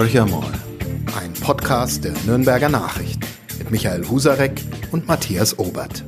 Horcher 0.00 0.24
mal. 0.24 0.50
Ein 1.20 1.34
Podcast 1.42 2.04
der 2.04 2.14
Nürnberger 2.24 2.70
Nachrichten 2.70 3.20
mit 3.58 3.70
Michael 3.70 4.08
Husarek 4.08 4.62
und 4.92 5.06
Matthias 5.06 5.58
Obert. 5.58 6.02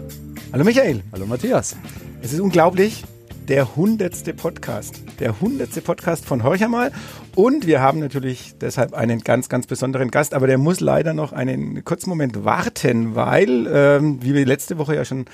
Hallo 0.51 0.65
Michael. 0.65 1.03
Hallo 1.13 1.27
Matthias. 1.27 1.77
Es 2.23 2.33
ist 2.33 2.41
unglaublich. 2.41 3.05
Der 3.49 3.77
hundertste 3.77 4.33
Podcast. 4.33 5.03
Der 5.21 5.39
hundertste 5.43 5.83
Podcast 5.83 6.25
von 6.25 6.43
Horcher 6.43 6.69
mal. 6.69 6.91
Und 7.35 7.67
wir 7.67 7.83
haben 7.83 7.99
natürlich 7.99 8.55
deshalb 8.59 8.95
einen 8.95 9.21
ganz, 9.21 9.51
ganz 9.51 9.67
besonderen 9.67 10.11
Gast, 10.11 10.33
aber 10.33 10.47
der 10.47 10.57
muss 10.57 10.81
leider 10.81 11.13
noch 11.13 11.35
einen 11.35 11.85
kurzen 11.85 12.09
Moment 12.09 12.47
warten, 12.47 13.15
weil, 13.15 13.67
ähm, 13.71 14.23
wie 14.23 14.33
wir 14.33 14.47
letzte 14.47 14.79
Woche 14.79 14.95
ja 14.95 15.05
schon 15.05 15.27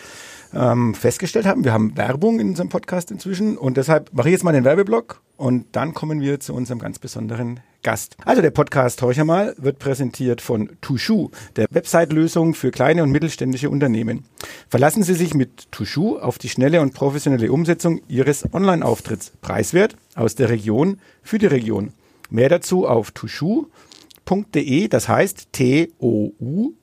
ähm, 0.53 0.97
festgestellt 0.97 1.47
haben, 1.47 1.63
wir 1.63 1.73
haben 1.73 1.97
Werbung 1.97 2.41
in 2.41 2.49
unserem 2.49 2.71
Podcast 2.71 3.13
inzwischen 3.13 3.57
und 3.57 3.77
deshalb 3.77 4.13
mache 4.13 4.31
ich 4.31 4.33
jetzt 4.33 4.43
mal 4.43 4.51
den 4.51 4.65
Werbeblock 4.65 5.21
und 5.37 5.67
dann 5.77 5.95
kommen 5.95 6.21
wir 6.21 6.41
zu 6.41 6.55
unserem 6.55 6.81
ganz 6.81 6.99
besonderen 6.99 7.61
Gast. 7.83 8.17
Also 8.25 8.43
der 8.43 8.51
Podcast 8.51 9.01
Horcher 9.03 9.25
mal 9.25 9.55
wird 9.59 9.79
präsentiert 9.79 10.41
von 10.41 10.71
Tushu, 10.81 11.31
der 11.57 11.67
Website-Lösung 11.71 12.55
für 12.55 12.71
kleine 12.71 13.03
und 13.03 13.11
mittelständische 13.11 13.71
Unternehmen. 13.71 14.25
Verlassen 14.69 15.03
Sie 15.03 15.15
sich 15.15 15.35
mit 15.35 15.71
Tushu 15.71 16.19
auf 16.19 16.39
die 16.39 16.49
schnelle 16.49 16.81
und 16.81 16.95
professionelle 16.95 17.53
Umsetzung 17.53 18.01
Ihres 18.09 18.53
Online-Auftritts. 18.53 19.33
Preiswert 19.41 19.97
aus 20.15 20.35
der 20.35 20.49
Region 20.49 21.01
für 21.23 21.39
die 21.39 21.47
Region. 21.47 21.93
Mehr 22.31 22.49
dazu 22.49 22.87
auf 22.87 23.11
tushu.de, 23.13 24.89
das 24.89 25.09
heißt 25.09 25.53
T-O-U-J-O-U.de. 25.53 26.79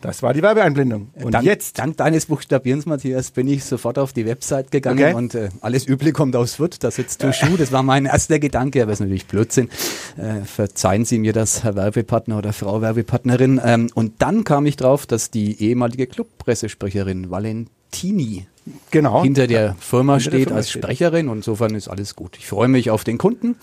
Das 0.00 0.22
war 0.22 0.32
die 0.32 0.42
Werbeeinblendung. 0.42 1.10
Und 1.22 1.32
dank, 1.32 1.44
jetzt? 1.44 1.78
Dank 1.78 1.96
deines 1.98 2.26
Buchstabierens, 2.26 2.86
Matthias, 2.86 3.30
bin 3.30 3.46
ich 3.48 3.64
sofort 3.64 3.98
auf 3.98 4.12
die 4.12 4.24
Website 4.24 4.70
gegangen 4.70 5.04
okay. 5.04 5.14
und 5.14 5.34
äh, 5.34 5.50
alles 5.60 5.86
Üble 5.86 6.12
kommt 6.12 6.34
aus 6.36 6.54
Fürth. 6.54 6.78
Da 6.80 6.90
sitzt 6.90 7.20
Tushu. 7.20 7.56
Das 7.58 7.70
war 7.70 7.82
mein 7.82 8.06
erster 8.06 8.38
Gedanke, 8.38 8.82
aber 8.82 8.92
es 8.92 8.96
ist 8.96 9.00
natürlich 9.00 9.26
Blödsinn. 9.26 9.68
Äh, 10.16 10.44
verzeihen 10.44 11.04
Sie 11.04 11.18
mir 11.18 11.34
das, 11.34 11.64
Herr 11.64 11.76
Werbepartner 11.76 12.38
oder 12.38 12.52
Frau 12.52 12.80
Werbepartnerin. 12.80 13.60
Ähm, 13.62 13.90
und 13.94 14.22
dann 14.22 14.44
kam 14.44 14.64
ich 14.64 14.76
drauf, 14.76 15.06
dass 15.06 15.30
die 15.30 15.60
ehemalige 15.62 16.06
Clubpressesprecherin 16.06 17.30
Valentini 17.30 18.46
genau. 18.90 19.22
hinter 19.22 19.46
der 19.46 19.76
Firma 19.78 20.14
hinter 20.14 20.30
steht 20.30 20.32
der 20.32 20.40
Firma 20.46 20.56
als 20.56 20.70
steht. 20.70 20.82
Sprecherin 20.82 21.28
und 21.28 21.38
insofern 21.38 21.74
ist 21.74 21.88
alles 21.88 22.16
gut. 22.16 22.36
Ich 22.38 22.46
freue 22.46 22.68
mich 22.68 22.90
auf 22.90 23.04
den 23.04 23.18
Kunden, 23.18 23.56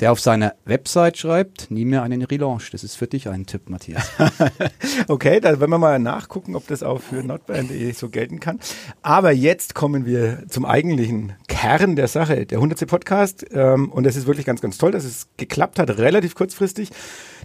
der 0.00 0.12
auf 0.12 0.20
seiner 0.20 0.54
Website 0.64 1.18
schreibt, 1.18 1.70
nie 1.70 1.84
mehr 1.84 2.02
einen 2.02 2.22
Relaunch. 2.22 2.70
Das 2.70 2.84
ist 2.84 2.96
für 2.96 3.06
dich 3.06 3.28
ein 3.28 3.46
Tipp, 3.46 3.68
Matthias. 3.68 4.10
okay, 5.08 5.40
dann 5.40 5.60
werden 5.60 5.70
wir 5.70 5.78
mal 5.78 5.98
nachgucken, 5.98 6.56
ob 6.56 6.66
das 6.66 6.82
auch 6.82 7.00
für 7.00 7.22
notbrand.de 7.22 7.92
so 7.92 8.08
gelten 8.08 8.40
kann. 8.40 8.60
Aber 9.02 9.32
jetzt 9.32 9.74
kommen 9.74 10.06
wir 10.06 10.44
zum 10.48 10.64
eigentlichen 10.64 11.34
Kern 11.48 11.96
der 11.96 12.08
Sache, 12.08 12.46
der 12.46 12.58
100. 12.58 12.86
Podcast. 12.86 13.46
Ähm, 13.52 13.90
und 13.90 14.06
es 14.06 14.16
ist 14.16 14.26
wirklich 14.26 14.46
ganz, 14.46 14.60
ganz 14.60 14.78
toll, 14.78 14.92
dass 14.92 15.04
es 15.04 15.28
geklappt 15.36 15.78
hat, 15.78 15.98
relativ 15.98 16.34
kurzfristig. 16.34 16.90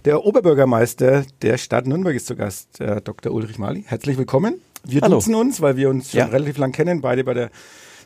Der 0.04 0.24
Oberbürgermeister 0.24 1.24
der 1.42 1.58
Stadt 1.58 1.86
Nürnberg 1.86 2.14
ist 2.14 2.26
zu 2.26 2.36
Gast, 2.36 2.80
Dr. 3.04 3.32
Ulrich 3.32 3.58
Mali. 3.58 3.84
Herzlich 3.86 4.16
willkommen. 4.16 4.60
Wir 4.84 5.02
Hallo. 5.02 5.16
duzen 5.16 5.34
uns, 5.34 5.60
weil 5.60 5.76
wir 5.76 5.88
uns 5.90 6.10
schon 6.10 6.20
ja. 6.20 6.26
relativ 6.26 6.58
lang 6.58 6.72
kennen, 6.72 7.00
beide 7.00 7.24
bei 7.24 7.34
der 7.34 7.50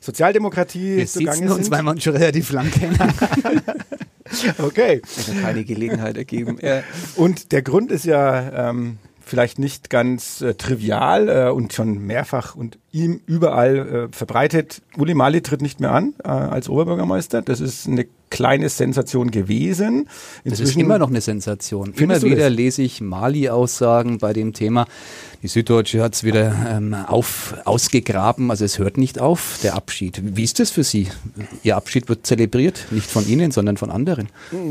Sozialdemokratie 0.01 0.99
wir 0.99 1.07
zugange 1.07 1.39
sind. 1.39 1.51
uns, 1.51 1.71
weil 1.71 1.83
wir 1.83 1.91
uns 1.91 2.03
schon 2.03 2.17
relativ 2.17 2.53
lang 2.53 2.71
kennen. 2.71 2.99
okay. 4.59 5.01
Hat 5.03 5.43
keine 5.43 5.65
Gelegenheit 5.65 6.17
ergeben. 6.17 6.59
Ja. 6.61 6.83
Und 7.17 7.53
der 7.53 7.63
Grund 7.63 7.91
ist 7.91 8.05
ja 8.05 8.71
ähm, 8.71 8.99
vielleicht 9.25 9.59
nicht 9.59 9.91
ganz 9.91 10.41
äh, 10.41 10.55
trivial 10.55 11.29
äh, 11.29 11.51
und 11.51 11.73
schon 11.73 11.99
mehrfach 11.99 12.55
und 12.55 12.79
ihm 12.93 13.21
überall 13.27 13.77
äh, 13.77 14.09
verbreitet. 14.17 14.83
Uli 14.97 15.15
Mali 15.15 15.43
tritt 15.43 15.63
nicht 15.63 15.81
mehr 15.81 15.93
an 15.93 16.15
äh, 16.23 16.29
als 16.29 16.69
Oberbürgermeister. 16.69 17.43
Das 17.43 17.61
ist 17.61 17.89
eine 17.89 18.07
kleine 18.31 18.69
Sensation 18.69 19.31
gewesen. 19.31 20.09
Inzwischen 20.45 20.51
das 20.51 20.61
ist 20.61 20.77
immer 20.77 20.99
noch 20.99 21.09
eine 21.09 21.21
Sensation. 21.21 21.93
Immer 21.95 22.21
wieder 22.23 22.51
lese 22.51 22.83
ich 22.83 23.01
Mali-Aussagen 23.01 24.19
bei 24.19 24.33
dem 24.33 24.53
Thema. 24.53 24.87
Die 25.43 25.49
Süddeutsche 25.49 26.03
hat 26.03 26.15
es 26.15 26.25
wieder 26.25 26.55
ähm, 26.69 26.95
auf, 26.95 27.55
ausgegraben, 27.65 28.51
also 28.51 28.65
es 28.65 28.79
hört 28.79 28.97
nicht 28.97 29.21
auf, 29.21 29.59
der 29.63 29.75
Abschied. 29.75 30.21
Wie 30.37 30.43
ist 30.43 30.59
das 30.59 30.71
für 30.71 30.85
Sie? 30.85 31.09
Ihr 31.63 31.77
Abschied 31.77 32.09
wird 32.09 32.27
zelebriert, 32.27 32.87
nicht 32.91 33.11
von 33.11 33.27
Ihnen, 33.29 33.51
sondern 33.51 33.77
von 33.77 33.91
anderen. 33.91 34.29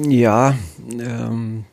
Ja, 0.10 0.56
ähm, 1.00 1.66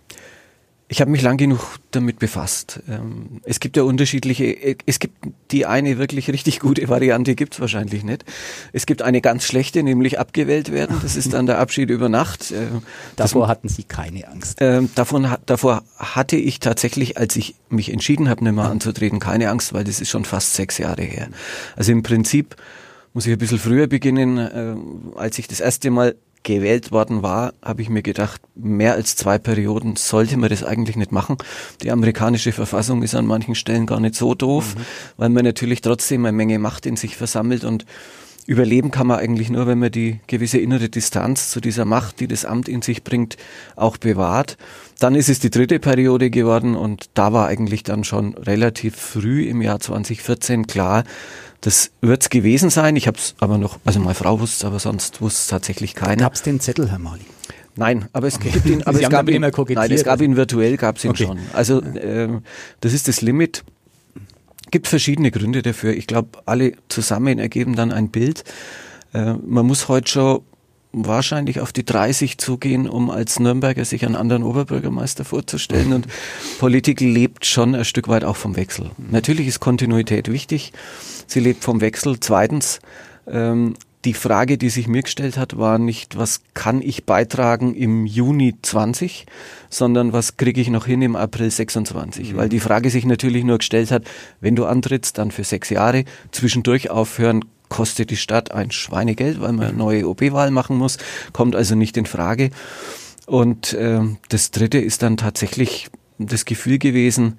ich 0.93 1.01
habe 1.01 1.12
mich 1.12 1.23
lang 1.23 1.37
genug 1.37 1.61
damit 1.93 2.19
befasst. 2.19 2.81
Ähm, 2.89 3.41
es 3.45 3.61
gibt 3.61 3.77
ja 3.77 3.84
unterschiedliche, 3.84 4.45
äh, 4.47 4.77
es 4.87 4.99
gibt 4.99 5.25
die 5.53 5.65
eine 5.65 5.99
wirklich 5.99 6.28
richtig 6.28 6.59
gute 6.59 6.89
Variante, 6.89 7.37
gibt's 7.37 7.61
wahrscheinlich 7.61 8.03
nicht. 8.03 8.25
Es 8.73 8.87
gibt 8.87 9.00
eine 9.00 9.21
ganz 9.21 9.45
schlechte, 9.45 9.84
nämlich 9.84 10.19
abgewählt 10.19 10.73
werden. 10.73 10.99
Das 11.00 11.15
ist 11.15 11.33
dann 11.33 11.47
der 11.47 11.61
Abschied 11.61 11.91
über 11.91 12.09
Nacht. 12.09 12.50
Äh, 12.50 12.67
davor 13.15 13.47
hatten 13.47 13.69
Sie 13.69 13.84
keine 13.84 14.27
Angst. 14.27 14.61
Äh, 14.61 14.83
davon, 14.97 15.29
davor 15.47 15.84
hatte 15.97 16.34
ich 16.34 16.59
tatsächlich, 16.59 17.17
als 17.17 17.37
ich 17.37 17.55
mich 17.69 17.93
entschieden 17.93 18.29
habe, 18.29 18.43
nicht 18.43 18.55
mehr 18.55 18.65
anzutreten, 18.65 19.21
keine 19.21 19.49
Angst, 19.50 19.73
weil 19.73 19.84
das 19.84 20.00
ist 20.00 20.11
schon 20.11 20.25
fast 20.25 20.55
sechs 20.55 20.79
Jahre 20.79 21.03
her. 21.03 21.29
Also 21.77 21.93
im 21.93 22.03
Prinzip 22.03 22.56
muss 23.12 23.27
ich 23.27 23.33
ein 23.33 23.39
bisschen 23.39 23.61
früher 23.61 23.87
beginnen, 23.87 24.39
äh, 24.39 24.75
als 25.17 25.39
ich 25.39 25.47
das 25.47 25.61
erste 25.61 25.93
Mal 25.93 26.17
gewählt 26.43 26.91
worden 26.93 27.23
war, 27.23 27.53
habe 27.62 27.83
ich 27.83 27.89
mir 27.89 28.03
gedacht, 28.03 28.41
mehr 28.55 28.95
als 28.95 29.17
zwei 29.17 29.39
Perioden 29.39 29.97
sollte 29.97 30.37
man 30.37 30.49
das 30.49 30.65
eigentlich 30.65 30.97
nicht 30.97 31.12
machen. 31.12 31.37
Die 31.83 31.91
amerikanische 31.91 32.53
Verfassung 32.53 33.03
ist 33.03 33.15
an 33.15 33.27
manchen 33.27 33.55
Stellen 33.55 33.87
gar 33.87 34.01
nicht 34.01 34.15
so 34.15 34.34
doof, 34.34 34.75
mhm. 34.75 34.81
weil 35.17 35.29
man 35.29 35.45
natürlich 35.45 35.81
trotzdem 35.81 36.25
eine 36.25 36.37
Menge 36.37 36.59
Macht 36.59 36.87
in 36.87 36.97
sich 36.97 37.17
versammelt 37.17 37.65
und 37.65 37.84
überleben 38.47 38.91
kann 38.91 39.06
man 39.06 39.19
eigentlich 39.21 39.50
nur, 39.50 39.67
wenn 39.67 39.79
man 39.79 39.93
die 39.93 40.19
gewisse 40.27 40.59
innere 40.59 40.89
Distanz 40.89 41.50
zu 41.50 41.61
dieser 41.61 41.84
Macht, 41.84 42.21
die 42.21 42.27
das 42.27 42.45
Amt 42.45 42.69
in 42.69 42.83
sich 42.83 43.05
bringt, 43.05 43.37
auch 43.77 43.97
bewahrt. 43.97 44.56
Dann 44.99 45.15
ist 45.15 45.29
es 45.29 45.39
die 45.39 45.50
dritte 45.50 45.79
Periode 45.79 46.31
geworden 46.31 46.75
und 46.75 47.11
da 47.15 47.33
war 47.33 47.47
eigentlich 47.47 47.84
dann 47.84 48.03
schon 48.03 48.34
relativ 48.34 48.97
früh 48.97 49.45
im 49.45 49.62
Jahr 49.62 49.79
2014 49.79 50.67
klar, 50.67 51.05
das 51.60 51.91
wird 52.00 52.22
es 52.22 52.31
gewesen 52.31 52.71
sein. 52.71 52.97
Ich 52.97 53.06
habe 53.06 53.19
es 53.19 53.34
aber 53.38 53.59
noch, 53.59 53.78
also 53.84 54.00
meine 54.00 54.15
Frau 54.15 54.41
wusste 54.41 54.56
es, 54.56 54.65
aber 54.65 54.78
sonst 54.78 55.21
wusste 55.21 55.41
es 55.41 55.47
tatsächlich 55.48 55.94
keiner. 55.94 56.16
Gab 56.16 56.34
es 56.34 56.43
den 56.43 56.60
Zettel, 56.60 56.91
Herr 56.91 56.98
Mali? 56.98 57.25
Nein, 57.76 58.09
aber 58.12 58.26
es 58.26 58.37
okay. 58.37 58.50
gibt 58.50 58.66
ihn, 58.66 58.82
aber 58.82 59.00
es 59.00 59.09
gab 59.09 59.28
ihn, 59.28 59.41
nein, 59.41 59.93
es 59.93 60.04
gab 60.04 60.20
ihn 60.20 60.37
virtuell, 60.37 60.76
gab 60.76 60.97
es 60.97 61.04
ihn 61.04 61.10
okay. 61.10 61.25
schon. 61.26 61.38
Also 61.53 61.82
ähm, 61.82 62.43
das 62.81 62.93
ist 62.93 63.09
das 63.09 63.20
Limit. 63.20 63.65
Gibt 64.70 64.87
verschiedene 64.87 65.31
Gründe 65.31 65.62
dafür. 65.62 65.94
Ich 65.94 66.06
glaube, 66.06 66.41
alle 66.47 66.72
zusammen 66.88 67.38
ergeben 67.38 67.76
dann 67.76 67.93
ein 67.93 68.10
Bild. 68.10 68.44
Äh, 69.12 69.34
man 69.34 69.66
muss 69.66 69.88
heute 69.88 70.10
schon 70.10 70.41
wahrscheinlich 70.93 71.61
auf 71.61 71.73
die 71.73 71.84
30 71.84 72.39
zugehen, 72.39 72.89
um 72.89 73.11
als 73.11 73.39
Nürnberger 73.39 73.84
sich 73.84 74.05
einen 74.05 74.17
anderen 74.17 74.43
Oberbürgermeister 74.43 75.25
vorzustellen. 75.25 75.93
Und 75.93 76.06
Politik 76.59 77.01
lebt 77.01 77.47
schon 77.47 77.75
ein 77.75 77.84
Stück 77.84 78.09
weit 78.09 78.25
auch 78.25 78.37
vom 78.37 78.56
Wechsel. 78.56 78.91
Natürlich 79.11 79.47
ist 79.47 79.61
Kontinuität 79.61 80.31
wichtig. 80.31 80.73
Sie 81.27 81.41
lebt 81.41 81.62
vom 81.62 81.81
Wechsel. 81.81 82.19
Zweitens, 82.19 82.81
ähm, 83.29 83.75
die 84.05 84.15
Frage, 84.15 84.56
die 84.56 84.71
sich 84.71 84.89
mir 84.89 85.03
gestellt 85.03 85.37
hat, 85.37 85.59
war 85.59 85.79
nicht, 85.79 86.17
was 86.17 86.41
kann 86.55 86.81
ich 86.81 87.05
beitragen 87.05 87.75
im 87.75 88.06
Juni 88.06 88.55
20, 88.62 89.27
sondern 89.69 90.12
was 90.15 90.39
kriege 90.39 90.61
ich 90.61 90.71
noch 90.71 90.87
hin 90.87 91.03
im 91.03 91.17
April 91.17 91.50
26. 91.50 92.33
Mhm. 92.33 92.37
Weil 92.37 92.49
die 92.49 92.61
Frage 92.61 92.89
sich 92.89 93.05
natürlich 93.05 93.45
nur 93.45 93.59
gestellt 93.59 93.91
hat, 93.91 94.05
wenn 94.41 94.56
du 94.56 94.65
antrittst, 94.65 95.19
dann 95.19 95.31
für 95.31 95.45
sechs 95.45 95.69
Jahre, 95.69 96.05
zwischendurch 96.33 96.91
aufhören, 96.91 97.45
kostet 97.70 98.10
die 98.10 98.16
Stadt 98.16 98.53
ein 98.53 98.70
Schweinegeld, 98.70 99.41
weil 99.41 99.53
man 99.53 99.69
eine 99.69 99.76
neue 99.76 100.06
OB-Wahl 100.06 100.50
machen 100.50 100.76
muss, 100.76 100.98
kommt 101.32 101.56
also 101.56 101.75
nicht 101.75 101.97
in 101.97 102.04
Frage. 102.04 102.50
Und 103.26 103.72
äh, 103.72 104.00
das 104.28 104.50
Dritte 104.50 104.78
ist 104.78 105.03
dann 105.03 105.16
tatsächlich 105.16 105.88
das 106.19 106.44
Gefühl 106.44 106.78
gewesen 106.78 107.38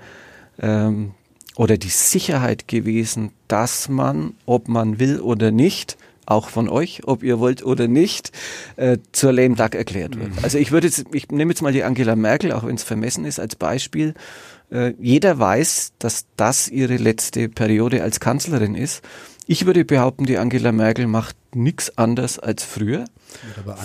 ähm, 0.60 1.12
oder 1.56 1.78
die 1.78 1.90
Sicherheit 1.90 2.68
gewesen, 2.68 3.32
dass 3.48 3.90
man, 3.90 4.34
ob 4.46 4.68
man 4.68 5.00
will 5.00 5.20
oder 5.20 5.52
nicht, 5.52 5.98
auch 6.26 6.50
von 6.50 6.70
euch, 6.70 7.02
ob 7.06 7.24
ihr 7.24 7.40
wollt 7.40 7.64
oder 7.64 7.88
nicht, 7.88 8.32
äh, 8.78 8.98
zur 9.12 9.34
lame 9.34 9.56
duck 9.56 9.76
erklärt 9.76 10.18
wird. 10.18 10.30
Mhm. 10.30 10.44
Also 10.44 10.58
ich 10.58 10.72
würde 10.72 10.88
jetzt, 10.88 11.06
ich 11.12 11.30
nehme 11.30 11.52
jetzt 11.52 11.62
mal 11.62 11.74
die 11.74 11.84
Angela 11.84 12.16
Merkel, 12.16 12.54
auch 12.54 12.66
wenn 12.66 12.76
es 12.76 12.84
vermessen 12.84 13.26
ist, 13.26 13.40
als 13.40 13.56
Beispiel. 13.56 14.14
Äh, 14.72 14.94
jeder 15.00 15.38
weiß, 15.38 15.94
dass 16.00 16.26
das 16.38 16.70
ihre 16.70 16.96
letzte 16.96 17.50
Periode 17.50 18.02
als 18.02 18.20
Kanzlerin 18.20 18.76
ist. 18.76 19.02
Ich 19.52 19.66
würde 19.66 19.84
behaupten, 19.84 20.24
die 20.26 20.38
Angela 20.38 20.72
Merkel 20.72 21.08
macht 21.08 21.36
nichts 21.54 21.98
anders 21.98 22.40
als 22.40 22.64
früher. 22.64 23.04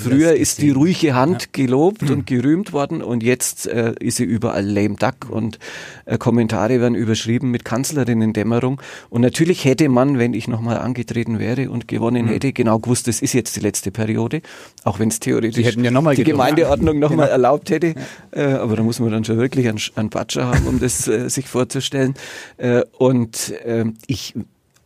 Früher 0.01 0.37
ist 0.37 0.63
die 0.63 0.71
ruhige 0.71 1.17
Hand 1.17 1.43
ja. 1.43 1.49
gelobt 1.51 2.03
mhm. 2.03 2.11
und 2.11 2.27
gerühmt 2.29 2.73
worden 2.73 3.03
und 3.03 3.25
jetzt 3.25 3.67
äh, 3.67 3.93
ist 3.99 4.19
sie 4.19 4.23
überall 4.23 4.65
lame 4.65 4.95
duck 4.95 5.29
und 5.29 5.59
äh, 6.05 6.19
Kommentare 6.19 6.81
werden 6.81 6.95
überschrieben 6.95 7.51
mit 7.51 7.65
Kanzlerinnen-Dämmerung. 7.65 8.81
Und 9.11 9.23
natürlich 9.23 9.65
hätte 9.65 9.89
man, 9.89 10.21
wenn 10.21 10.35
ich 10.35 10.47
nochmal 10.47 10.79
angetreten 10.79 11.41
wäre 11.41 11.69
und 11.69 11.89
gewonnen 11.89 12.27
mhm. 12.27 12.31
hätte, 12.31 12.53
genau 12.53 12.79
gewusst, 12.79 13.09
das 13.09 13.21
ist 13.21 13.33
jetzt 13.33 13.57
die 13.57 13.61
letzte 13.61 13.91
Periode, 13.91 14.43
auch 14.85 15.01
wenn 15.01 15.09
es 15.09 15.19
theoretisch 15.19 15.65
ja 15.65 15.73
die 16.13 16.23
Gemeindeordnung 16.23 17.01
nochmal 17.01 17.27
genau. 17.27 17.33
erlaubt 17.33 17.71
hätte. 17.71 17.97
Ja. 18.37 18.41
Äh, 18.41 18.53
aber 18.53 18.77
da 18.77 18.85
muss 18.85 19.01
man 19.01 19.11
dann 19.11 19.25
schon 19.25 19.39
wirklich 19.39 19.69
einen, 19.69 19.81
einen 19.97 20.11
Batscher 20.11 20.47
haben, 20.47 20.65
um 20.69 20.79
das 20.79 21.09
äh, 21.09 21.29
sich 21.29 21.49
vorzustellen. 21.49 22.15
Äh, 22.57 22.85
und 22.99 23.51
äh, 23.65 23.87
ich 24.07 24.33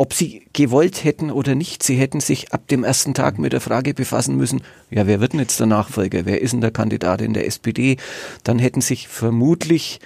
ob 0.00 0.14
sie 0.14 0.46
gewollt 0.54 1.04
hätten 1.04 1.30
oder 1.30 1.54
nicht, 1.54 1.82
sie 1.82 1.94
hätten 1.94 2.20
sich 2.20 2.54
ab 2.54 2.66
dem 2.68 2.84
ersten 2.84 3.12
Tag 3.12 3.38
mit 3.38 3.52
der 3.52 3.60
Frage 3.60 3.92
befassen 3.92 4.34
müssen, 4.34 4.62
ja, 4.90 5.06
wer 5.06 5.20
wird 5.20 5.34
denn 5.34 5.40
jetzt 5.40 5.60
der 5.60 5.66
Nachfolger? 5.66 6.24
Wer 6.24 6.40
ist 6.40 6.52
denn 6.52 6.62
der 6.62 6.70
Kandidat 6.70 7.20
in 7.20 7.34
der 7.34 7.46
SPD? 7.46 7.98
Dann 8.42 8.58
hätten 8.58 8.80
sich 8.80 9.08
vermutlich 9.08 10.00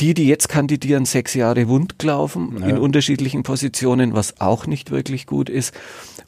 die, 0.00 0.12
die 0.12 0.26
jetzt 0.26 0.50
kandidieren, 0.50 1.06
sechs 1.06 1.32
Jahre 1.32 1.66
wundgelaufen 1.66 2.58
ja. 2.60 2.66
in 2.66 2.76
unterschiedlichen 2.76 3.42
Positionen, 3.42 4.12
was 4.12 4.38
auch 4.38 4.66
nicht 4.66 4.90
wirklich 4.90 5.24
gut 5.26 5.48
ist. 5.48 5.74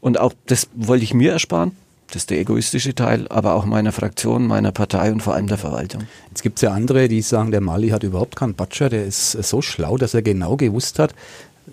Und 0.00 0.18
auch 0.18 0.32
das 0.46 0.68
wollte 0.74 1.04
ich 1.04 1.12
mir 1.12 1.32
ersparen. 1.32 1.76
Das 2.06 2.22
ist 2.22 2.30
der 2.30 2.40
egoistische 2.40 2.94
Teil, 2.94 3.26
aber 3.28 3.54
auch 3.54 3.66
meiner 3.66 3.92
Fraktion, 3.92 4.46
meiner 4.46 4.72
Partei 4.72 5.12
und 5.12 5.22
vor 5.22 5.34
allem 5.34 5.46
der 5.46 5.58
Verwaltung. 5.58 6.04
Jetzt 6.28 6.42
gibt 6.42 6.56
es 6.56 6.62
ja 6.62 6.70
andere, 6.70 7.08
die 7.08 7.20
sagen, 7.20 7.50
der 7.50 7.60
Mali 7.60 7.88
hat 7.90 8.02
überhaupt 8.02 8.36
keinen 8.36 8.54
Batscher, 8.54 8.88
der 8.88 9.04
ist 9.04 9.32
so 9.32 9.60
schlau, 9.60 9.98
dass 9.98 10.14
er 10.14 10.22
genau 10.22 10.56
gewusst 10.56 10.98
hat, 10.98 11.14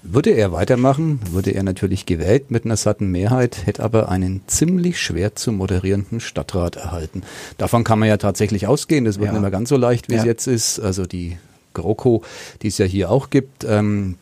würde 0.03 0.31
er 0.31 0.51
weitermachen, 0.51 1.19
würde 1.31 1.51
er 1.51 1.63
natürlich 1.63 2.05
gewählt 2.05 2.51
mit 2.51 2.65
einer 2.65 2.77
satten 2.77 3.11
Mehrheit, 3.11 3.65
hätte 3.65 3.83
aber 3.83 4.09
einen 4.09 4.41
ziemlich 4.47 4.99
schwer 4.99 5.35
zu 5.35 5.51
moderierenden 5.51 6.19
Stadtrat 6.19 6.75
erhalten. 6.75 7.23
Davon 7.57 7.83
kann 7.83 7.99
man 7.99 8.07
ja 8.07 8.17
tatsächlich 8.17 8.67
ausgehen, 8.67 9.05
das 9.05 9.17
wird 9.17 9.27
ja. 9.27 9.33
nicht 9.33 9.41
mehr 9.41 9.51
ganz 9.51 9.69
so 9.69 9.77
leicht, 9.77 10.09
wie 10.09 10.13
ja. 10.13 10.19
es 10.19 10.25
jetzt 10.25 10.47
ist. 10.47 10.79
Also 10.79 11.05
die 11.05 11.37
GroKo, 11.73 12.23
die 12.61 12.67
es 12.67 12.77
ja 12.77 12.85
hier 12.85 13.09
auch 13.09 13.29
gibt, 13.29 13.63
ähm, 13.63 14.15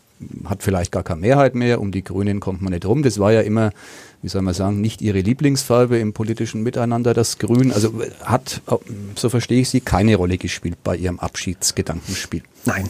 hat 0.45 0.63
vielleicht 0.63 0.91
gar 0.91 1.03
keine 1.03 1.21
Mehrheit 1.21 1.55
mehr. 1.55 1.79
Um 1.79 1.91
die 1.91 2.03
Grünen 2.03 2.39
kommt 2.39 2.61
man 2.61 2.73
nicht 2.73 2.85
rum. 2.85 3.03
Das 3.03 3.19
war 3.19 3.31
ja 3.31 3.41
immer, 3.41 3.71
wie 4.21 4.29
soll 4.29 4.41
man 4.41 4.53
sagen, 4.53 4.81
nicht 4.81 5.01
ihre 5.01 5.19
Lieblingsfarbe 5.19 5.97
im 5.97 6.13
politischen 6.13 6.63
Miteinander, 6.63 7.13
das 7.13 7.37
Grün. 7.37 7.71
Also 7.71 8.01
hat, 8.23 8.61
so 9.15 9.29
verstehe 9.29 9.61
ich 9.61 9.69
sie, 9.69 9.81
keine 9.81 10.15
Rolle 10.15 10.37
gespielt 10.37 10.77
bei 10.83 10.95
ihrem 10.95 11.19
Abschiedsgedankenspiel. 11.19 12.41
Nein. 12.65 12.89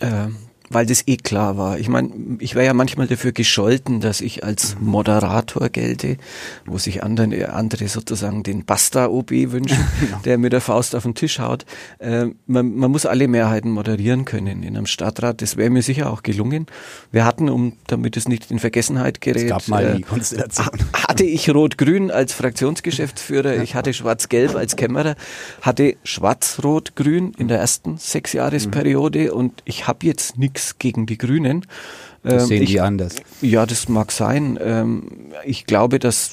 Ähm, 0.00 0.36
weil 0.72 0.86
das 0.86 1.06
eh 1.06 1.16
klar 1.16 1.56
war. 1.56 1.78
Ich 1.78 1.88
meine, 1.88 2.10
ich 2.38 2.54
wäre 2.54 2.66
ja 2.66 2.74
manchmal 2.74 3.06
dafür 3.06 3.32
gescholten, 3.32 4.00
dass 4.00 4.20
ich 4.20 4.44
als 4.44 4.76
Moderator 4.80 5.68
gelte, 5.68 6.16
wo 6.66 6.78
sich 6.78 7.02
andere, 7.02 7.52
andere 7.52 7.88
sozusagen 7.88 8.42
den 8.42 8.64
Basta-OB 8.64 9.30
wünschen, 9.30 9.84
ja. 10.10 10.20
der 10.24 10.38
mit 10.38 10.52
der 10.52 10.60
Faust 10.60 10.94
auf 10.94 11.02
den 11.02 11.14
Tisch 11.14 11.38
haut. 11.38 11.64
Äh, 11.98 12.26
man, 12.46 12.74
man 12.74 12.90
muss 12.90 13.06
alle 13.06 13.28
Mehrheiten 13.28 13.70
moderieren 13.70 14.24
können 14.24 14.62
in 14.62 14.76
einem 14.76 14.86
Stadtrat. 14.86 15.42
Das 15.42 15.56
wäre 15.56 15.70
mir 15.70 15.82
sicher 15.82 16.10
auch 16.10 16.22
gelungen. 16.22 16.66
Wir 17.10 17.24
hatten, 17.24 17.48
um 17.48 17.74
damit 17.86 18.16
es 18.16 18.28
nicht 18.28 18.50
in 18.50 18.58
Vergessenheit 18.58 19.20
gerät, 19.20 19.44
es 19.44 19.48
gab 19.48 19.68
mal 19.68 19.96
die 19.96 20.02
äh, 20.02 20.04
Konstellation. 20.04 20.68
hatte 21.08 21.24
ich 21.24 21.50
Rot-Grün 21.50 22.10
als 22.10 22.32
Fraktionsgeschäftsführer, 22.32 23.62
ich 23.62 23.74
hatte 23.74 23.92
Schwarz-Gelb 23.92 24.54
als 24.54 24.76
Kämmerer, 24.76 25.16
hatte 25.60 25.96
Schwarz-Rot-Grün 26.04 27.32
in 27.36 27.48
der 27.48 27.58
ersten 27.58 27.98
Sechsjahresperiode 27.98 29.24
mhm. 29.24 29.30
und 29.30 29.62
ich 29.64 29.86
habe 29.86 30.06
jetzt 30.06 30.38
nichts 30.38 30.61
nichts 30.62 30.78
gegen 30.78 31.06
die 31.06 31.18
Grünen. 31.18 31.66
Das 32.22 32.44
ähm, 32.44 32.48
sehen 32.48 32.62
ich, 32.62 32.70
die 32.70 32.80
anders. 32.80 33.16
Ja, 33.40 33.66
das 33.66 33.88
mag 33.88 34.12
sein. 34.12 34.58
Ähm, 34.62 35.04
ich 35.44 35.66
glaube, 35.66 35.98
dass 35.98 36.32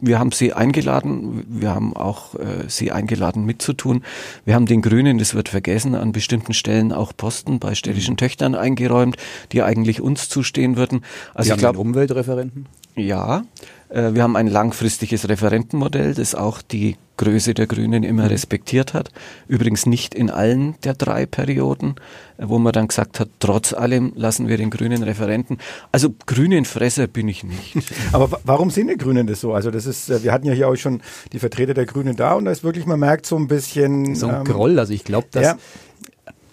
wir 0.00 0.18
haben 0.18 0.32
sie 0.32 0.52
eingeladen, 0.52 1.44
wir 1.48 1.74
haben 1.74 1.96
auch 1.96 2.34
äh, 2.34 2.68
sie 2.68 2.92
eingeladen 2.92 3.46
mitzutun. 3.46 4.02
Wir 4.44 4.54
haben 4.54 4.66
den 4.66 4.82
Grünen, 4.82 5.16
das 5.16 5.34
wird 5.34 5.48
vergessen, 5.48 5.94
an 5.94 6.12
bestimmten 6.12 6.52
Stellen 6.52 6.92
auch 6.92 7.12
Posten 7.16 7.58
bei 7.58 7.74
städtischen 7.74 8.14
mhm. 8.14 8.18
Töchtern 8.18 8.54
eingeräumt, 8.54 9.16
die 9.52 9.62
eigentlich 9.62 10.02
uns 10.02 10.28
zustehen 10.28 10.76
würden. 10.76 11.04
Also 11.32 11.48
Sie 11.48 11.54
ich 11.54 11.58
glaube 11.58 11.78
Umweltreferenten. 11.78 12.66
Ja, 12.96 13.44
wir 13.94 14.22
haben 14.22 14.36
ein 14.36 14.48
langfristiges 14.48 15.28
Referentenmodell, 15.28 16.14
das 16.14 16.34
auch 16.34 16.62
die 16.62 16.96
Größe 17.16 17.54
der 17.54 17.66
Grünen 17.66 18.02
immer 18.02 18.24
mhm. 18.24 18.28
respektiert 18.28 18.94
hat. 18.94 19.10
Übrigens 19.46 19.86
nicht 19.86 20.14
in 20.14 20.30
allen 20.30 20.74
der 20.82 20.94
drei 20.94 21.26
Perioden, 21.26 21.94
äh, 22.38 22.44
wo 22.48 22.58
man 22.58 22.72
dann 22.72 22.88
gesagt 22.88 23.20
hat, 23.20 23.28
trotz 23.38 23.72
allem 23.72 24.12
lassen 24.16 24.48
wir 24.48 24.56
den 24.56 24.70
Grünen 24.70 25.02
Referenten. 25.02 25.58
Also 25.92 26.14
Grünenfresser 26.26 27.06
bin 27.06 27.28
ich 27.28 27.44
nicht. 27.44 27.76
Aber 28.12 28.40
warum 28.44 28.70
sind 28.70 28.88
die 28.88 28.96
Grünen 28.96 29.26
das 29.26 29.40
so? 29.40 29.54
Also 29.54 29.70
das 29.70 29.86
ist, 29.86 30.10
äh, 30.10 30.22
wir 30.22 30.32
hatten 30.32 30.46
ja 30.46 30.52
hier 30.52 30.68
auch 30.68 30.76
schon 30.76 31.02
die 31.32 31.38
Vertreter 31.38 31.74
der 31.74 31.86
Grünen 31.86 32.16
da 32.16 32.34
und 32.34 32.46
da 32.46 32.50
ist 32.50 32.64
wirklich, 32.64 32.86
man 32.86 32.98
merkt 32.98 33.26
so 33.26 33.36
ein 33.36 33.46
bisschen. 33.46 34.14
So 34.16 34.26
ein 34.26 34.36
ähm, 34.36 34.44
Groll. 34.44 34.78
Also 34.78 34.92
ich 34.92 35.04
glaube, 35.04 35.28
dass 35.30 35.44
ja 35.44 35.56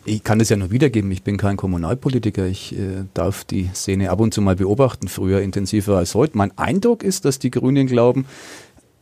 ich 0.06 0.24
kann 0.24 0.40
das 0.40 0.50
ja 0.50 0.58
nur 0.58 0.72
wiedergeben. 0.72 1.12
Ich 1.12 1.24
bin 1.24 1.38
kein 1.38 1.58
Kommunalpolitiker. 1.58 2.46
Ich 2.48 2.74
äh, 2.78 3.06
darf 3.14 3.44
die 3.44 3.70
Szene 3.74 4.10
ab 4.10 4.20
und 4.20 4.34
zu 4.34 4.42
mal 4.42 4.56
beobachten, 4.56 5.08
früher 5.08 5.42
intensiver 5.42 5.98
als 5.98 6.16
heute. 6.16 6.38
Mein 6.38 6.58
Eindruck 6.58 7.04
ist, 7.04 7.26
dass 7.26 7.40
die 7.40 7.52
Grünen 7.52 7.88
glauben, 7.88 8.26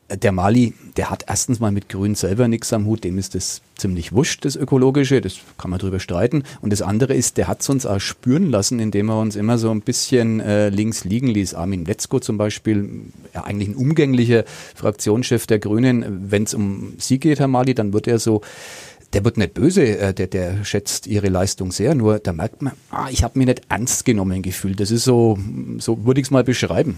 äh, 0.09 0.17
der 0.17 0.33
Mali, 0.33 0.73
der 0.97 1.09
hat 1.09 1.25
erstens 1.27 1.61
mal 1.61 1.71
mit 1.71 1.87
Grün 1.87 2.15
selber 2.15 2.49
nichts 2.49 2.73
am 2.73 2.85
Hut, 2.85 3.05
dem 3.05 3.17
ist 3.17 3.35
das 3.35 3.61
ziemlich 3.77 4.11
wurscht, 4.11 4.43
das 4.43 4.57
Ökologische, 4.57 5.21
das 5.21 5.37
kann 5.57 5.71
man 5.71 5.79
drüber 5.79 6.01
streiten. 6.01 6.43
Und 6.59 6.73
das 6.73 6.81
andere 6.81 7.13
ist, 7.13 7.37
der 7.37 7.47
hat 7.47 7.61
es 7.61 7.69
uns 7.69 7.85
auch 7.85 8.01
spüren 8.01 8.49
lassen, 8.49 8.79
indem 8.79 9.09
er 9.09 9.21
uns 9.21 9.37
immer 9.37 9.57
so 9.57 9.71
ein 9.71 9.81
bisschen 9.81 10.41
äh, 10.41 10.67
links 10.67 11.05
liegen 11.05 11.27
ließ. 11.27 11.53
Armin 11.53 11.85
Letzko 11.85 12.19
zum 12.19 12.37
Beispiel, 12.37 12.89
ja, 13.33 13.45
eigentlich 13.45 13.69
ein 13.69 13.75
umgänglicher 13.75 14.43
Fraktionschef 14.75 15.47
der 15.47 15.59
Grünen. 15.59 16.29
Wenn 16.29 16.43
es 16.43 16.53
um 16.53 16.93
sie 16.97 17.19
geht, 17.19 17.39
Herr 17.39 17.47
Mali, 17.47 17.73
dann 17.73 17.93
wird 17.93 18.07
er 18.07 18.19
so 18.19 18.41
der 19.13 19.25
wird 19.25 19.37
nicht 19.37 19.53
böse, 19.53 19.97
äh, 19.97 20.13
der, 20.13 20.27
der 20.27 20.63
schätzt 20.63 21.07
ihre 21.07 21.29
Leistung 21.29 21.71
sehr, 21.71 21.95
nur 21.95 22.19
da 22.19 22.33
merkt 22.33 22.61
man, 22.61 22.73
ah, 22.91 23.07
ich 23.09 23.23
habe 23.23 23.37
mich 23.39 23.47
nicht 23.47 23.61
ernst 23.69 24.05
genommen 24.05 24.41
gefühlt. 24.41 24.79
Das 24.79 24.91
ist 24.91 25.03
so, 25.03 25.37
so 25.77 26.05
würde 26.05 26.21
ich 26.21 26.27
es 26.27 26.31
mal 26.31 26.43
beschreiben. 26.43 26.95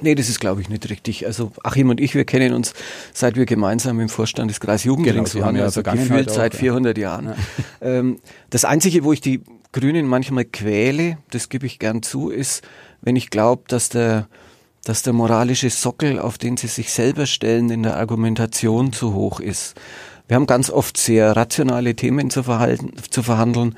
Nee, 0.00 0.14
das 0.14 0.28
ist, 0.28 0.40
glaube 0.40 0.60
ich, 0.60 0.68
nicht 0.68 0.88
richtig. 0.88 1.26
Also 1.26 1.52
Achim 1.62 1.90
und 1.90 2.00
ich, 2.00 2.14
wir 2.14 2.24
kennen 2.24 2.54
uns, 2.54 2.72
seit 3.12 3.36
wir 3.36 3.44
gemeinsam 3.44 4.00
im 4.00 4.08
Vorstand 4.08 4.50
des 4.50 4.58
Kreisjugendrings 4.58 5.32
genau, 5.32 5.46
waren, 5.46 5.56
ja 5.56 5.64
also 5.64 5.82
gefühlt 5.82 6.30
auch, 6.30 6.34
seit 6.34 6.54
400 6.54 6.96
ja. 6.96 7.02
Jahren. 7.02 7.26
Ja. 7.26 7.34
Ähm, 7.82 8.20
das 8.50 8.64
Einzige, 8.64 9.02
wo 9.02 9.12
ich 9.12 9.20
die 9.20 9.40
Grünen 9.72 10.06
manchmal 10.06 10.44
quäle, 10.44 11.18
das 11.30 11.48
gebe 11.48 11.66
ich 11.66 11.80
gern 11.80 12.02
zu, 12.02 12.30
ist, 12.30 12.62
wenn 13.00 13.16
ich 13.16 13.28
glaube, 13.28 13.64
dass 13.66 13.88
der, 13.88 14.28
dass 14.84 15.02
der 15.02 15.12
moralische 15.12 15.68
Sockel, 15.68 16.20
auf 16.20 16.38
den 16.38 16.56
sie 16.56 16.68
sich 16.68 16.92
selber 16.92 17.26
stellen, 17.26 17.70
in 17.70 17.82
der 17.82 17.96
Argumentation 17.96 18.92
zu 18.92 19.14
hoch 19.14 19.40
ist. 19.40 19.74
Wir 20.28 20.36
haben 20.36 20.46
ganz 20.46 20.70
oft 20.70 20.96
sehr 20.96 21.36
rationale 21.36 21.94
Themen 21.94 22.30
zu, 22.30 22.42
verhalten, 22.42 22.92
zu 23.10 23.22
verhandeln. 23.22 23.76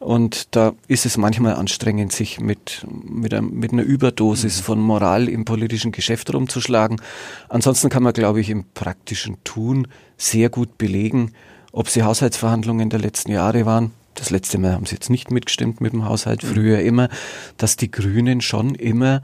Und 0.00 0.56
da 0.56 0.72
ist 0.88 1.04
es 1.04 1.18
manchmal 1.18 1.56
anstrengend, 1.56 2.12
sich 2.12 2.40
mit, 2.40 2.86
mit, 3.04 3.34
einem, 3.34 3.50
mit 3.52 3.72
einer 3.72 3.82
Überdosis 3.82 4.60
mhm. 4.60 4.64
von 4.64 4.80
Moral 4.80 5.28
im 5.28 5.44
politischen 5.44 5.92
Geschäft 5.92 6.32
rumzuschlagen. 6.32 7.02
Ansonsten 7.50 7.90
kann 7.90 8.02
man, 8.02 8.14
glaube 8.14 8.40
ich, 8.40 8.48
im 8.48 8.64
praktischen 8.72 9.36
Tun 9.44 9.88
sehr 10.16 10.48
gut 10.48 10.78
belegen, 10.78 11.32
ob 11.70 11.90
sie 11.90 12.02
Haushaltsverhandlungen 12.02 12.88
der 12.88 12.98
letzten 12.98 13.30
Jahre 13.30 13.66
waren. 13.66 13.92
Das 14.14 14.30
letzte 14.30 14.56
Mal 14.56 14.72
haben 14.72 14.86
sie 14.86 14.94
jetzt 14.94 15.10
nicht 15.10 15.30
mitgestimmt 15.30 15.82
mit 15.82 15.92
dem 15.92 16.06
Haushalt, 16.06 16.42
früher 16.42 16.80
immer, 16.80 17.10
dass 17.58 17.76
die 17.76 17.90
Grünen 17.90 18.40
schon 18.40 18.74
immer 18.74 19.22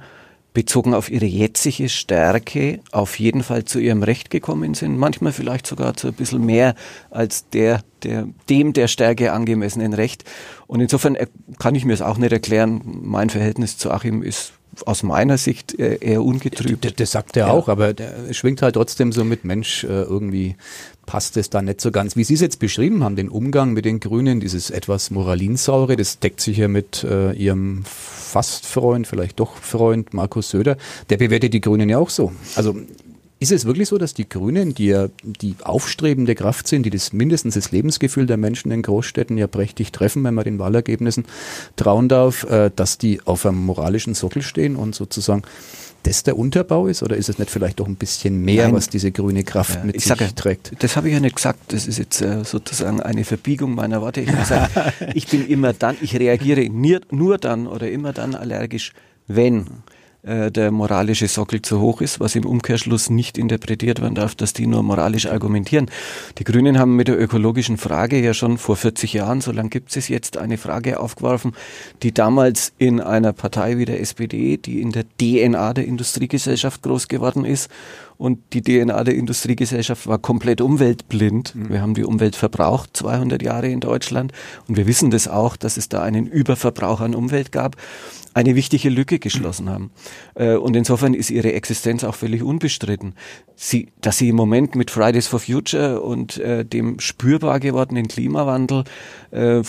bezogen 0.56 0.94
auf 0.94 1.10
ihre 1.10 1.26
jetzige 1.26 1.90
Stärke 1.90 2.80
auf 2.90 3.18
jeden 3.18 3.42
Fall 3.42 3.66
zu 3.66 3.78
ihrem 3.78 4.02
Recht 4.02 4.30
gekommen 4.30 4.72
sind, 4.72 4.96
manchmal 4.96 5.32
vielleicht 5.32 5.66
sogar 5.66 5.98
zu 5.98 6.06
ein 6.06 6.14
bisschen 6.14 6.46
mehr 6.46 6.74
als 7.10 7.46
der, 7.50 7.82
der 8.02 8.26
dem 8.48 8.72
der 8.72 8.88
Stärke 8.88 9.34
angemessenen 9.34 9.92
Recht. 9.92 10.24
Und 10.66 10.80
insofern 10.80 11.14
äh, 11.14 11.26
kann 11.58 11.74
ich 11.74 11.84
mir 11.84 11.92
es 11.92 12.00
auch 12.00 12.16
nicht 12.16 12.32
erklären. 12.32 12.80
Mein 13.02 13.28
Verhältnis 13.28 13.76
zu 13.76 13.90
Achim 13.90 14.22
ist 14.22 14.54
aus 14.84 15.02
meiner 15.02 15.38
Sicht 15.38 15.78
äh, 15.78 15.98
eher 16.00 16.22
ungetrübt. 16.22 16.84
Das, 16.84 16.94
das 16.94 17.10
sagt 17.12 17.36
er 17.36 17.46
ja. 17.46 17.52
auch, 17.52 17.68
aber 17.68 17.94
der 17.94 18.32
schwingt 18.32 18.62
halt 18.62 18.74
trotzdem 18.74 19.12
so 19.12 19.24
mit 19.24 19.44
Mensch, 19.44 19.84
äh, 19.84 20.02
irgendwie 20.02 20.56
passt 21.06 21.36
es 21.36 21.48
da 21.48 21.62
nicht 21.62 21.80
so 21.80 21.90
ganz. 21.90 22.16
Wie 22.16 22.24
Sie 22.24 22.34
es 22.34 22.40
jetzt 22.40 22.58
beschrieben 22.58 23.04
haben, 23.04 23.16
den 23.16 23.28
Umgang 23.28 23.72
mit 23.72 23.84
den 23.84 24.00
Grünen, 24.00 24.40
dieses 24.40 24.70
etwas 24.70 25.10
Moralinsaure, 25.10 25.96
das 25.96 26.18
deckt 26.18 26.40
sich 26.40 26.58
ja 26.58 26.68
mit 26.68 27.04
äh, 27.04 27.32
Ihrem 27.32 27.84
fast 27.84 28.66
Freund, 28.66 29.06
vielleicht 29.06 29.40
doch 29.40 29.56
Freund 29.56 30.12
Markus 30.12 30.50
Söder. 30.50 30.76
Der 31.08 31.16
bewertet 31.16 31.54
die 31.54 31.60
Grünen 31.60 31.88
ja 31.88 31.98
auch 31.98 32.10
so. 32.10 32.32
Also 32.56 32.76
ist 33.38 33.52
es 33.52 33.66
wirklich 33.66 33.88
so, 33.88 33.98
dass 33.98 34.14
die 34.14 34.28
Grünen, 34.28 34.74
die 34.74 34.86
ja 34.86 35.08
die 35.22 35.56
aufstrebende 35.62 36.34
Kraft 36.34 36.66
sind, 36.68 36.84
die 36.84 36.90
das 36.90 37.12
mindestens 37.12 37.54
das 37.54 37.70
Lebensgefühl 37.70 38.26
der 38.26 38.38
Menschen 38.38 38.70
in 38.70 38.80
Großstädten 38.80 39.36
ja 39.36 39.46
prächtig 39.46 39.92
treffen, 39.92 40.24
wenn 40.24 40.34
man 40.34 40.44
den 40.44 40.58
Wahlergebnissen 40.58 41.26
trauen 41.76 42.08
darf, 42.08 42.44
äh, 42.44 42.70
dass 42.74 42.96
die 42.96 43.20
auf 43.26 43.44
einem 43.44 43.64
moralischen 43.64 44.14
Sockel 44.14 44.42
stehen 44.42 44.76
und 44.76 44.94
sozusagen 44.94 45.42
das 46.06 46.22
der 46.22 46.38
Unterbau 46.38 46.86
ist 46.86 47.02
oder 47.02 47.16
ist 47.16 47.28
es 47.28 47.38
nicht 47.38 47.50
vielleicht 47.50 47.80
doch 47.80 47.88
ein 47.88 47.96
bisschen 47.96 48.42
mehr, 48.42 48.64
Nein. 48.64 48.74
was 48.74 48.88
diese 48.88 49.10
grüne 49.10 49.44
Kraft 49.44 49.74
ja, 49.74 49.84
mit 49.84 49.96
sich 49.96 50.04
sage, 50.04 50.34
trägt? 50.34 50.72
Das 50.78 50.96
habe 50.96 51.08
ich 51.08 51.14
ja 51.14 51.20
nicht 51.20 51.36
gesagt. 51.36 51.72
Das 51.72 51.86
ist 51.86 51.98
jetzt 51.98 52.22
äh, 52.22 52.44
sozusagen 52.44 53.00
eine 53.00 53.24
Verbiegung 53.24 53.74
meiner 53.74 54.00
Worte. 54.00 54.20
Ich, 54.20 54.28
gesagt, 54.28 54.70
ich 55.14 55.26
bin 55.26 55.46
immer 55.46 55.72
dann, 55.72 55.96
ich 56.00 56.16
reagiere 56.16 56.70
nur 56.70 57.38
dann 57.38 57.66
oder 57.66 57.90
immer 57.90 58.12
dann 58.12 58.34
allergisch, 58.34 58.92
wenn 59.26 59.66
äh, 60.26 60.50
der 60.50 60.70
moralische 60.72 61.28
Sockel 61.28 61.62
zu 61.62 61.80
hoch 61.80 62.00
ist, 62.00 62.18
was 62.20 62.34
im 62.34 62.44
Umkehrschluss 62.44 63.10
nicht 63.10 63.38
interpretiert 63.38 64.00
werden 64.00 64.14
darf, 64.14 64.34
dass 64.34 64.52
die 64.52 64.66
nur 64.66 64.82
moralisch 64.82 65.26
argumentieren. 65.26 65.90
Die 66.38 66.44
Grünen 66.44 66.78
haben 66.78 66.96
mit 66.96 67.08
der 67.08 67.20
ökologischen 67.20 67.78
Frage 67.78 68.20
ja 68.20 68.34
schon 68.34 68.58
vor 68.58 68.76
40 68.76 69.12
Jahren, 69.12 69.40
so 69.40 69.52
lange 69.52 69.70
gibt 69.70 69.96
es 69.96 70.08
jetzt, 70.08 70.36
eine 70.36 70.58
Frage 70.58 70.98
aufgeworfen, 71.00 71.52
die 72.02 72.12
damals 72.12 72.72
in 72.76 73.00
einer 73.00 73.32
Partei 73.32 73.78
wie 73.78 73.84
der 73.84 74.00
SPD, 74.00 74.56
die 74.56 74.80
in 74.80 74.90
der 74.90 75.04
DNA 75.20 75.72
der 75.74 75.86
Industriegesellschaft 75.86 76.82
groß 76.82 77.08
geworden 77.08 77.44
ist 77.44 77.70
und 78.18 78.38
die 78.52 78.62
DNA 78.62 79.04
der 79.04 79.14
Industriegesellschaft 79.14 80.06
war 80.06 80.18
komplett 80.18 80.60
umweltblind. 80.60 81.54
Mhm. 81.54 81.68
Wir 81.70 81.80
haben 81.82 81.94
die 81.94 82.04
Umwelt 82.04 82.36
verbraucht, 82.36 82.96
200 82.96 83.42
Jahre 83.42 83.68
in 83.68 83.80
Deutschland 83.80 84.32
und 84.68 84.76
wir 84.76 84.86
wissen 84.86 85.10
das 85.10 85.28
auch, 85.28 85.56
dass 85.56 85.76
es 85.76 85.88
da 85.88 86.02
einen 86.02 86.26
Überverbrauch 86.26 87.00
an 87.00 87.14
Umwelt 87.14 87.52
gab 87.52 87.76
eine 88.36 88.54
wichtige 88.54 88.90
Lücke 88.90 89.18
geschlossen 89.18 89.70
haben. 89.70 89.90
Äh, 90.34 90.56
und 90.56 90.76
insofern 90.76 91.14
ist 91.14 91.30
ihre 91.30 91.54
Existenz 91.54 92.04
auch 92.04 92.14
völlig 92.14 92.42
unbestritten. 92.42 93.14
Sie, 93.54 93.88
dass 94.02 94.18
sie 94.18 94.28
im 94.28 94.36
Moment 94.36 94.74
mit 94.74 94.90
Fridays 94.90 95.26
for 95.26 95.40
Future 95.40 96.02
und 96.02 96.36
äh, 96.36 96.62
dem 96.62 97.00
spürbar 97.00 97.60
gewordenen 97.60 98.08
Klimawandel 98.08 98.84
äh, 99.30 99.62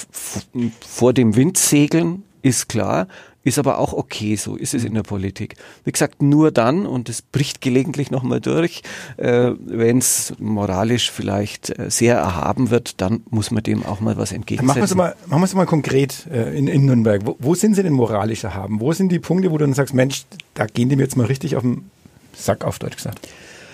vor 0.81 1.13
dem 1.13 1.37
Wind 1.37 1.57
segeln, 1.57 2.23
ist 2.41 2.67
klar. 2.67 3.07
Ist 3.47 3.57
aber 3.57 3.79
auch 3.79 3.93
okay, 3.93 4.35
so 4.35 4.57
ist 4.57 4.73
es 4.73 4.83
in 4.83 4.93
der 4.93 5.03
Politik. 5.03 5.55
Wie 5.85 5.93
gesagt, 5.93 6.21
nur 6.21 6.51
dann, 6.51 6.85
und 6.85 7.07
es 7.07 7.21
bricht 7.21 7.61
gelegentlich 7.61 8.11
nochmal 8.11 8.41
durch, 8.41 8.81
äh, 9.15 9.51
wenn 9.65 9.99
es 9.99 10.33
moralisch 10.37 11.09
vielleicht 11.09 11.69
äh, 11.79 11.89
sehr 11.89 12.17
erhaben 12.17 12.71
wird, 12.71 12.99
dann 12.99 13.21
muss 13.29 13.49
man 13.49 13.63
dem 13.63 13.85
auch 13.85 14.01
mal 14.01 14.17
was 14.17 14.33
entgegensetzen. 14.33 14.67
Machen 14.67 14.81
wir 14.81 14.83
es 14.83 14.95
mal, 14.95 15.15
machen 15.27 15.39
wir 15.39 15.45
es 15.45 15.53
mal 15.53 15.65
konkret 15.65 16.27
äh, 16.29 16.57
in, 16.57 16.67
in 16.67 16.87
Nürnberg. 16.87 17.21
Wo, 17.25 17.37
wo 17.39 17.55
sind 17.55 17.75
Sie 17.75 17.83
denn 17.83 17.93
moralisch 17.93 18.43
erhaben? 18.43 18.81
Wo 18.81 18.91
sind 18.91 19.13
die 19.13 19.19
Punkte, 19.19 19.49
wo 19.49 19.57
du 19.57 19.63
dann 19.63 19.73
sagst, 19.73 19.93
Mensch, 19.93 20.25
da 20.53 20.65
gehen 20.65 20.89
die 20.89 20.97
mir 20.97 21.03
jetzt 21.03 21.15
mal 21.15 21.27
richtig 21.27 21.55
auf 21.55 21.63
den 21.63 21.89
Sack, 22.35 22.65
auf 22.65 22.79
Deutsch 22.79 22.97
gesagt? 22.97 23.29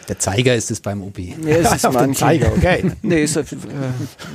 Der 0.08 0.20
Zeiger 0.20 0.54
ist 0.54 0.70
es 0.70 0.82
beim 0.82 1.02
OP. 1.02 1.18
Ja, 1.18 1.34
es 1.48 1.74
ist 1.78 1.86
auf 1.88 2.14
Zeiger, 2.14 2.52
okay. 2.56 2.92
nee, 3.02 3.24
äh, 3.24 3.46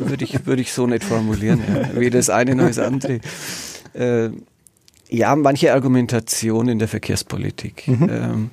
würde 0.00 0.24
ich, 0.24 0.46
würd 0.46 0.58
ich 0.58 0.72
so 0.72 0.88
nicht 0.88 1.04
formulieren. 1.04 1.62
Ja. 1.64 1.94
Weder 1.94 2.18
das 2.18 2.28
eine 2.28 2.56
noch 2.56 2.66
das 2.66 2.80
andere. 2.80 3.20
Äh, 3.94 4.30
ja, 5.08 5.34
manche 5.36 5.72
Argumentation 5.72 6.68
in 6.68 6.78
der 6.78 6.88
Verkehrspolitik, 6.88 7.88
mhm. 7.88 8.08
ähm, 8.10 8.50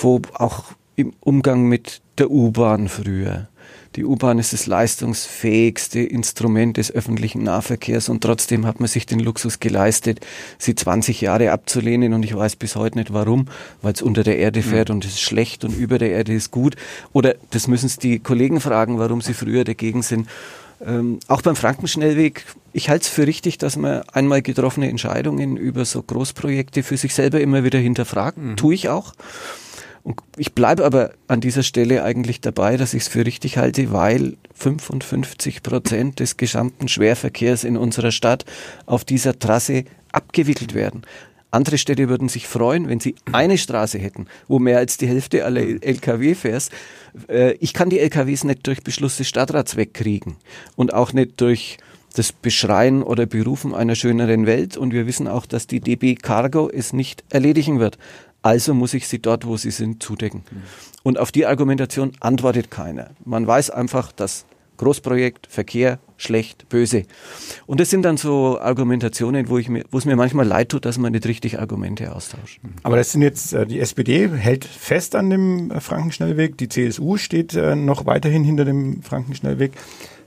wo 0.00 0.20
auch 0.34 0.64
im 0.96 1.12
Umgang 1.20 1.66
mit 1.66 2.02
der 2.18 2.30
U-Bahn 2.30 2.88
früher. 2.88 3.48
Die 3.96 4.04
U-Bahn 4.04 4.38
ist 4.38 4.52
das 4.52 4.66
leistungsfähigste 4.66 5.98
Instrument 5.98 6.76
des 6.76 6.92
öffentlichen 6.92 7.42
Nahverkehrs 7.42 8.08
und 8.08 8.22
trotzdem 8.22 8.64
hat 8.64 8.78
man 8.78 8.88
sich 8.88 9.04
den 9.04 9.18
Luxus 9.18 9.58
geleistet, 9.58 10.20
sie 10.58 10.76
20 10.76 11.20
Jahre 11.20 11.50
abzulehnen 11.50 12.12
und 12.14 12.22
ich 12.22 12.36
weiß 12.36 12.54
bis 12.54 12.76
heute 12.76 12.98
nicht 12.98 13.12
warum, 13.12 13.46
weil 13.82 13.92
es 13.92 14.02
unter 14.02 14.22
der 14.22 14.38
Erde 14.38 14.62
fährt 14.62 14.90
mhm. 14.90 14.96
und 14.96 15.04
es 15.06 15.14
ist 15.14 15.22
schlecht 15.22 15.64
und 15.64 15.76
über 15.76 15.98
der 15.98 16.12
Erde 16.12 16.32
ist 16.32 16.52
gut. 16.52 16.76
Oder 17.12 17.34
das 17.50 17.66
müssen 17.66 17.86
es 17.86 17.98
die 17.98 18.20
Kollegen 18.20 18.60
fragen, 18.60 18.98
warum 19.00 19.22
sie 19.22 19.34
früher 19.34 19.64
dagegen 19.64 20.02
sind. 20.02 20.28
Ähm, 20.84 21.20
auch 21.28 21.42
beim 21.42 21.56
Frankenschnellweg, 21.56 22.44
ich 22.72 22.88
halte 22.88 23.02
es 23.02 23.08
für 23.08 23.26
richtig, 23.26 23.58
dass 23.58 23.76
man 23.76 24.02
einmal 24.12 24.42
getroffene 24.42 24.88
Entscheidungen 24.88 25.56
über 25.56 25.84
so 25.84 26.02
Großprojekte 26.02 26.82
für 26.82 26.96
sich 26.96 27.14
selber 27.14 27.40
immer 27.40 27.64
wieder 27.64 27.78
hinterfragt. 27.78 28.38
Mhm. 28.38 28.56
Tue 28.56 28.74
ich 28.74 28.88
auch. 28.88 29.12
Und 30.02 30.20
ich 30.36 30.54
bleibe 30.54 30.84
aber 30.86 31.12
an 31.28 31.42
dieser 31.42 31.62
Stelle 31.62 32.02
eigentlich 32.02 32.40
dabei, 32.40 32.78
dass 32.78 32.94
ich 32.94 33.02
es 33.02 33.08
für 33.08 33.26
richtig 33.26 33.58
halte, 33.58 33.92
weil 33.92 34.36
55 34.54 35.62
Prozent 35.62 36.20
des 36.20 36.38
gesamten 36.38 36.88
Schwerverkehrs 36.88 37.64
in 37.64 37.76
unserer 37.76 38.10
Stadt 38.10 38.46
auf 38.86 39.04
dieser 39.04 39.38
Trasse 39.38 39.84
abgewickelt 40.12 40.74
werden. 40.74 41.02
Andere 41.50 41.78
Städte 41.78 42.08
würden 42.08 42.28
sich 42.28 42.46
freuen, 42.46 42.88
wenn 42.88 43.00
sie 43.00 43.14
eine 43.32 43.58
Straße 43.58 43.98
hätten, 43.98 44.26
wo 44.46 44.58
mehr 44.58 44.78
als 44.78 44.96
die 44.98 45.08
Hälfte 45.08 45.44
aller 45.44 45.62
Lkw 45.62 46.34
fährst. 46.34 46.72
Äh, 47.28 47.52
ich 47.54 47.74
kann 47.74 47.90
die 47.90 47.98
Lkws 47.98 48.44
nicht 48.44 48.66
durch 48.66 48.82
Beschluss 48.82 49.16
des 49.16 49.28
Stadtrats 49.28 49.76
wegkriegen 49.76 50.36
und 50.76 50.94
auch 50.94 51.12
nicht 51.12 51.40
durch 51.40 51.78
das 52.14 52.32
Beschreien 52.32 53.02
oder 53.02 53.26
Berufen 53.26 53.74
einer 53.74 53.94
schöneren 53.94 54.46
Welt. 54.46 54.76
Und 54.76 54.92
wir 54.92 55.06
wissen 55.06 55.28
auch, 55.28 55.46
dass 55.46 55.66
die 55.66 55.80
DB 55.80 56.14
Cargo 56.14 56.68
es 56.68 56.92
nicht 56.92 57.24
erledigen 57.30 57.80
wird. 57.80 57.98
Also 58.42 58.74
muss 58.74 58.94
ich 58.94 59.06
sie 59.06 59.20
dort, 59.20 59.46
wo 59.46 59.56
sie 59.56 59.70
sind, 59.70 60.02
zudecken. 60.02 60.44
Und 61.02 61.18
auf 61.18 61.30
die 61.30 61.46
Argumentation 61.46 62.12
antwortet 62.20 62.70
keiner. 62.70 63.10
Man 63.24 63.46
weiß 63.46 63.70
einfach, 63.70 64.12
dass 64.12 64.44
Großprojekt, 64.80 65.46
Verkehr, 65.46 65.98
schlecht, 66.16 66.70
böse. 66.70 67.04
Und 67.66 67.80
das 67.80 67.90
sind 67.90 68.02
dann 68.02 68.16
so 68.16 68.58
Argumentationen, 68.58 69.50
wo, 69.50 69.58
ich 69.58 69.68
mir, 69.68 69.84
wo 69.90 69.98
es 69.98 70.06
mir 70.06 70.16
manchmal 70.16 70.46
leid 70.46 70.70
tut, 70.70 70.86
dass 70.86 70.96
man 70.96 71.12
nicht 71.12 71.26
richtig 71.26 71.58
Argumente 71.58 72.14
austauscht. 72.14 72.60
Aber 72.82 72.96
das 72.96 73.12
sind 73.12 73.20
jetzt, 73.20 73.52
äh, 73.52 73.66
die 73.66 73.78
SPD 73.78 74.26
hält 74.30 74.64
fest 74.64 75.14
an 75.14 75.28
dem 75.28 75.70
äh, 75.70 75.80
Frankenschnellweg, 75.80 76.56
die 76.56 76.70
CSU 76.70 77.18
steht 77.18 77.54
äh, 77.54 77.76
noch 77.76 78.06
weiterhin 78.06 78.42
hinter 78.42 78.64
dem 78.64 79.02
Frankenschnellweg. 79.02 79.72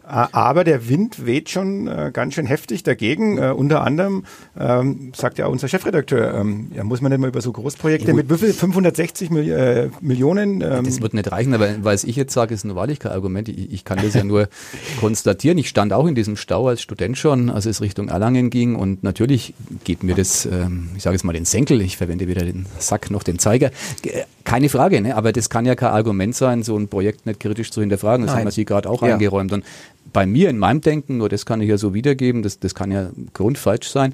Äh, 0.05 0.27
aber 0.31 0.63
der 0.63 0.89
Wind 0.89 1.25
weht 1.25 1.49
schon 1.49 1.87
äh, 1.87 2.11
ganz 2.13 2.33
schön 2.33 2.45
heftig 2.45 2.83
dagegen. 2.83 3.37
Äh, 3.37 3.51
unter 3.51 3.83
anderem 3.83 4.25
ähm, 4.59 5.13
sagt 5.15 5.37
ja 5.37 5.47
unser 5.47 5.67
Chefredakteur, 5.67 6.33
ähm, 6.33 6.71
ja, 6.75 6.83
muss 6.83 7.01
man 7.01 7.11
nicht 7.11 7.19
mal 7.19 7.29
über 7.29 7.41
so 7.41 7.51
Großprojekte 7.51 8.09
ja, 8.09 8.13
mit 8.13 8.27
viel? 8.27 8.53
560 8.53 9.29
Mil 9.29 9.49
äh, 9.49 9.89
Millionen? 10.01 10.61
Ähm. 10.61 10.83
Das 10.83 11.01
wird 11.01 11.13
nicht 11.13 11.31
reichen, 11.31 11.53
aber 11.53 11.69
was 11.83 12.03
ich 12.03 12.15
jetzt 12.15 12.33
sage, 12.33 12.53
ist 12.53 12.65
ein 12.65 12.75
wahrlich 12.75 12.99
kein 12.99 13.13
Argument. 13.13 13.47
Ich, 13.47 13.71
ich 13.71 13.85
kann 13.85 13.99
das 14.01 14.13
ja 14.13 14.23
nur 14.23 14.49
konstatieren. 14.99 15.57
Ich 15.57 15.69
stand 15.69 15.93
auch 15.93 16.05
in 16.05 16.15
diesem 16.15 16.35
Stau 16.35 16.67
als 16.67 16.81
Student 16.81 17.17
schon, 17.17 17.49
als 17.49 17.65
es 17.65 17.81
Richtung 17.81 18.09
Erlangen 18.09 18.49
ging 18.49 18.75
und 18.75 19.03
natürlich 19.03 19.53
geht 19.83 20.03
mir 20.03 20.15
das, 20.15 20.45
ähm, 20.45 20.89
ich 20.97 21.03
sage 21.03 21.15
jetzt 21.15 21.23
mal 21.23 21.33
den 21.33 21.45
Senkel, 21.45 21.81
ich 21.81 21.97
verwende 21.97 22.27
weder 22.27 22.43
den 22.43 22.65
Sack 22.79 23.09
noch 23.09 23.23
den 23.23 23.39
Zeiger. 23.39 23.71
Keine 24.43 24.67
Frage, 24.67 24.99
ne? 24.99 25.15
aber 25.15 25.31
das 25.31 25.49
kann 25.49 25.65
ja 25.65 25.75
kein 25.75 25.91
Argument 25.91 26.35
sein, 26.35 26.63
so 26.63 26.77
ein 26.77 26.89
Projekt 26.89 27.25
nicht 27.25 27.39
kritisch 27.39 27.71
zu 27.71 27.79
hinterfragen. 27.79 28.25
Das 28.25 28.33
Nein. 28.33 28.41
haben 28.41 28.47
wir 28.47 28.51
Sie 28.51 28.65
gerade 28.65 28.89
auch 28.89 29.01
ja. 29.01 29.13
eingeräumt. 29.13 29.53
Und 29.53 29.63
bei 30.13 30.25
mir 30.25 30.49
in 30.49 30.57
meinem 30.57 30.81
Denken, 30.81 31.17
nur 31.17 31.29
das 31.29 31.45
kann 31.45 31.61
ich 31.61 31.69
ja 31.69 31.77
so 31.77 31.93
wiedergeben, 31.93 32.43
das, 32.43 32.59
das 32.59 32.75
kann 32.75 32.91
ja 32.91 33.09
grundfalsch 33.33 33.87
sein. 33.87 34.13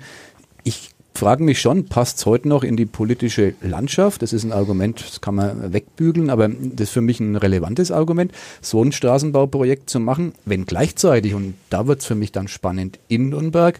Ich 0.64 0.92
frage 1.14 1.44
mich 1.44 1.60
schon, 1.60 1.86
passt 1.86 2.20
es 2.20 2.26
heute 2.26 2.48
noch 2.48 2.64
in 2.64 2.78
die 2.78 2.86
politische 2.86 3.54
Landschaft? 3.62 4.22
Das 4.22 4.32
ist 4.32 4.46
ein 4.46 4.54
Argument, 4.54 5.04
das 5.06 5.20
kann 5.20 5.36
man 5.36 5.74
wegbügeln, 5.74 6.30
aber 6.30 6.48
das 6.48 6.88
ist 6.88 6.94
für 6.94 7.02
mich 7.02 7.20
ein 7.20 7.36
relevantes 7.36 7.92
Argument, 7.92 8.32
so 8.62 8.82
ein 8.82 8.94
Straßenbauprojekt 8.94 9.90
zu 9.90 10.00
machen, 10.00 10.34
wenn 10.46 10.66
gleichzeitig, 10.66 11.34
und 11.34 11.56
da 11.70 11.88
wird 11.88 12.00
es 12.00 12.06
für 12.06 12.16
mich 12.16 12.32
dann 12.32 12.48
spannend, 12.48 13.00
in 13.10 13.30
Nürnberg, 13.30 13.80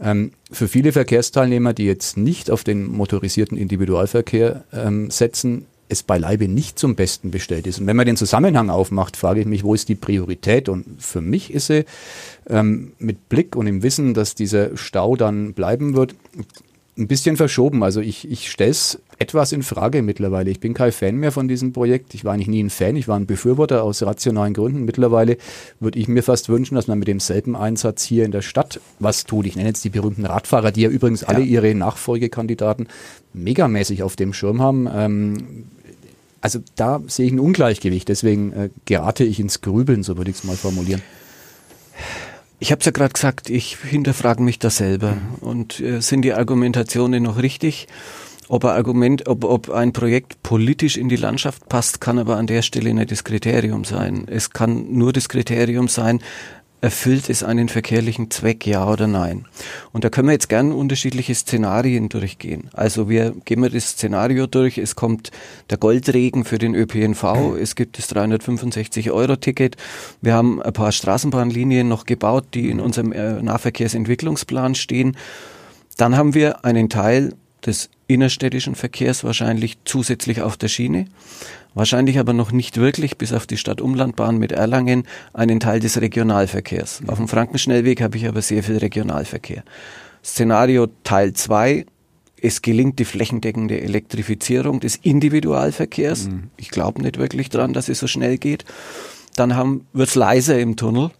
ähm, 0.00 0.32
für 0.50 0.68
viele 0.68 0.92
Verkehrsteilnehmer, 0.92 1.72
die 1.72 1.84
jetzt 1.84 2.18
nicht 2.18 2.50
auf 2.50 2.64
den 2.64 2.86
motorisierten 2.86 3.56
Individualverkehr 3.56 4.64
ähm, 4.72 5.10
setzen, 5.10 5.66
es 5.88 6.02
beileibe 6.02 6.48
nicht 6.48 6.78
zum 6.78 6.94
Besten 6.94 7.30
bestellt 7.30 7.66
ist. 7.66 7.80
Und 7.80 7.86
wenn 7.86 7.96
man 7.96 8.06
den 8.06 8.16
Zusammenhang 8.16 8.70
aufmacht, 8.70 9.16
frage 9.16 9.40
ich 9.40 9.46
mich, 9.46 9.64
wo 9.64 9.74
ist 9.74 9.88
die 9.88 9.94
Priorität? 9.94 10.68
Und 10.68 11.02
für 11.02 11.20
mich 11.20 11.52
ist 11.52 11.66
sie 11.66 11.84
ähm, 12.48 12.92
mit 12.98 13.28
Blick 13.28 13.56
und 13.56 13.66
im 13.66 13.82
Wissen, 13.82 14.14
dass 14.14 14.34
dieser 14.34 14.76
Stau 14.76 15.16
dann 15.16 15.52
bleiben 15.52 15.94
wird, 15.94 16.14
ein 16.96 17.08
bisschen 17.08 17.36
verschoben. 17.36 17.82
Also 17.82 18.00
ich, 18.00 18.30
ich 18.30 18.50
stelle 18.50 18.70
es 18.70 19.00
etwas 19.18 19.52
in 19.52 19.62
Frage 19.62 20.02
mittlerweile. 20.02 20.50
Ich 20.50 20.60
bin 20.60 20.74
kein 20.74 20.92
Fan 20.92 21.16
mehr 21.16 21.32
von 21.32 21.48
diesem 21.48 21.72
Projekt. 21.72 22.14
Ich 22.14 22.24
war 22.24 22.34
eigentlich 22.34 22.48
nie 22.48 22.62
ein 22.62 22.70
Fan. 22.70 22.96
Ich 22.96 23.08
war 23.08 23.18
ein 23.18 23.26
Befürworter 23.26 23.82
aus 23.82 24.02
rationalen 24.02 24.54
Gründen. 24.54 24.84
Mittlerweile 24.84 25.36
würde 25.80 25.98
ich 25.98 26.06
mir 26.06 26.22
fast 26.22 26.48
wünschen, 26.48 26.76
dass 26.76 26.86
man 26.86 26.98
mit 26.98 27.08
demselben 27.08 27.56
Einsatz 27.56 28.04
hier 28.04 28.24
in 28.24 28.30
der 28.30 28.42
Stadt 28.42 28.80
was 29.00 29.24
tut. 29.24 29.46
Ich 29.46 29.56
nenne 29.56 29.68
jetzt 29.68 29.84
die 29.84 29.90
berühmten 29.90 30.24
Radfahrer, 30.24 30.70
die 30.70 30.82
ja 30.82 30.88
übrigens 30.88 31.22
ja. 31.22 31.28
alle 31.28 31.42
ihre 31.42 31.74
Nachfolgekandidaten 31.74 32.88
megamäßig 33.32 34.02
auf 34.04 34.14
dem 34.14 34.32
Schirm 34.32 34.62
haben. 34.62 34.88
Ähm, 34.92 35.64
also 36.40 36.60
da 36.76 37.00
sehe 37.08 37.26
ich 37.26 37.32
ein 37.32 37.40
Ungleichgewicht. 37.40 38.08
Deswegen 38.08 38.52
äh, 38.52 38.70
gerate 38.84 39.24
ich 39.24 39.40
ins 39.40 39.62
Grübeln, 39.62 40.04
so 40.04 40.16
würde 40.16 40.30
ich 40.30 40.36
es 40.36 40.44
mal 40.44 40.56
formulieren. 40.56 41.02
Ich 42.64 42.72
habe 42.72 42.80
es 42.80 42.86
ja 42.86 42.92
gerade 42.92 43.12
gesagt, 43.12 43.50
ich 43.50 43.76
hinterfrage 43.76 44.42
mich 44.42 44.58
da 44.58 44.70
selber. 44.70 45.16
Mhm. 45.16 45.34
Und 45.46 45.80
äh, 45.80 46.00
sind 46.00 46.22
die 46.22 46.32
Argumentationen 46.32 47.22
noch 47.22 47.36
richtig? 47.36 47.88
Ob 48.48 48.64
ein 48.64 48.70
Argument, 48.70 49.28
ob, 49.28 49.44
ob 49.44 49.68
ein 49.68 49.92
Projekt 49.92 50.42
politisch 50.42 50.96
in 50.96 51.10
die 51.10 51.16
Landschaft 51.16 51.68
passt, 51.68 52.00
kann 52.00 52.18
aber 52.18 52.38
an 52.38 52.46
der 52.46 52.62
Stelle 52.62 52.94
nicht 52.94 53.10
das 53.10 53.22
Kriterium 53.22 53.84
sein. 53.84 54.26
Es 54.30 54.48
kann 54.48 54.94
nur 54.94 55.12
das 55.12 55.28
Kriterium 55.28 55.88
sein, 55.88 56.20
erfüllt 56.84 57.30
es 57.30 57.42
einen 57.42 57.70
verkehrlichen 57.70 58.30
Zweck, 58.30 58.66
ja 58.66 58.86
oder 58.86 59.06
nein? 59.06 59.46
Und 59.92 60.04
da 60.04 60.10
können 60.10 60.28
wir 60.28 60.32
jetzt 60.32 60.50
gerne 60.50 60.74
unterschiedliche 60.74 61.34
Szenarien 61.34 62.10
durchgehen. 62.10 62.68
Also 62.74 63.08
wir 63.08 63.34
gehen 63.46 63.62
wir 63.62 63.70
das 63.70 63.92
Szenario 63.92 64.46
durch, 64.46 64.76
es 64.76 64.94
kommt 64.94 65.30
der 65.70 65.78
Goldregen 65.78 66.44
für 66.44 66.58
den 66.58 66.74
ÖPNV, 66.74 67.56
es 67.58 67.74
gibt 67.74 67.96
das 67.96 68.14
365-Euro-Ticket, 68.14 69.78
wir 70.20 70.34
haben 70.34 70.60
ein 70.60 70.74
paar 70.74 70.92
Straßenbahnlinien 70.92 71.88
noch 71.88 72.04
gebaut, 72.04 72.48
die 72.52 72.68
in 72.68 72.80
unserem 72.80 73.12
äh, 73.12 73.40
Nahverkehrsentwicklungsplan 73.40 74.74
stehen. 74.74 75.16
Dann 75.96 76.18
haben 76.18 76.34
wir 76.34 76.66
einen 76.66 76.90
Teil 76.90 77.32
des 77.64 77.88
innerstädtischen 78.08 78.74
Verkehrs 78.74 79.24
wahrscheinlich 79.24 79.78
zusätzlich 79.86 80.42
auf 80.42 80.58
der 80.58 80.68
Schiene 80.68 81.06
wahrscheinlich 81.74 82.18
aber 82.18 82.32
noch 82.32 82.52
nicht 82.52 82.76
wirklich 82.78 83.18
bis 83.18 83.32
auf 83.32 83.46
die 83.46 83.56
Stadtumlandbahn 83.56 84.38
mit 84.38 84.52
Erlangen 84.52 85.04
einen 85.32 85.60
Teil 85.60 85.80
des 85.80 86.00
Regionalverkehrs. 86.00 87.02
Mhm. 87.02 87.08
Auf 87.10 87.18
dem 87.18 87.28
Frankenschnellweg 87.28 88.00
habe 88.00 88.16
ich 88.16 88.26
aber 88.26 88.42
sehr 88.42 88.62
viel 88.62 88.78
Regionalverkehr. 88.78 89.64
Szenario 90.24 90.86
Teil 91.02 91.32
2, 91.34 91.86
es 92.40 92.62
gelingt 92.62 92.98
die 92.98 93.04
flächendeckende 93.04 93.80
Elektrifizierung 93.80 94.80
des 94.80 94.96
Individualverkehrs. 94.96 96.28
Mhm. 96.28 96.50
Ich 96.56 96.70
glaube 96.70 97.02
nicht 97.02 97.18
wirklich 97.18 97.48
dran, 97.48 97.72
dass 97.72 97.88
es 97.88 97.98
so 97.98 98.06
schnell 98.06 98.38
geht. 98.38 98.64
Dann 99.36 99.82
wird 99.92 100.08
es 100.08 100.14
leiser 100.14 100.58
im 100.58 100.76
Tunnel. 100.76 101.10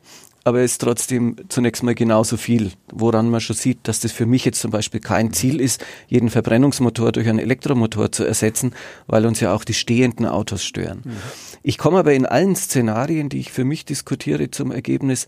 Aber 0.44 0.60
es 0.60 0.72
ist 0.72 0.82
trotzdem 0.82 1.36
zunächst 1.48 1.82
mal 1.82 1.94
genauso 1.94 2.36
viel, 2.36 2.72
woran 2.92 3.30
man 3.30 3.40
schon 3.40 3.56
sieht, 3.56 3.78
dass 3.84 4.00
das 4.00 4.12
für 4.12 4.26
mich 4.26 4.44
jetzt 4.44 4.60
zum 4.60 4.70
Beispiel 4.70 5.00
kein 5.00 5.32
Ziel 5.32 5.60
ist, 5.60 5.84
jeden 6.06 6.28
Verbrennungsmotor 6.28 7.12
durch 7.12 7.28
einen 7.28 7.38
Elektromotor 7.38 8.12
zu 8.12 8.24
ersetzen, 8.24 8.74
weil 9.06 9.24
uns 9.24 9.40
ja 9.40 9.54
auch 9.54 9.64
die 9.64 9.74
stehenden 9.74 10.26
Autos 10.26 10.62
stören. 10.62 11.00
Mhm. 11.04 11.16
Ich 11.62 11.78
komme 11.78 11.98
aber 11.98 12.12
in 12.12 12.26
allen 12.26 12.56
Szenarien, 12.56 13.30
die 13.30 13.40
ich 13.40 13.52
für 13.52 13.64
mich 13.64 13.86
diskutiere, 13.86 14.50
zum 14.50 14.70
Ergebnis, 14.70 15.26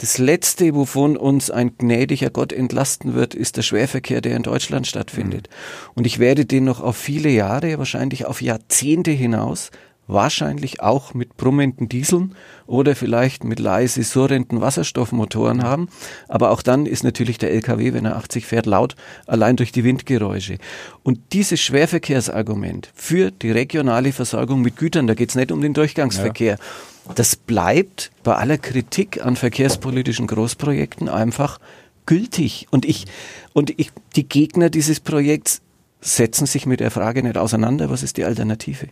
das 0.00 0.18
Letzte, 0.18 0.76
wovon 0.76 1.16
uns 1.16 1.50
ein 1.50 1.76
gnädiger 1.76 2.30
Gott 2.30 2.52
entlasten 2.52 3.14
wird, 3.14 3.34
ist 3.34 3.56
der 3.56 3.62
Schwerverkehr, 3.62 4.20
der 4.20 4.36
in 4.36 4.44
Deutschland 4.44 4.86
stattfindet. 4.86 5.48
Mhm. 5.48 5.92
Und 5.94 6.06
ich 6.06 6.20
werde 6.20 6.46
den 6.46 6.64
noch 6.64 6.80
auf 6.80 6.96
viele 6.96 7.30
Jahre, 7.30 7.78
wahrscheinlich 7.78 8.24
auf 8.24 8.40
Jahrzehnte 8.40 9.10
hinaus 9.10 9.72
wahrscheinlich 10.08 10.80
auch 10.80 11.14
mit 11.14 11.36
brummenden 11.36 11.88
Dieseln 11.88 12.34
oder 12.66 12.96
vielleicht 12.96 13.44
mit 13.44 13.60
leise 13.60 14.02
surrenden 14.02 14.60
Wasserstoffmotoren 14.60 15.62
haben. 15.62 15.88
Aber 16.26 16.50
auch 16.50 16.62
dann 16.62 16.86
ist 16.86 17.04
natürlich 17.04 17.38
der 17.38 17.52
LKW, 17.52 17.92
wenn 17.92 18.06
er 18.06 18.16
80 18.16 18.46
fährt, 18.46 18.66
laut, 18.66 18.96
allein 19.26 19.56
durch 19.56 19.70
die 19.70 19.84
Windgeräusche. 19.84 20.58
Und 21.02 21.20
dieses 21.32 21.60
Schwerverkehrsargument 21.60 22.90
für 22.94 23.30
die 23.30 23.50
regionale 23.50 24.12
Versorgung 24.12 24.62
mit 24.62 24.76
Gütern, 24.76 25.06
da 25.06 25.14
geht 25.14 25.28
es 25.28 25.36
nicht 25.36 25.52
um 25.52 25.60
den 25.60 25.74
Durchgangsverkehr, 25.74 26.56
ja. 26.58 27.14
das 27.14 27.36
bleibt 27.36 28.10
bei 28.24 28.34
aller 28.34 28.58
Kritik 28.58 29.24
an 29.24 29.36
verkehrspolitischen 29.36 30.26
Großprojekten 30.26 31.08
einfach 31.08 31.60
gültig. 32.06 32.66
Und 32.70 32.86
ich, 32.86 33.04
und 33.52 33.78
ich, 33.78 33.92
die 34.16 34.26
Gegner 34.26 34.70
dieses 34.70 35.00
Projekts 35.00 35.60
setzen 36.00 36.46
sich 36.46 36.64
mit 36.64 36.80
der 36.80 36.90
Frage 36.90 37.22
nicht 37.22 37.36
auseinander, 37.36 37.90
was 37.90 38.02
ist 38.02 38.16
die 38.16 38.24
Alternative? 38.24 38.88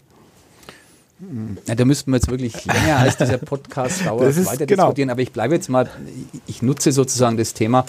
Ja, 1.66 1.74
da 1.74 1.84
müssten 1.86 2.10
wir 2.10 2.16
jetzt 2.16 2.28
wirklich 2.28 2.66
länger 2.66 2.98
als 2.98 3.16
dieser 3.16 3.38
Podcast 3.38 4.04
dauert 4.06 4.36
weiter 4.46 4.66
genau. 4.66 4.84
diskutieren. 4.84 5.08
Aber 5.08 5.22
ich 5.22 5.32
bleibe 5.32 5.54
jetzt 5.54 5.68
mal, 5.68 5.88
ich 6.46 6.60
nutze 6.60 6.92
sozusagen 6.92 7.38
das 7.38 7.54
Thema, 7.54 7.86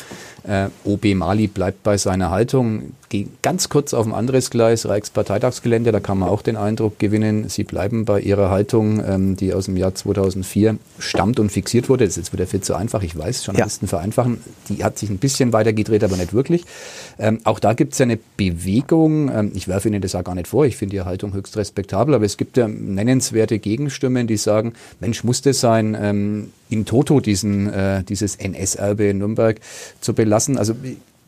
äh, 0.48 0.70
OB 0.86 1.16
Mali 1.16 1.48
bleibt 1.48 1.84
bei 1.84 1.98
seiner 1.98 2.32
Haltung. 2.32 2.94
Gehe 3.10 3.27
ganz 3.42 3.70
kurz 3.70 3.94
auf 3.94 4.06
ein 4.06 4.13
anderes 4.13 4.50
Gleis, 4.50 4.86
Reichsparteitagsgelände, 4.86 5.94
da 5.94 6.00
kann 6.01 6.18
man 6.18 6.27
auch 6.27 6.42
den 6.42 6.58
Eindruck 6.58 7.00
gewinnen, 7.00 7.48
sie 7.48 7.63
bleiben 7.63 8.04
bei 8.04 8.20
ihrer 8.20 8.50
Haltung, 8.50 9.01
ähm, 9.06 9.38
die 9.38 9.54
aus 9.54 9.66
dem 9.66 9.77
Jahr 9.77 9.96
2004 9.96 10.77
stammt 11.00 11.39
und 11.39 11.50
fixiert 11.50 11.88
wurde. 11.88 12.06
Das 12.06 12.18
ist 12.18 12.18
jetzt 12.18 12.34
wieder 12.34 12.48
viel 12.48 12.62
zu 12.62 12.75
einfach, 12.75 13.04
ich 13.04 13.18
weiß, 13.18 13.46
Journalisten 13.46 13.86
ja. 13.86 13.89
vereinfachen. 13.89 14.42
Die 14.68 14.84
hat 14.84 14.98
sich 14.98 15.10
ein 15.10 15.20
bisschen 15.20 15.54
weiter 15.54 15.72
gedreht, 15.72 16.04
aber 16.04 16.18
nicht 16.18 16.34
wirklich. 16.34 16.66
Ähm, 17.18 17.39
auch 17.46 17.60
da 17.60 17.74
gibt 17.74 17.94
es 17.94 18.00
ja 18.00 18.04
eine 18.04 18.20
Bewegung. 18.36 19.30
Ähm, 19.34 19.51
ich 19.54 19.68
werfe 19.70 19.88
Ihnen 19.88 20.01
das 20.01 20.16
auch 20.16 20.24
gar 20.24 20.36
nicht 20.36 20.48
vor, 20.48 20.66
ich 20.66 20.75
finde 20.75 20.98
Ihre 20.98 21.06
Haltung 21.06 21.34
höchst 21.34 21.56
respektabel, 21.56 22.13
aber 22.13 22.25
es 22.25 22.36
gibt 22.36 22.58
ja 22.58 22.68
nennenswerte 22.68 23.60
Gegenstimmen, 23.60 24.27
die 24.27 24.38
sagen, 24.38 24.74
Mensch, 25.00 25.24
muss 25.24 25.42
das 25.42 25.60
sein, 25.62 25.98
ähm, 26.00 26.51
in 26.69 26.86
Toto 26.86 27.19
diesen, 27.19 27.71
äh, 27.71 28.03
dieses 28.03 28.36
NS-Erbe 28.36 29.05
in 29.05 29.19
Nürnberg 29.19 29.59
zu 30.01 30.13
belassen. 30.13 30.57
Also 30.57 30.75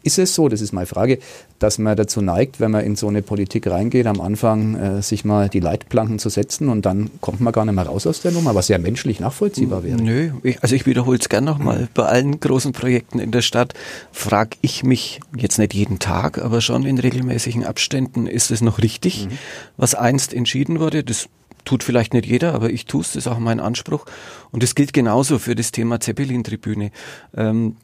ist 0.01 0.17
es 0.17 0.33
so, 0.33 0.47
das 0.47 0.61
ist 0.61 0.71
meine 0.71 0.85
Frage, 0.85 1.19
dass 1.59 1.77
man 1.77 1.97
dazu 1.97 2.21
neigt, 2.21 2.59
wenn 2.59 2.71
man 2.71 2.85
in 2.85 2.95
so 2.95 3.07
eine 3.07 3.21
Politik 3.21 3.67
reingeht, 3.67 4.07
am 4.07 4.21
Anfang 4.21 4.75
äh, 4.75 5.01
sich 5.01 5.25
mal 5.25 5.49
die 5.49 5.59
Leitplanken 5.59 6.19
zu 6.19 6.29
setzen 6.29 6.69
und 6.69 6.85
dann 6.85 7.09
kommt 7.19 7.41
man 7.41 7.51
gar 7.51 7.65
nicht 7.65 7.75
mehr 7.75 7.85
raus 7.85 8.07
aus 8.07 8.21
der 8.21 8.31
Nummer, 8.31 8.55
was 8.55 8.69
ja 8.69 8.77
menschlich 8.77 9.19
nachvollziehbar 9.19 9.83
wäre? 9.83 10.01
Nö, 10.01 10.31
ich, 10.43 10.63
also 10.63 10.75
ich 10.75 10.85
wiederhole 10.85 11.19
es 11.19 11.27
gerne 11.27 11.51
nochmal. 11.51 11.89
Bei 11.93 12.05
allen 12.05 12.39
großen 12.39 12.71
Projekten 12.71 13.19
in 13.19 13.31
der 13.31 13.41
Stadt 13.41 13.73
frage 14.11 14.57
ich 14.61 14.83
mich 14.83 15.19
jetzt 15.35 15.59
nicht 15.59 15.73
jeden 15.73 15.99
Tag, 15.99 16.39
aber 16.39 16.61
schon 16.61 16.85
in 16.85 16.97
regelmäßigen 16.97 17.65
Abständen, 17.65 18.25
ist 18.25 18.51
es 18.51 18.61
noch 18.61 18.79
richtig, 18.81 19.25
mhm. 19.25 19.37
was 19.75 19.95
einst 19.95 20.33
entschieden 20.33 20.79
wurde? 20.79 21.03
Das 21.03 21.27
tut 21.65 21.83
vielleicht 21.83 22.13
nicht 22.13 22.25
jeder, 22.25 22.53
aber 22.53 22.69
ich 22.69 22.85
tue 22.85 23.01
es, 23.01 23.13
das 23.13 23.25
ist 23.25 23.27
auch 23.27 23.39
mein 23.39 23.59
Anspruch. 23.59 24.05
Und 24.51 24.63
das 24.63 24.75
gilt 24.75 24.93
genauso 24.93 25.39
für 25.39 25.55
das 25.55 25.71
Thema 25.71 25.99
Zeppelin-Tribüne. 25.99 26.91
Ähm, 27.35 27.75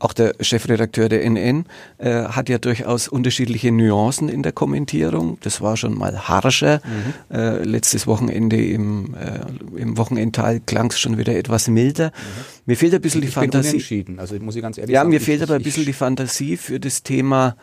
auch 0.00 0.14
der 0.14 0.34
Chefredakteur 0.40 1.10
der 1.10 1.24
NN 1.28 1.66
äh, 1.98 2.24
hat 2.24 2.48
ja 2.48 2.56
durchaus 2.56 3.06
unterschiedliche 3.06 3.70
Nuancen 3.70 4.30
in 4.30 4.42
der 4.42 4.52
Kommentierung. 4.52 5.36
Das 5.42 5.60
war 5.60 5.76
schon 5.76 5.96
mal 5.96 6.26
harscher. 6.26 6.80
Mhm. 6.84 7.36
Äh, 7.36 7.62
letztes 7.64 8.06
Wochenende 8.06 8.64
im, 8.64 9.14
äh, 9.14 9.78
im 9.78 9.98
Wochenendteil 9.98 10.60
klang 10.60 10.90
es 10.90 10.98
schon 10.98 11.18
wieder 11.18 11.36
etwas 11.36 11.68
milder. 11.68 12.06
Mhm. 12.06 12.62
Mir 12.64 12.76
fehlt 12.76 12.94
ein 12.94 13.02
bisschen 13.02 13.22
ich 13.22 13.28
die 13.28 13.32
Fantasie. 13.32 14.06
Also 14.16 14.36
muss 14.36 14.56
ich 14.56 14.62
ganz 14.62 14.78
ehrlich 14.78 14.94
ja, 14.94 15.00
sagen. 15.00 15.12
Ja, 15.12 15.18
mir 15.18 15.20
fehlt 15.20 15.42
aber 15.42 15.54
ein 15.54 15.62
bisschen 15.62 15.84
die 15.84 15.92
Fantasie 15.92 16.56
für 16.56 16.80
das 16.80 17.02
Thema 17.02 17.56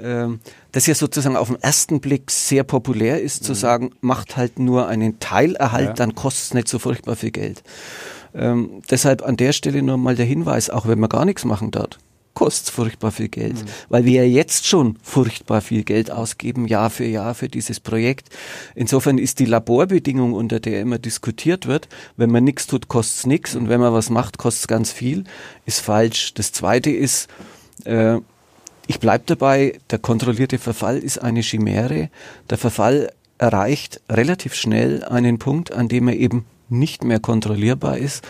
ähm, 0.00 0.40
das 0.72 0.86
ja 0.86 0.94
sozusagen 0.94 1.36
auf 1.36 1.48
den 1.48 1.60
ersten 1.60 2.00
Blick 2.00 2.30
sehr 2.30 2.64
populär 2.64 3.20
ist, 3.20 3.44
zu 3.44 3.52
mhm. 3.52 3.56
sagen, 3.56 3.90
macht 4.00 4.36
halt 4.36 4.58
nur 4.58 4.88
einen 4.88 5.18
Teilerhalt, 5.20 5.88
ja. 5.88 5.92
dann 5.92 6.14
kostet 6.14 6.44
es 6.44 6.54
nicht 6.54 6.68
so 6.68 6.78
furchtbar 6.78 7.16
viel 7.16 7.30
Geld. 7.30 7.62
Ähm, 8.34 8.82
deshalb 8.90 9.22
an 9.22 9.36
der 9.36 9.52
Stelle 9.52 9.82
nochmal 9.82 10.16
der 10.16 10.26
Hinweis, 10.26 10.70
auch 10.70 10.86
wenn 10.86 10.98
man 10.98 11.10
gar 11.10 11.24
nichts 11.24 11.44
machen 11.44 11.70
darf, 11.70 11.98
kostet 12.34 12.74
furchtbar 12.74 13.12
viel 13.12 13.28
Geld, 13.28 13.54
mhm. 13.56 13.68
weil 13.90 14.04
wir 14.04 14.24
ja 14.24 14.28
jetzt 14.28 14.66
schon 14.66 14.98
furchtbar 15.02 15.60
viel 15.60 15.84
Geld 15.84 16.10
ausgeben, 16.10 16.66
Jahr 16.66 16.90
für 16.90 17.04
Jahr 17.04 17.34
für 17.34 17.48
dieses 17.48 17.78
Projekt. 17.80 18.30
Insofern 18.74 19.18
ist 19.18 19.38
die 19.38 19.44
Laborbedingung, 19.44 20.32
unter 20.32 20.60
der 20.60 20.80
immer 20.80 20.98
diskutiert 20.98 21.66
wird, 21.66 21.88
wenn 22.16 22.30
man 22.30 22.44
nichts 22.44 22.66
tut, 22.66 22.88
kostet 22.88 23.18
es 23.18 23.26
nichts 23.26 23.54
und 23.54 23.68
wenn 23.68 23.80
man 23.80 23.92
was 23.92 24.08
macht, 24.08 24.38
kostet 24.38 24.62
es 24.62 24.68
ganz 24.68 24.92
viel, 24.92 25.24
ist 25.66 25.80
falsch. 25.80 26.32
Das 26.34 26.52
Zweite 26.52 26.90
ist, 26.90 27.28
äh, 27.84 28.18
ich 28.86 29.00
bleibe 29.00 29.24
dabei, 29.26 29.78
der 29.90 29.98
kontrollierte 29.98 30.58
Verfall 30.58 30.98
ist 30.98 31.18
eine 31.18 31.40
Chimäre. 31.40 32.10
Der 32.50 32.58
Verfall 32.58 33.12
erreicht 33.38 34.00
relativ 34.10 34.54
schnell 34.54 35.04
einen 35.04 35.38
Punkt, 35.38 35.72
an 35.72 35.88
dem 35.88 36.08
er 36.08 36.16
eben 36.16 36.46
nicht 36.68 37.04
mehr 37.04 37.20
kontrollierbar 37.20 37.98
ist. 37.98 38.24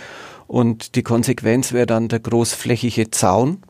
Und 0.47 0.97
die 0.97 1.03
Konsequenz 1.03 1.73
wäre 1.73 1.87
dann 1.87 2.09
der 2.09 2.21
großflächige 2.21 3.11
Zaun. 3.11 3.63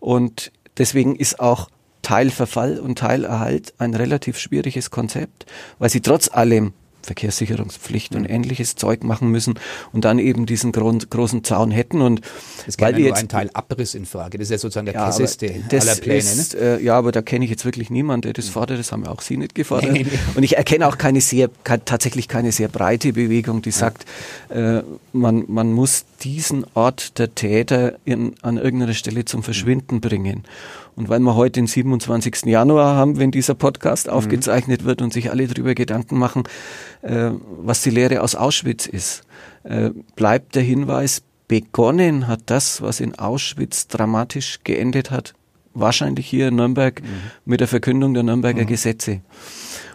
Und 0.00 0.52
deswegen 0.78 1.16
ist 1.16 1.38
auch 1.38 1.68
Teilverfall 2.02 2.78
und 2.78 2.98
Teilerhalt 2.98 3.74
ein 3.78 3.94
relativ 3.94 4.38
schwieriges 4.38 4.90
Konzept, 4.90 5.46
weil 5.78 5.90
sie 5.90 6.00
trotz 6.00 6.28
allem 6.28 6.72
Verkehrssicherungspflicht 7.06 8.14
und 8.14 8.22
mhm. 8.22 8.30
ähnliches 8.30 8.76
Zeug 8.76 9.04
machen 9.04 9.30
müssen 9.30 9.58
und 9.92 10.04
dann 10.04 10.18
eben 10.18 10.44
diesen 10.44 10.72
großen 10.72 11.44
Zaun 11.44 11.70
hätten. 11.70 12.02
Und 12.02 12.20
es 12.66 12.78
weil 12.78 12.98
ja 12.98 13.08
nur 13.08 13.16
ein 13.16 13.28
Teil 13.28 13.50
Abriss 13.54 13.94
in 13.94 14.04
Frage. 14.04 14.38
Das 14.38 14.46
ist 14.46 14.50
ja 14.50 14.58
sozusagen 14.58 14.86
der 14.86 14.94
ja, 14.94 15.06
Kesseste 15.06 15.54
aller 15.70 15.94
Pläne. 15.96 16.18
Ist, 16.18 16.54
ne? 16.54 16.60
äh, 16.60 16.84
ja, 16.84 16.98
aber 16.98 17.12
da 17.12 17.22
kenne 17.22 17.44
ich 17.44 17.50
jetzt 17.50 17.64
wirklich 17.64 17.90
niemanden, 17.90 18.22
der 18.22 18.32
das 18.34 18.48
mhm. 18.48 18.52
fordert. 18.52 18.78
Das 18.78 18.92
haben 18.92 19.04
ja 19.04 19.10
auch 19.10 19.22
Sie 19.22 19.36
nicht 19.36 19.54
gefordert. 19.54 19.92
Nee, 19.92 20.04
nee. 20.04 20.18
Und 20.34 20.42
ich 20.42 20.56
erkenne 20.56 20.86
auch 20.86 20.98
keine 20.98 21.20
sehr, 21.20 21.48
tatsächlich 21.64 22.28
keine 22.28 22.52
sehr 22.52 22.68
breite 22.68 23.12
Bewegung, 23.12 23.62
die 23.62 23.70
sagt, 23.70 24.04
äh, 24.48 24.82
man, 25.12 25.44
man 25.48 25.72
muss 25.72 26.04
diesen 26.22 26.66
Ort 26.74 27.18
der 27.18 27.34
Täter 27.34 27.98
in, 28.04 28.34
an 28.42 28.56
irgendeiner 28.56 28.94
Stelle 28.94 29.24
zum 29.24 29.42
Verschwinden 29.42 30.00
bringen. 30.00 30.44
Und 30.96 31.10
weil 31.10 31.20
wir 31.20 31.36
heute 31.36 31.60
den 31.60 31.66
27. 31.66 32.46
Januar 32.46 32.96
haben, 32.96 33.18
wenn 33.18 33.30
dieser 33.30 33.54
Podcast 33.54 34.06
mhm. 34.06 34.14
aufgezeichnet 34.14 34.84
wird 34.84 35.02
und 35.02 35.12
sich 35.12 35.30
alle 35.30 35.46
darüber 35.46 35.74
Gedanken 35.74 36.18
machen, 36.18 36.44
äh, 37.02 37.30
was 37.58 37.82
die 37.82 37.90
Lehre 37.90 38.22
aus 38.22 38.34
Auschwitz 38.34 38.86
ist, 38.86 39.22
äh, 39.64 39.90
bleibt 40.16 40.54
der 40.54 40.62
Hinweis, 40.62 41.22
begonnen 41.48 42.26
hat 42.26 42.40
das, 42.46 42.82
was 42.82 43.00
in 43.00 43.18
Auschwitz 43.18 43.88
dramatisch 43.88 44.60
geendet 44.64 45.10
hat, 45.10 45.34
wahrscheinlich 45.74 46.26
hier 46.26 46.48
in 46.48 46.56
Nürnberg 46.56 47.02
mhm. 47.02 47.06
mit 47.44 47.60
der 47.60 47.68
Verkündung 47.68 48.14
der 48.14 48.22
Nürnberger 48.22 48.62
mhm. 48.62 48.66
Gesetze. 48.66 49.20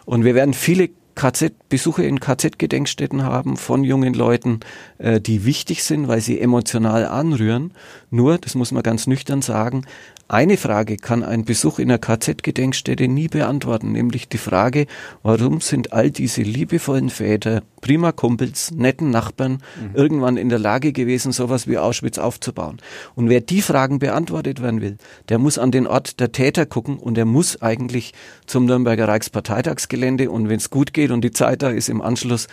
Und 0.06 0.24
wir 0.24 0.36
werden 0.36 0.54
viele 0.54 0.90
KZ, 1.16 1.54
Besuche 1.68 2.04
in 2.04 2.20
KZ-Gedenkstätten 2.20 3.24
haben 3.24 3.58
von 3.58 3.84
jungen 3.84 4.14
Leuten, 4.14 4.62
äh, 4.98 5.20
die 5.20 5.46
wichtig 5.46 5.84
sind, 5.84 6.08
weil 6.08 6.22
sie 6.22 6.40
emotional 6.40 7.06
anrühren. 7.06 7.74
Nur, 8.10 8.38
das 8.38 8.56
muss 8.56 8.72
man 8.72 8.84
ganz 8.84 9.08
nüchtern 9.08 9.42
sagen, 9.42 9.86
eine 10.32 10.56
Frage 10.56 10.96
kann 10.96 11.24
ein 11.24 11.44
Besuch 11.44 11.78
in 11.78 11.92
einer 11.92 12.00
KZ-Gedenkstätte 12.00 13.10
nie 13.10 13.28
beantworten, 13.28 13.92
nämlich 13.92 14.30
die 14.30 14.38
Frage, 14.38 14.88
warum 15.24 15.60
sind 15.60 15.92
all 15.92 16.10
diese 16.10 16.42
liebevollen 16.42 17.10
Väter, 17.10 17.64
prima 17.82 18.14
Kumpels, 18.14 18.72
netten 18.72 19.10
Nachbarn 19.10 19.62
mhm. 19.80 19.94
irgendwann 19.94 20.38
in 20.38 20.48
der 20.48 20.58
Lage 20.58 20.94
gewesen, 20.94 21.34
sowas 21.34 21.68
wie 21.68 21.78
Auschwitz 21.78 22.18
aufzubauen? 22.18 22.78
Und 23.14 23.28
wer 23.28 23.42
die 23.42 23.62
Fragen 23.62 24.00
beantwortet 24.00 24.62
werden 24.62 24.80
will, 24.80 24.96
der 25.28 25.38
muss 25.38 25.58
an 25.58 25.72
den 25.72 25.86
Ort 25.86 26.22
der 26.22 26.32
Täter 26.32 26.66
gucken 26.66 26.98
und 26.98 27.18
er 27.18 27.26
muss 27.26 27.62
eigentlich 27.62 28.14
zum 28.46 28.66
Nürnberger 28.66 29.10
Reichsparteitagsgelände 29.10 30.32
und 30.32 30.48
wenn 30.48 30.60
es 30.60 30.70
gut 30.70 30.94
geht 30.94 31.12
und 31.12 31.26
die 31.26 31.32
Zeit 31.32 31.62
da 31.62 31.72
ist, 31.72 31.90
im 31.90 32.02
Anschluss 32.02 32.48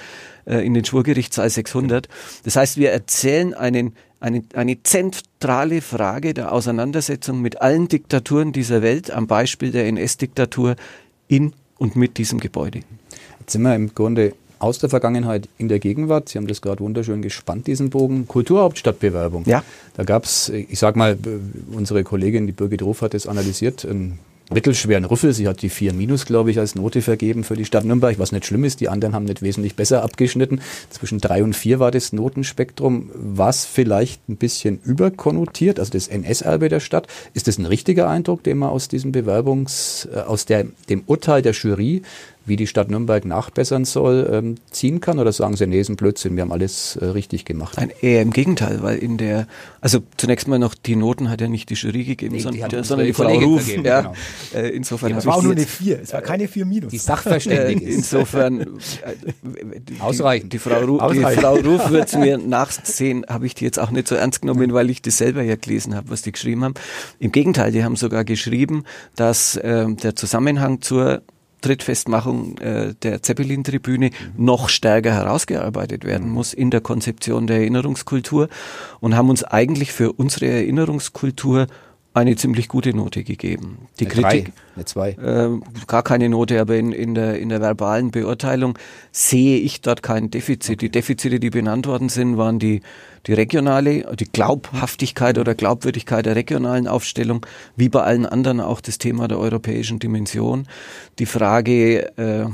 äh, 0.47 0.67
in 0.67 0.75
den 0.75 0.85
Schwurgerichtssaal 0.85 1.49
600. 1.49 2.09
Das 2.43 2.57
heißt, 2.57 2.77
wir 2.77 2.91
erzählen 2.91 3.55
einen 3.55 3.95
eine, 4.21 4.43
eine 4.55 4.83
zentrale 4.83 5.81
Frage 5.81 6.35
der 6.35 6.53
Auseinandersetzung 6.53 7.41
mit 7.41 7.63
allen 7.63 7.89
Diktaturen 7.89 8.53
dieser 8.53 8.83
Welt 8.83 9.11
am 9.11 9.27
Beispiel 9.27 9.71
der 9.71 9.87
NS-Diktatur 9.87 10.77
in 11.29 11.53
und 11.79 11.97
mit 11.97 12.19
diesem 12.19 12.41
Gebäude. 12.41 12.81
Jetzt 13.41 13.53
sind 13.53 13.63
wir 13.63 13.75
im 13.75 13.95
Grunde 13.95 14.35
aus 14.59 14.79
der 14.79 14.91
Vergangenheit 14.91 15.49
in 15.59 15.69
der 15.69 15.79
Gegenwart. 15.79 16.29
Sie 16.29 16.39
haben 16.39 16.49
das 16.49 16.61
gerade 16.61 16.81
wunderschön 16.81 17.23
gespannt, 17.23 17.67
diesen 17.67 17.91
Bogen. 17.91 18.27
Kulturhauptstadtbewerbung. 18.27 19.45
Ja. 19.47 19.63
Da 19.95 20.05
gab 20.05 20.25
es, 20.25 20.49
ich 20.49 20.79
sag 20.79 20.97
mal, 20.97 21.17
unsere 21.73 22.03
Kollegin, 22.03 22.47
die 22.47 22.53
Birgit 22.53 22.83
Ruf 22.83 23.03
hat 23.03 23.15
das 23.15 23.27
analysiert, 23.27 23.85
ein 23.85 24.19
mittelschweren 24.53 25.05
Rüffel. 25.05 25.33
Sie 25.33 25.49
hat 25.49 25.63
die 25.63 25.69
4 25.69 25.93
minus, 25.93 26.27
glaube 26.27 26.51
ich, 26.51 26.59
als 26.59 26.75
Note 26.75 27.03
vergeben 27.03 27.45
für 27.45 27.57
die 27.57 27.65
Stadt 27.65 27.85
Nürnberg, 27.85 28.19
was 28.19 28.33
nicht 28.33 28.47
schlimm 28.47 28.65
ist. 28.65 28.81
Die 28.81 28.89
anderen 28.89 29.15
haben 29.15 29.25
nicht 29.25 29.43
wesentlich 29.43 29.75
besser 29.75 30.03
abgeschnitten. 30.03 30.61
Zwischen 30.91 31.19
3 31.19 31.45
und 31.45 31.55
4 31.55 31.79
war 31.79 31.91
das 31.91 32.13
Notenspektrum. 32.13 33.11
Was 33.15 33.65
vielleicht 33.65 34.29
ein 34.29 34.37
bisschen 34.37 34.81
überkonnotiert, 34.85 35.79
also 35.79 35.93
das 35.93 36.09
NS-Erbe 36.09 36.69
der 36.69 36.81
Stadt. 36.81 37.07
Ist 37.35 37.49
das 37.49 37.59
ein 37.59 37.67
richtiger 37.67 38.09
Eindruck, 38.09 38.43
den 38.43 38.59
man 38.59 38.71
aus 38.71 38.89
diesem 38.89 39.13
Bewerbungs, 39.13 40.09
äh, 40.13 40.21
aus 40.21 40.47
der, 40.47 40.67
dem 40.89 41.03
Urteil 41.07 41.43
der 41.43 41.53
Jury 41.53 42.03
wie 42.49 42.57
die 42.57 42.67
Stadt 42.67 42.91
Nürnberg 42.91 43.25
nachbessern 43.25 43.85
soll, 43.85 44.29
ähm, 44.33 44.55
ziehen 44.71 45.01
kann? 45.01 45.19
Oder 45.19 45.33
sagen 45.33 45.57
Sie, 45.57 45.67
nee, 45.67 45.81
ist 45.81 45.89
ein 45.89 45.97
Blödsinn, 45.97 46.37
wir 46.37 46.43
haben 46.43 46.53
alles 46.53 46.97
äh, 46.97 47.07
richtig 47.07 47.45
gemacht? 47.45 47.77
Nein, 47.77 47.91
eher 48.01 48.23
im 48.23 48.33
Gegenteil, 48.33 48.83
weil 48.83 48.99
in 48.99 49.19
der, 49.19 49.47
also 49.81 50.01
zunächst 50.17 50.49
mal 50.49 50.59
noch, 50.59 50.75
die 50.75 50.97
Noten 50.97 51.31
hat 51.31 51.41
ja 51.41 51.49
nicht 51.49 51.71
die 51.71 51.75
Jury 51.75 52.05
gegeben, 52.05 52.35
nee, 52.35 52.41
sondern, 52.41 52.69
die 52.69 52.85
sondern 52.85 53.07
die 53.07 53.13
Frau 53.13 53.29
Ruf. 53.29 53.67
Gegeben, 53.67 53.85
ja, 53.85 54.01
genau. 54.01 54.15
äh, 54.55 54.69
insofern 54.71 55.11
ja, 55.11 55.19
es 55.19 55.27
war 55.27 55.37
auch 55.37 55.43
nur 55.43 55.53
eine 55.53 55.67
4, 55.67 56.01
es 56.03 56.13
war 56.13 56.23
keine 56.23 56.49
4 56.49 56.65
minus. 56.65 56.91
Die 56.91 56.99
Sachverständige 56.99 57.85
äh, 57.85 57.95
Insofern, 57.95 58.61
äh, 58.61 58.67
die, 59.81 60.01
Ausreichend. 60.01 60.53
Die 60.53 60.59
Frau, 60.59 60.81
Ru 60.81 61.13
die 61.13 61.21
Frau 61.21 61.57
Ruf 61.57 61.91
wird 61.91 62.09
es 62.09 62.17
mir 62.17 62.39
nachsehen, 62.39 63.25
habe 63.29 63.47
ich 63.47 63.55
die 63.55 63.65
jetzt 63.65 63.79
auch 63.79 63.91
nicht 63.91 64.09
so 64.09 64.15
ernst 64.15 64.41
genommen, 64.41 64.73
weil 64.73 64.91
ich 64.91 65.03
das 65.03 65.19
selber 65.19 65.43
ja 65.43 65.57
gelesen 65.57 65.95
habe, 65.95 66.11
was 66.11 66.23
die 66.23 66.33
geschrieben 66.33 66.65
haben. 66.65 66.75
Im 67.19 67.33
Gegenteil, 67.33 67.73
die 67.73 67.85
haben 67.85 67.97
sogar 67.97 68.25
geschrieben, 68.25 68.85
dass 69.17 69.57
äh, 69.57 69.87
der 69.95 70.17
Zusammenhang 70.17 70.81
zur 70.81 71.23
Trittfestmachung 71.61 72.59
äh, 72.59 72.95
der 73.03 73.23
Zeppelin-Tribüne 73.23 74.11
noch 74.37 74.69
stärker 74.69 75.13
herausgearbeitet 75.13 76.05
werden 76.05 76.31
muss 76.31 76.53
in 76.53 76.71
der 76.71 76.81
Konzeption 76.81 77.47
der 77.47 77.59
Erinnerungskultur 77.59 78.49
und 79.01 79.17
haben 79.17 79.31
uns 79.31 79.45
eigentlich 79.45 79.93
für 79.93 80.13
unsere 80.13 80.47
Erinnerungskultur 80.47 81.67
eine 82.19 82.37
ziemlich 82.37 82.69
gute 82.69 82.95
Note 82.95 83.25
gegeben. 83.25 83.89
Die 83.99 84.07
eine 84.07 84.15
Kritik, 84.15 84.53
drei, 84.95 85.17
eine. 85.17 85.57
Äh, 85.57 85.61
gar 85.87 86.03
keine 86.03 86.29
Note, 86.29 86.61
aber 86.61 86.77
in, 86.77 86.93
in, 86.93 87.15
der, 87.15 87.39
in 87.39 87.49
der 87.49 87.61
verbalen 87.61 88.11
Beurteilung 88.11 88.79
sehe 89.13 89.59
ich 89.59 89.81
dort 89.81 90.03
kein 90.03 90.31
Defizit. 90.31 90.79
Okay. 90.79 90.87
Die 90.87 90.91
Defizite, 90.91 91.41
die 91.41 91.51
benannt 91.51 91.87
worden 91.87 92.09
sind, 92.09 92.37
waren 92.37 92.59
die, 92.59 92.83
die 93.27 93.33
regionale, 93.33 94.15
die 94.17 94.27
Glaubhaftigkeit 94.31 95.39
oder 95.39 95.55
Glaubwürdigkeit 95.55 96.27
der 96.27 96.37
regionalen 96.37 96.87
Aufstellung, 96.89 97.45
wie 97.77 97.89
bei 97.89 98.03
allen 98.03 98.27
anderen 98.27 98.61
auch 98.61 98.81
das 98.81 98.99
Thema 98.99 99.29
der 99.29 99.39
europäischen 99.39 99.99
Dimension. 99.99 100.67
Die 101.19 101.27
Frage 101.27 102.17
äh, 102.17 102.47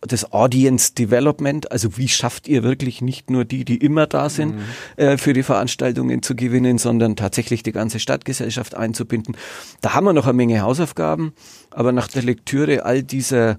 das 0.00 0.32
Audience 0.32 0.94
Development, 0.94 1.70
also 1.70 1.96
wie 1.96 2.08
schafft 2.08 2.48
ihr 2.48 2.62
wirklich 2.62 3.02
nicht 3.02 3.30
nur 3.30 3.44
die, 3.44 3.64
die 3.64 3.76
immer 3.76 4.06
da 4.06 4.28
sind, 4.28 4.56
mhm. 4.56 4.62
äh, 4.96 5.18
für 5.18 5.32
die 5.32 5.42
Veranstaltungen 5.42 6.22
zu 6.22 6.34
gewinnen, 6.34 6.78
sondern 6.78 7.16
tatsächlich 7.16 7.62
die 7.62 7.72
ganze 7.72 7.98
Stadtgesellschaft 7.98 8.74
einzubinden. 8.74 9.36
Da 9.80 9.94
haben 9.94 10.04
wir 10.04 10.12
noch 10.12 10.26
eine 10.26 10.34
Menge 10.34 10.62
Hausaufgaben, 10.62 11.32
aber 11.70 11.92
nach 11.92 12.08
der 12.08 12.22
Lektüre 12.22 12.84
all 12.84 13.02
dieser 13.02 13.58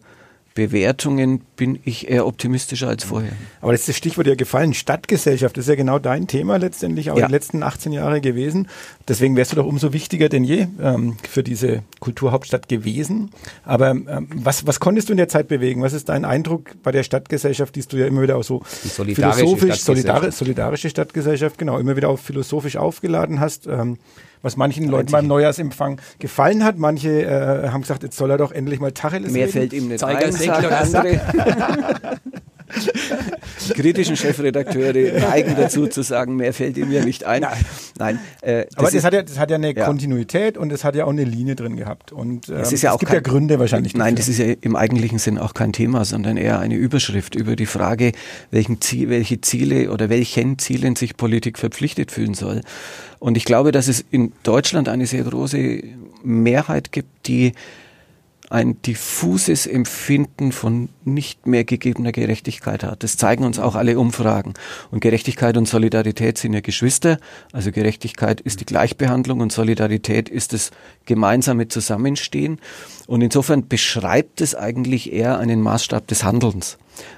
Bewertungen 0.54 1.42
bin 1.56 1.80
ich 1.86 2.10
eher 2.10 2.28
optimistischer 2.28 2.90
als 2.90 3.06
vorher. 3.06 3.32
Aber 3.62 3.72
das 3.72 3.82
ist 3.82 3.90
das 3.90 3.98
Stichwort 3.98 4.28
ja 4.28 4.36
gefallen. 4.36 4.74
Stadtgesellschaft 4.74 5.56
das 5.56 5.66
ist 5.66 5.70
ja 5.70 5.76
genau 5.76 5.98
dein 5.98 6.28
Thema 6.28 6.58
letztendlich 6.58 7.10
auch 7.12 7.18
ja. 7.18 7.28
die 7.28 7.32
letzten 7.32 7.64
18 7.64 7.94
Jahre 7.94 8.20
gewesen. 8.20 8.68
Deswegen 9.08 9.36
wärst 9.38 9.54
du 9.54 9.56
doch 9.56 9.66
umso 9.66 9.94
wichtiger 9.94 10.28
denn 10.28 10.44
je 10.44 10.68
ähm, 10.82 11.16
für 11.30 11.44
diese 11.44 11.84
Kulturhauptstadt 12.00 12.68
gewesen. 12.68 13.32
Aber 13.64 13.92
ähm, 13.92 14.28
was, 14.34 14.68
was 14.68 14.80
konntest 14.82 15.08
du 15.08 15.14
in 15.14 15.18
der 15.18 15.30
Zeit 15.30 15.48
bewegen? 15.48 15.82
Was 15.82 15.94
ist 15.94 16.10
dein 16.10 16.26
Eindruck 16.26 16.72
bei 16.84 16.92
der 16.92 17.04
Stadtgesellschaft, 17.04 17.76
die 17.76 17.82
du 17.82 17.98
ja 17.98 18.08
immer 18.08 18.22
wieder 18.22 18.38
auch 18.38 18.44
so 18.44 18.62
philosophisch, 18.66 19.80
solidar 19.80 20.32
solidarische 20.32 20.90
Stadtgesellschaft, 20.90 21.58
genau, 21.58 21.78
immer 21.80 21.96
wieder 21.96 22.10
auch 22.10 22.20
philosophisch 22.20 22.76
aufgeladen 22.76 23.40
hast? 23.40 23.68
Ähm, 23.68 23.98
was 24.42 24.58
manchen 24.58 24.88
Leuten 24.88 25.12
beim 25.12 25.28
Neujahrsempfang 25.28 26.00
gefallen 26.20 26.64
hat. 26.64 26.78
Manche 26.78 27.24
äh, 27.24 27.70
haben 27.70 27.82
gesagt, 27.82 28.04
jetzt 28.04 28.18
soll 28.18 28.32
er 28.32 28.38
doch 28.38 28.52
endlich 28.52 28.80
mal 28.80 28.92
Tacheles 28.92 29.32
Mehr 29.32 29.48
reden. 29.48 29.52
fällt 29.52 29.74
ihm 29.74 29.88
nicht 29.88 30.00
Zeiger 30.00 30.26
ein, 30.26 30.96
andere. 30.96 31.22
Die 33.68 33.74
kritischen 33.82 34.16
Chefredakteure 34.16 35.20
neigen 35.20 35.56
dazu 35.56 35.88
zu 35.88 36.02
sagen, 36.02 36.36
mehr 36.36 36.54
fällt 36.54 36.78
ihm 36.78 36.92
ja 36.92 37.04
nicht 37.04 37.24
ein. 37.24 37.42
Nein, 37.42 37.58
Nein 37.98 38.20
äh, 38.42 38.66
das 38.66 38.78
aber 38.78 38.86
das, 38.88 38.94
ist, 38.96 39.04
hat 39.04 39.14
ja, 39.14 39.22
das 39.22 39.40
hat 39.40 39.50
ja 39.50 39.56
eine 39.56 39.76
ja. 39.76 39.86
Kontinuität 39.86 40.58
und 40.58 40.72
es 40.72 40.84
hat 40.84 40.96
ja 40.96 41.06
auch 41.06 41.10
eine 41.10 41.24
Linie 41.24 41.56
drin 41.56 41.76
gehabt. 41.76 42.12
Und 42.12 42.50
ähm, 42.50 42.58
es, 42.58 42.72
ist 42.72 42.82
ja 42.82 42.92
auch 42.92 42.96
es 42.96 43.00
gibt 43.00 43.12
kein, 43.12 43.18
ja 43.18 43.22
Gründe 43.22 43.60
wahrscheinlich. 43.60 43.94
Nein, 43.94 44.16
dafür. 44.16 44.34
das 44.34 44.40
ist 44.40 44.48
ja 44.48 44.56
im 44.62 44.76
eigentlichen 44.76 45.20
Sinn 45.20 45.38
auch 45.38 45.54
kein 45.54 45.74
Thema, 45.74 46.06
sondern 46.06 46.38
eher 46.38 46.60
eine 46.60 46.76
Überschrift 46.76 47.36
über 47.36 47.56
die 47.56 47.66
Frage, 47.66 48.12
welchen 48.52 48.82
Ziel, 48.82 49.10
welche 49.10 49.42
Ziele 49.42 49.92
oder 49.92 50.10
welchen 50.10 50.58
Zielen 50.60 50.96
sich 50.96 51.18
Politik 51.18 51.60
verpflichtet 51.60 52.12
fühlen 52.12 52.34
soll. 52.34 52.62
Und 53.20 53.38
ich 53.38 53.46
glaube, 53.46 53.72
dass 53.72 53.88
es 53.88 54.04
in 54.10 54.34
Deutschland 54.44 54.90
eine 54.90 55.06
sehr 55.06 55.24
große 55.24 55.84
Mehrheit 56.24 56.92
gibt, 56.92 57.28
die 57.28 57.54
ein 58.52 58.82
diffuses 58.82 59.66
Empfinden 59.66 60.52
von 60.52 60.90
nicht 61.06 61.48
mehr 61.48 61.64
gegebener 61.64 62.12
Gerechtigkeit 62.12 62.84
hat. 62.84 63.02
Das 63.02 63.16
zeigen 63.16 63.46
uns 63.46 63.60
auch 63.60 63.76
alle 63.76 63.98
Umfragen. 63.98 64.56
Und 64.92 65.00
Gerechtigkeit 65.00 65.56
und 65.56 65.70
Solidarität 65.70 66.38
sind 66.38 66.54
ja 66.54 66.60
Geschwister. 66.60 67.18
Also 67.54 67.72
Gerechtigkeit 67.72 68.42
ist 68.42 68.60
die 68.60 68.66
Gleichbehandlung 68.66 69.40
und 69.40 69.54
Solidarität 69.54 70.28
ist 70.28 70.52
das 70.52 70.72
gemeinsame 71.06 71.70
Zusammenstehen. 71.70 72.60
Und 73.12 73.20
insofern 73.20 73.68
beschreibt 73.68 74.40
es 74.40 74.56
eigentlich 74.56 75.12
eher 75.12 75.38
einen 75.38 75.60
Maßstab 75.60 76.08
des 76.08 76.24
Handelns 76.24 76.78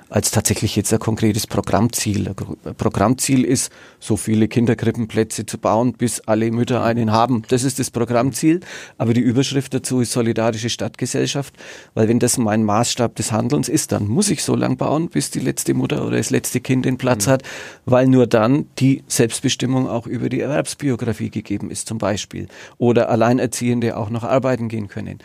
als 0.10 0.32
tatsächlich 0.32 0.76
jetzt 0.76 0.92
ein 0.92 1.00
konkretes 1.00 1.46
Programmziel. 1.46 2.30
Ein 2.30 2.76
Programmziel 2.76 3.44
ist, 3.44 3.72
so 4.00 4.18
viele 4.18 4.48
Kinderkrippenplätze 4.48 5.46
zu 5.46 5.58
bauen, 5.58 5.94
bis 5.94 6.20
alle 6.22 6.52
Mütter 6.52 6.84
einen 6.84 7.12
haben. 7.12 7.44
Das 7.48 7.64
ist 7.64 7.78
das 7.78 7.92
Programmziel. 7.92 8.62
Aber 8.98 9.14
die 9.14 9.22
Überschrift 9.22 9.74
dazu 9.74 10.02
ist 10.02 10.12
solidarische 10.12 10.70
Stadtgesellschaft, 10.70 11.54
weil 11.94 12.08
wenn 12.08 12.20
das 12.20 12.38
mein 12.38 12.64
Maßstab 12.64 13.16
des 13.16 13.32
Handelns 13.32 13.70
ist, 13.70 13.92
dann 13.92 14.08
muss 14.08 14.30
ich 14.30 14.44
so 14.44 14.56
lang 14.56 14.78
bauen, 14.78 15.10
bis 15.10 15.30
die 15.30 15.40
letzte 15.40 15.74
Mutter 15.74 16.06
oder 16.06 16.18
das 16.18 16.30
letzte 16.32 16.60
Kind 16.60 16.86
den 16.86 16.98
Platz 16.98 17.28
mhm. 17.28 17.32
hat, 17.32 17.44
weil 17.86 18.08
nur 18.08 18.26
dann 18.26 18.68
die 18.80 19.04
Selbstbestimmung 19.08 19.88
auch 19.88 20.08
über 20.08 20.30
die 20.30 20.42
Erwerbsbiografie 20.42 21.30
gegeben 21.30 21.70
ist 21.70 21.88
zum 21.88 22.00
Beispiel. 22.00 22.48
Oder 22.78 23.10
Alleinerziehende 23.10 23.98
auch 23.98 24.10
noch 24.10 24.24
arbeiten 24.24 24.70
gehen 24.70 24.88
können. 24.88 25.20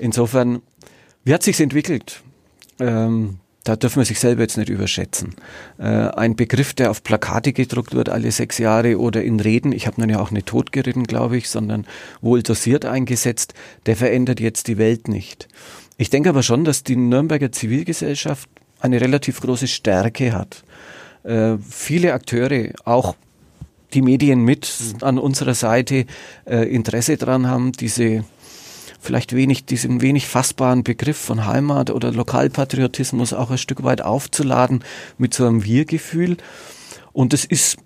Insofern, 0.00 0.62
wie 1.24 1.34
hat 1.34 1.42
sich's 1.42 1.60
entwickelt? 1.60 2.22
Ähm, 2.78 3.38
da 3.64 3.76
dürfen 3.76 4.00
wir 4.00 4.06
sich 4.06 4.18
selber 4.18 4.42
jetzt 4.42 4.56
nicht 4.56 4.70
überschätzen. 4.70 5.34
Äh, 5.78 5.84
ein 5.84 6.34
Begriff, 6.34 6.72
der 6.72 6.90
auf 6.90 7.04
Plakate 7.04 7.52
gedruckt 7.52 7.94
wird 7.94 8.08
alle 8.08 8.32
sechs 8.32 8.56
Jahre 8.56 8.98
oder 8.98 9.22
in 9.22 9.38
Reden, 9.38 9.72
ich 9.72 9.86
habe 9.86 10.00
nun 10.00 10.08
ja 10.08 10.18
auch 10.18 10.30
nicht 10.30 10.46
totgeritten, 10.46 11.04
glaube 11.04 11.36
ich, 11.36 11.50
sondern 11.50 11.86
wohl 12.22 12.42
dosiert 12.42 12.86
eingesetzt, 12.86 13.52
der 13.84 13.96
verändert 13.96 14.40
jetzt 14.40 14.66
die 14.66 14.78
Welt 14.78 15.08
nicht. 15.08 15.48
Ich 15.98 16.08
denke 16.08 16.30
aber 16.30 16.42
schon, 16.42 16.64
dass 16.64 16.84
die 16.84 16.96
Nürnberger 16.96 17.52
Zivilgesellschaft 17.52 18.48
eine 18.80 19.00
relativ 19.00 19.42
große 19.42 19.68
Stärke 19.68 20.32
hat. 20.32 20.64
Äh, 21.22 21.58
viele 21.68 22.14
Akteure, 22.14 22.70
auch 22.86 23.14
die 23.92 24.00
Medien 24.00 24.42
mit 24.42 24.72
an 25.02 25.18
unserer 25.18 25.54
Seite, 25.54 26.06
äh, 26.46 26.64
Interesse 26.74 27.18
daran 27.18 27.46
haben, 27.46 27.72
diese 27.72 28.24
vielleicht 29.00 29.34
wenig, 29.34 29.64
diesen 29.64 30.00
wenig 30.00 30.28
fassbaren 30.28 30.84
Begriff 30.84 31.16
von 31.16 31.46
Heimat 31.46 31.90
oder 31.90 32.12
Lokalpatriotismus 32.12 33.32
auch 33.32 33.50
ein 33.50 33.58
Stück 33.58 33.82
weit 33.82 34.02
aufzuladen 34.02 34.84
mit 35.18 35.34
so 35.34 35.46
einem 35.46 35.64
Wir-Gefühl. 35.64 36.36
Und 37.12 37.34
es 37.34 37.44
ist 37.44 37.78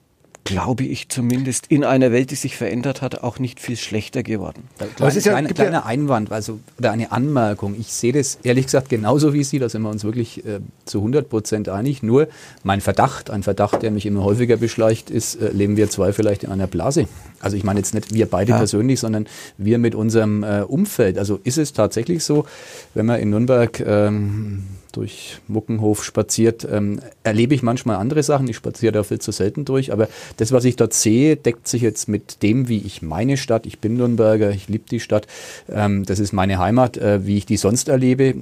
glaube 0.44 0.84
ich 0.84 1.08
zumindest, 1.08 1.66
in 1.68 1.84
einer 1.84 2.12
Welt, 2.12 2.30
die 2.30 2.34
sich 2.34 2.56
verändert 2.56 3.02
hat, 3.02 3.22
auch 3.22 3.38
nicht 3.38 3.60
viel 3.60 3.76
schlechter 3.76 4.22
geworden. 4.22 4.64
Das 4.98 5.16
ist 5.16 5.24
ja 5.24 5.34
ein 5.34 5.48
kleiner 5.48 5.72
ja 5.72 5.84
Einwand, 5.86 6.30
also, 6.30 6.60
oder 6.78 6.92
eine 6.92 7.12
Anmerkung. 7.12 7.74
Ich 7.78 7.88
sehe 7.88 8.12
das 8.12 8.38
ehrlich 8.42 8.66
gesagt 8.66 8.90
genauso 8.90 9.32
wie 9.32 9.42
Sie, 9.42 9.58
da 9.58 9.68
sind 9.68 9.82
wir 9.82 9.90
uns 9.90 10.04
wirklich 10.04 10.44
äh, 10.44 10.60
zu 10.84 10.98
100 10.98 11.28
Prozent 11.28 11.68
einig. 11.68 12.02
Nur 12.02 12.28
mein 12.62 12.82
Verdacht, 12.82 13.30
ein 13.30 13.42
Verdacht, 13.42 13.82
der 13.82 13.90
mich 13.90 14.04
immer 14.04 14.22
häufiger 14.22 14.58
beschleicht, 14.58 15.10
ist, 15.10 15.36
äh, 15.36 15.48
leben 15.48 15.76
wir 15.76 15.88
zwei 15.88 16.12
vielleicht 16.12 16.44
in 16.44 16.50
einer 16.50 16.66
Blase. 16.66 17.08
Also 17.40 17.56
ich 17.56 17.64
meine 17.64 17.80
jetzt 17.80 17.94
nicht 17.94 18.12
wir 18.12 18.26
beide 18.26 18.52
ja. 18.52 18.58
persönlich, 18.58 19.00
sondern 19.00 19.26
wir 19.56 19.78
mit 19.78 19.94
unserem 19.94 20.42
äh, 20.42 20.60
Umfeld. 20.60 21.18
Also 21.18 21.40
ist 21.42 21.58
es 21.58 21.72
tatsächlich 21.72 22.22
so, 22.22 22.44
wenn 22.92 23.06
man 23.06 23.18
in 23.20 23.30
Nürnberg 23.30 23.80
ähm, 23.80 24.64
durch 24.96 25.38
Muckenhof 25.48 26.04
spaziert, 26.04 26.66
ähm, 26.70 27.00
erlebe 27.22 27.54
ich 27.54 27.62
manchmal 27.62 27.96
andere 27.96 28.22
Sachen. 28.22 28.48
Ich 28.48 28.56
spaziere 28.56 28.92
da 28.92 29.02
viel 29.02 29.18
zu 29.18 29.32
selten 29.32 29.64
durch, 29.64 29.92
aber 29.92 30.08
das, 30.36 30.52
was 30.52 30.64
ich 30.64 30.76
dort 30.76 30.94
sehe, 30.94 31.36
deckt 31.36 31.68
sich 31.68 31.82
jetzt 31.82 32.08
mit 32.08 32.42
dem, 32.42 32.68
wie 32.68 32.78
ich 32.78 33.02
meine 33.02 33.36
Stadt, 33.36 33.66
ich 33.66 33.80
bin 33.80 33.96
Nürnberger, 33.96 34.50
ich 34.50 34.68
liebe 34.68 34.84
die 34.88 35.00
Stadt, 35.00 35.26
ähm, 35.68 36.04
das 36.04 36.18
ist 36.18 36.32
meine 36.32 36.58
Heimat, 36.58 36.96
äh, 36.96 37.26
wie 37.26 37.38
ich 37.38 37.46
die 37.46 37.56
sonst 37.56 37.88
erlebe. 37.88 38.34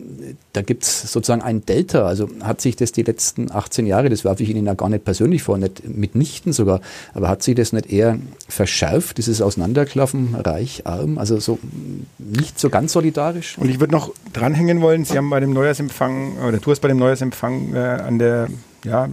Da 0.52 0.62
gibt 0.62 0.84
es 0.84 1.12
sozusagen 1.12 1.42
ein 1.42 1.64
Delta. 1.64 2.06
Also 2.06 2.28
hat 2.42 2.60
sich 2.60 2.76
das 2.76 2.92
die 2.92 3.02
letzten 3.02 3.50
18 3.50 3.86
Jahre, 3.86 4.08
das 4.08 4.24
werfe 4.24 4.42
ich 4.42 4.50
Ihnen 4.50 4.66
ja 4.66 4.74
gar 4.74 4.88
nicht 4.88 5.04
persönlich 5.04 5.42
vor, 5.42 5.58
nicht 5.58 5.88
mitnichten 5.88 6.52
sogar, 6.52 6.80
aber 7.14 7.28
hat 7.28 7.42
sich 7.42 7.54
das 7.54 7.72
nicht 7.72 7.90
eher 7.90 8.18
verschärft, 8.48 9.18
dieses 9.18 9.40
Auseinanderklaffen, 9.40 10.34
reich, 10.34 10.86
arm, 10.86 11.18
also 11.18 11.38
so 11.40 11.58
nicht 12.18 12.58
so 12.58 12.70
ganz 12.70 12.92
solidarisch? 12.92 13.56
Und 13.58 13.68
ich 13.68 13.80
würde 13.80 13.92
noch 13.92 14.12
dranhängen 14.32 14.80
wollen, 14.80 15.04
Sie 15.04 15.16
haben 15.16 15.30
bei 15.30 15.40
dem 15.40 15.52
Neujahrsempfang 15.52 16.38
oder 16.46 16.58
du 16.58 16.70
hast 16.70 16.80
bei 16.80 16.88
dem 16.88 16.98
Neujahrsempfang 16.98 17.74
äh, 17.74 17.78
an 17.78 18.18
der 18.18 18.48
ja, 18.84 19.08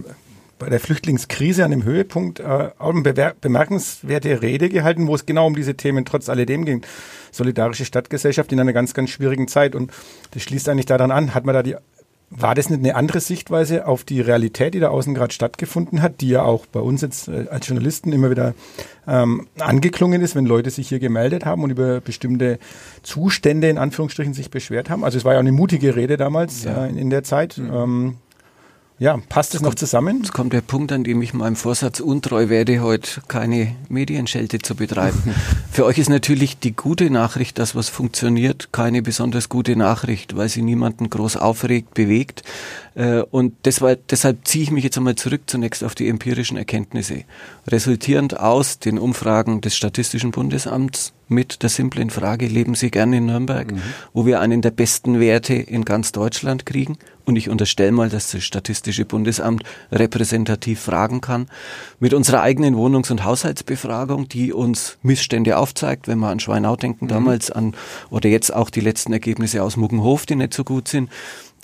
bei 0.60 0.68
der 0.68 0.78
Flüchtlingskrise 0.78 1.64
an 1.64 1.72
dem 1.72 1.82
Höhepunkt 1.82 2.38
äh, 2.38 2.70
auch 2.78 2.94
eine 2.94 3.34
bemerkenswerte 3.40 4.42
Rede 4.42 4.68
gehalten, 4.68 5.08
wo 5.08 5.14
es 5.16 5.26
genau 5.26 5.46
um 5.46 5.56
diese 5.56 5.74
Themen 5.74 6.04
trotz 6.04 6.28
alledem 6.28 6.64
ging. 6.64 6.82
Solidarische 7.32 7.84
Stadtgesellschaft 7.84 8.52
in 8.52 8.60
einer 8.60 8.72
ganz, 8.72 8.94
ganz 8.94 9.10
schwierigen 9.10 9.48
Zeit. 9.48 9.74
Und 9.74 9.90
das 10.32 10.42
schließt 10.42 10.68
eigentlich 10.68 10.86
daran 10.86 11.10
an, 11.10 11.34
hat 11.34 11.44
man 11.46 11.54
da 11.54 11.62
die 11.62 11.76
war 12.30 12.54
das 12.54 12.70
nicht 12.70 12.78
eine 12.78 12.94
andere 12.94 13.20
Sichtweise 13.20 13.88
auf 13.88 14.04
die 14.04 14.20
Realität, 14.20 14.74
die 14.74 14.80
da 14.80 14.88
außen 14.88 15.14
gerade 15.14 15.34
stattgefunden 15.34 16.00
hat, 16.00 16.20
die 16.20 16.28
ja 16.28 16.42
auch 16.42 16.64
bei 16.66 16.78
uns 16.78 17.02
jetzt 17.02 17.28
äh, 17.28 17.46
als 17.50 17.66
Journalisten 17.66 18.12
immer 18.12 18.30
wieder 18.30 18.54
ähm, 19.08 19.48
angeklungen 19.58 20.22
ist, 20.22 20.36
wenn 20.36 20.46
Leute 20.46 20.70
sich 20.70 20.88
hier 20.88 21.00
gemeldet 21.00 21.44
haben 21.44 21.64
und 21.64 21.70
über 21.70 22.00
bestimmte 22.00 22.60
Zustände 23.02 23.68
in 23.68 23.78
Anführungsstrichen 23.78 24.32
sich 24.32 24.50
beschwert 24.50 24.90
haben? 24.90 25.04
Also 25.04 25.18
es 25.18 25.24
war 25.24 25.32
ja 25.32 25.38
auch 25.38 25.42
eine 25.42 25.52
mutige 25.52 25.96
Rede 25.96 26.16
damals 26.16 26.62
ja. 26.62 26.86
äh, 26.86 26.90
in 26.90 27.10
der 27.10 27.24
Zeit. 27.24 27.58
Mhm. 27.58 27.72
Ähm, 27.72 28.16
ja, 29.00 29.18
passt 29.30 29.54
es 29.54 29.62
noch 29.62 29.74
zusammen? 29.74 30.18
Jetzt 30.18 30.34
kommt 30.34 30.52
der 30.52 30.60
Punkt, 30.60 30.92
an 30.92 31.04
dem 31.04 31.22
ich 31.22 31.32
meinem 31.32 31.56
Vorsatz 31.56 32.00
untreu 32.00 32.50
werde, 32.50 32.80
heute 32.80 33.22
keine 33.28 33.74
Medienschelte 33.88 34.58
zu 34.58 34.74
betreiben. 34.74 35.34
Für 35.72 35.86
euch 35.86 35.96
ist 35.96 36.10
natürlich 36.10 36.58
die 36.58 36.76
gute 36.76 37.08
Nachricht, 37.08 37.58
dass 37.58 37.74
was 37.74 37.88
funktioniert, 37.88 38.72
keine 38.72 39.00
besonders 39.00 39.48
gute 39.48 39.74
Nachricht, 39.74 40.36
weil 40.36 40.50
sie 40.50 40.60
niemanden 40.60 41.08
groß 41.08 41.38
aufregt, 41.38 41.94
bewegt. 41.94 42.42
Äh, 42.94 43.20
und 43.30 43.54
deshalb, 43.64 44.08
deshalb 44.08 44.46
ziehe 44.46 44.64
ich 44.64 44.70
mich 44.70 44.84
jetzt 44.84 44.96
einmal 44.96 45.14
zurück 45.14 45.42
zunächst 45.46 45.84
auf 45.84 45.94
die 45.94 46.08
empirischen 46.08 46.56
Erkenntnisse. 46.56 47.24
Resultierend 47.68 48.38
aus 48.38 48.78
den 48.78 48.98
Umfragen 48.98 49.60
des 49.60 49.76
Statistischen 49.76 50.30
Bundesamts 50.30 51.12
mit 51.28 51.62
der 51.62 51.70
simplen 51.70 52.10
Frage, 52.10 52.46
leben 52.46 52.74
Sie 52.74 52.90
gerne 52.90 53.18
in 53.18 53.26
Nürnberg, 53.26 53.70
mhm. 53.70 53.80
wo 54.12 54.26
wir 54.26 54.40
einen 54.40 54.62
der 54.62 54.72
besten 54.72 55.20
Werte 55.20 55.54
in 55.54 55.84
ganz 55.84 56.10
Deutschland 56.10 56.66
kriegen 56.66 56.98
und 57.24 57.36
ich 57.36 57.48
unterstelle 57.48 57.92
mal, 57.92 58.08
dass 58.08 58.32
das 58.32 58.42
Statistische 58.42 59.04
Bundesamt 59.04 59.62
repräsentativ 59.92 60.80
fragen 60.80 61.20
kann, 61.20 61.46
mit 62.00 62.12
unserer 62.12 62.42
eigenen 62.42 62.74
Wohnungs- 62.74 63.12
und 63.12 63.24
Haushaltsbefragung, 63.24 64.28
die 64.28 64.52
uns 64.52 64.98
Missstände 65.02 65.56
aufzeigt, 65.56 66.08
wenn 66.08 66.18
wir 66.18 66.28
an 66.28 66.40
Schweinau 66.40 66.74
denken, 66.74 67.04
mhm. 67.04 67.10
damals 67.10 67.52
an, 67.52 67.74
oder 68.10 68.28
jetzt 68.28 68.52
auch 68.52 68.68
die 68.68 68.80
letzten 68.80 69.12
Ergebnisse 69.12 69.62
aus 69.62 69.76
Muggenhof, 69.76 70.26
die 70.26 70.34
nicht 70.34 70.52
so 70.52 70.64
gut 70.64 70.88
sind, 70.88 71.08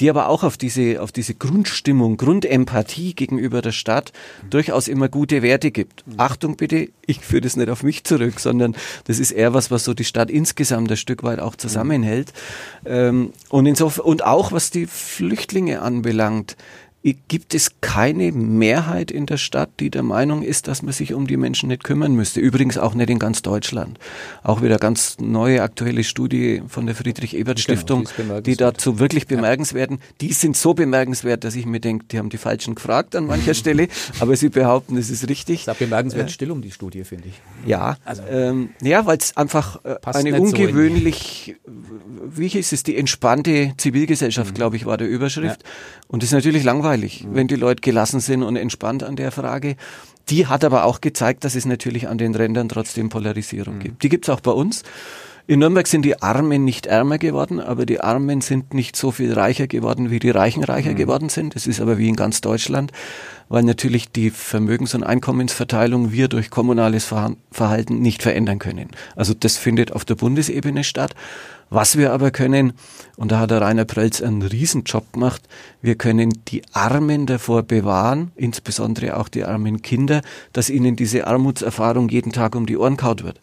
die 0.00 0.10
aber 0.10 0.28
auch 0.28 0.42
auf 0.42 0.56
diese, 0.56 1.00
auf 1.02 1.12
diese 1.12 1.34
Grundstimmung, 1.34 2.16
Grundempathie 2.16 3.14
gegenüber 3.14 3.62
der 3.62 3.72
Stadt 3.72 4.12
durchaus 4.50 4.88
immer 4.88 5.08
gute 5.08 5.42
Werte 5.42 5.70
gibt. 5.70 6.06
Mhm. 6.06 6.14
Achtung 6.18 6.56
bitte, 6.56 6.88
ich 7.06 7.20
führe 7.20 7.42
das 7.42 7.56
nicht 7.56 7.68
auf 7.68 7.82
mich 7.82 8.04
zurück, 8.04 8.40
sondern 8.40 8.76
das 9.04 9.18
ist 9.18 9.30
eher 9.30 9.54
was, 9.54 9.70
was 9.70 9.84
so 9.84 9.94
die 9.94 10.04
Stadt 10.04 10.30
insgesamt 10.30 10.90
ein 10.90 10.96
Stück 10.96 11.22
weit 11.22 11.40
auch 11.40 11.56
zusammenhält. 11.56 12.32
Mhm. 12.84 13.32
und 13.48 13.66
insofern, 13.66 14.04
und 14.04 14.24
auch 14.24 14.52
was 14.52 14.70
die 14.70 14.86
Flüchtlinge 14.86 15.82
anbelangt, 15.82 16.56
gibt 17.14 17.54
es 17.54 17.72
keine 17.80 18.32
Mehrheit 18.32 19.10
in 19.10 19.26
der 19.26 19.36
Stadt, 19.36 19.70
die 19.80 19.90
der 19.90 20.02
Meinung 20.02 20.42
ist, 20.42 20.68
dass 20.68 20.82
man 20.82 20.92
sich 20.92 21.14
um 21.14 21.26
die 21.26 21.36
Menschen 21.36 21.68
nicht 21.68 21.84
kümmern 21.84 22.14
müsste. 22.14 22.40
Übrigens 22.40 22.78
auch 22.78 22.94
nicht 22.94 23.10
in 23.10 23.18
ganz 23.18 23.42
Deutschland. 23.42 23.98
Auch 24.42 24.62
wieder 24.62 24.78
ganz 24.78 25.18
neue 25.20 25.62
aktuelle 25.62 26.04
Studie 26.04 26.62
von 26.68 26.86
der 26.86 26.94
Friedrich-Ebert-Stiftung, 26.94 28.08
genau, 28.16 28.40
die, 28.40 28.52
die, 28.52 28.56
dazu 28.56 28.98
wirklich 28.98 29.26
bemerkenswerten. 29.26 29.98
Die 30.20 30.32
sind 30.32 30.56
so 30.56 30.74
bemerkenswert, 30.74 31.44
dass 31.44 31.54
ich 31.54 31.66
mir 31.66 31.80
denke, 31.80 32.06
die 32.06 32.18
haben 32.18 32.28
die 32.28 32.38
Falschen 32.38 32.74
gefragt 32.74 33.14
an 33.14 33.26
mancher 33.26 33.54
Stelle, 33.66 33.88
aber 34.20 34.36
sie 34.36 34.48
behaupten, 34.48 34.96
es 34.96 35.10
ist 35.10 35.28
richtig. 35.28 35.66
Es 35.66 35.68
ist 35.68 35.78
bemerkenswert 35.78 36.28
äh, 36.28 36.32
still 36.32 36.50
um 36.50 36.62
die 36.62 36.70
Studie, 36.70 37.04
finde 37.04 37.28
ich. 37.28 37.40
Ja, 37.68 37.96
also, 38.04 38.22
ähm, 38.28 38.70
ja, 38.82 39.06
weil 39.06 39.18
es 39.18 39.36
einfach 39.36 39.84
äh, 39.84 39.96
eine 40.04 40.40
ungewöhnlich, 40.40 41.56
so 41.64 42.36
wie 42.36 42.48
hieß 42.48 42.72
es, 42.72 42.82
die 42.82 42.96
entspannte 42.96 43.74
Zivilgesellschaft, 43.76 44.50
mhm. 44.50 44.54
glaube 44.54 44.76
ich, 44.76 44.86
war 44.86 44.96
der 44.96 45.08
Überschrift. 45.08 45.62
Ja. 45.62 45.68
Und 46.08 46.22
das 46.22 46.30
ist 46.30 46.34
natürlich 46.34 46.64
langweilig, 46.64 46.95
mhm. 46.96 47.34
wenn 47.34 47.48
die 47.48 47.56
Leute 47.56 47.80
gelassen 47.80 48.20
sind 48.20 48.42
und 48.42 48.56
entspannt 48.56 49.02
an 49.02 49.16
der 49.16 49.32
Frage. 49.32 49.76
Die 50.28 50.46
hat 50.46 50.64
aber 50.64 50.84
auch 50.84 51.00
gezeigt, 51.00 51.44
dass 51.44 51.54
es 51.54 51.66
natürlich 51.66 52.08
an 52.08 52.18
den 52.18 52.34
Rändern 52.34 52.68
trotzdem 52.68 53.08
Polarisierung 53.08 53.76
mhm. 53.76 53.80
gibt. 53.80 54.02
Die 54.02 54.08
gibt 54.08 54.26
es 54.26 54.34
auch 54.34 54.40
bei 54.40 54.50
uns. 54.50 54.82
In 55.48 55.60
Nürnberg 55.60 55.86
sind 55.86 56.02
die 56.02 56.20
Armen 56.20 56.64
nicht 56.64 56.86
ärmer 56.86 57.18
geworden, 57.18 57.60
aber 57.60 57.86
die 57.86 58.00
Armen 58.00 58.40
sind 58.40 58.74
nicht 58.74 58.96
so 58.96 59.12
viel 59.12 59.32
reicher 59.32 59.68
geworden, 59.68 60.10
wie 60.10 60.18
die 60.18 60.30
Reichen 60.30 60.64
reicher 60.64 60.90
mhm. 60.90 60.96
geworden 60.96 61.28
sind. 61.28 61.54
Das 61.54 61.68
ist 61.68 61.80
aber 61.80 61.98
wie 61.98 62.08
in 62.08 62.16
ganz 62.16 62.40
Deutschland, 62.40 62.90
weil 63.48 63.62
natürlich 63.62 64.10
die 64.10 64.30
Vermögens- 64.30 64.96
und 64.96 65.04
Einkommensverteilung 65.04 66.10
wir 66.10 66.26
durch 66.26 66.50
kommunales 66.50 67.04
Verhalten 67.52 68.00
nicht 68.00 68.24
verändern 68.24 68.58
können. 68.58 68.88
Also 69.14 69.34
das 69.34 69.56
findet 69.56 69.92
auf 69.92 70.04
der 70.04 70.16
Bundesebene 70.16 70.82
statt. 70.82 71.14
Was 71.68 71.98
wir 71.98 72.12
aber 72.12 72.30
können, 72.30 72.74
und 73.16 73.32
da 73.32 73.40
hat 73.40 73.50
der 73.50 73.60
Rainer 73.60 73.84
Prelz 73.84 74.22
einen 74.22 74.42
Riesenjob 74.42 75.12
gemacht, 75.12 75.42
wir 75.82 75.96
können 75.96 76.32
die 76.48 76.62
Armen 76.72 77.26
davor 77.26 77.64
bewahren, 77.64 78.30
insbesondere 78.36 79.16
auch 79.16 79.28
die 79.28 79.44
armen 79.44 79.82
Kinder, 79.82 80.22
dass 80.52 80.70
ihnen 80.70 80.94
diese 80.94 81.26
Armutserfahrung 81.26 82.08
jeden 82.08 82.32
Tag 82.32 82.54
um 82.54 82.66
die 82.66 82.76
Ohren 82.76 82.96
kaut 82.96 83.24
wird. 83.24 83.40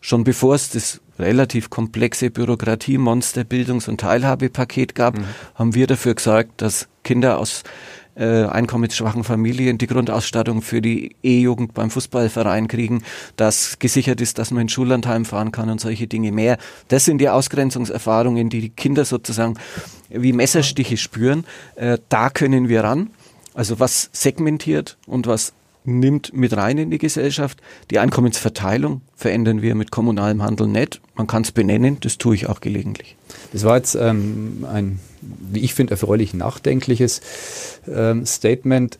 Schon 0.00 0.24
bevor 0.24 0.54
es 0.54 0.70
das 0.70 1.00
relativ 1.18 1.70
komplexe 1.70 2.30
Bürokratiemonster 2.30 3.44
Bildungs- 3.44 3.88
und 3.88 4.00
Teilhabepaket 4.00 4.94
gab, 4.94 5.18
mhm. 5.18 5.24
haben 5.54 5.74
wir 5.74 5.86
dafür 5.86 6.14
gesorgt, 6.14 6.62
dass 6.62 6.88
Kinder 7.04 7.38
aus 7.38 7.62
äh, 8.20 8.44
einkommensschwachen 8.44 9.24
Familien 9.24 9.78
die 9.78 9.86
Grundausstattung 9.86 10.60
für 10.60 10.82
die 10.82 11.16
E-Jugend 11.22 11.72
beim 11.74 11.90
Fußballverein 11.90 12.68
kriegen, 12.68 13.02
dass 13.36 13.78
gesichert 13.78 14.20
ist, 14.20 14.38
dass 14.38 14.50
man 14.50 14.62
in 14.62 14.68
Schullandheim 14.68 15.24
fahren 15.24 15.52
kann 15.52 15.70
und 15.70 15.80
solche 15.80 16.06
Dinge 16.06 16.30
mehr. 16.30 16.58
Das 16.88 17.06
sind 17.06 17.18
die 17.18 17.30
Ausgrenzungserfahrungen, 17.30 18.50
die 18.50 18.60
die 18.60 18.68
Kinder 18.68 19.04
sozusagen 19.04 19.54
wie 20.10 20.32
Messerstiche 20.34 20.98
spüren. 20.98 21.44
Äh, 21.76 21.98
da 22.10 22.28
können 22.28 22.68
wir 22.68 22.84
ran. 22.84 23.10
Also 23.54 23.80
was 23.80 24.10
segmentiert 24.12 24.98
und 25.06 25.26
was 25.26 25.54
nimmt 25.84 26.34
mit 26.34 26.56
rein 26.56 26.78
in 26.78 26.90
die 26.90 26.98
Gesellschaft. 26.98 27.60
Die 27.90 27.98
Einkommensverteilung 27.98 29.00
verändern 29.16 29.62
wir 29.62 29.74
mit 29.74 29.90
kommunalem 29.90 30.42
Handel 30.42 30.66
nicht. 30.66 31.00
Man 31.14 31.26
kann 31.26 31.42
es 31.42 31.52
benennen, 31.52 31.98
das 32.00 32.18
tue 32.18 32.34
ich 32.34 32.48
auch 32.48 32.60
gelegentlich. 32.60 33.16
Das 33.52 33.64
war 33.64 33.76
jetzt 33.76 33.94
ähm, 33.94 34.66
ein, 34.70 35.00
wie 35.20 35.60
ich 35.60 35.74
finde, 35.74 35.92
erfreulich 35.92 36.34
nachdenkliches 36.34 37.20
ähm, 37.88 38.26
Statement 38.26 38.98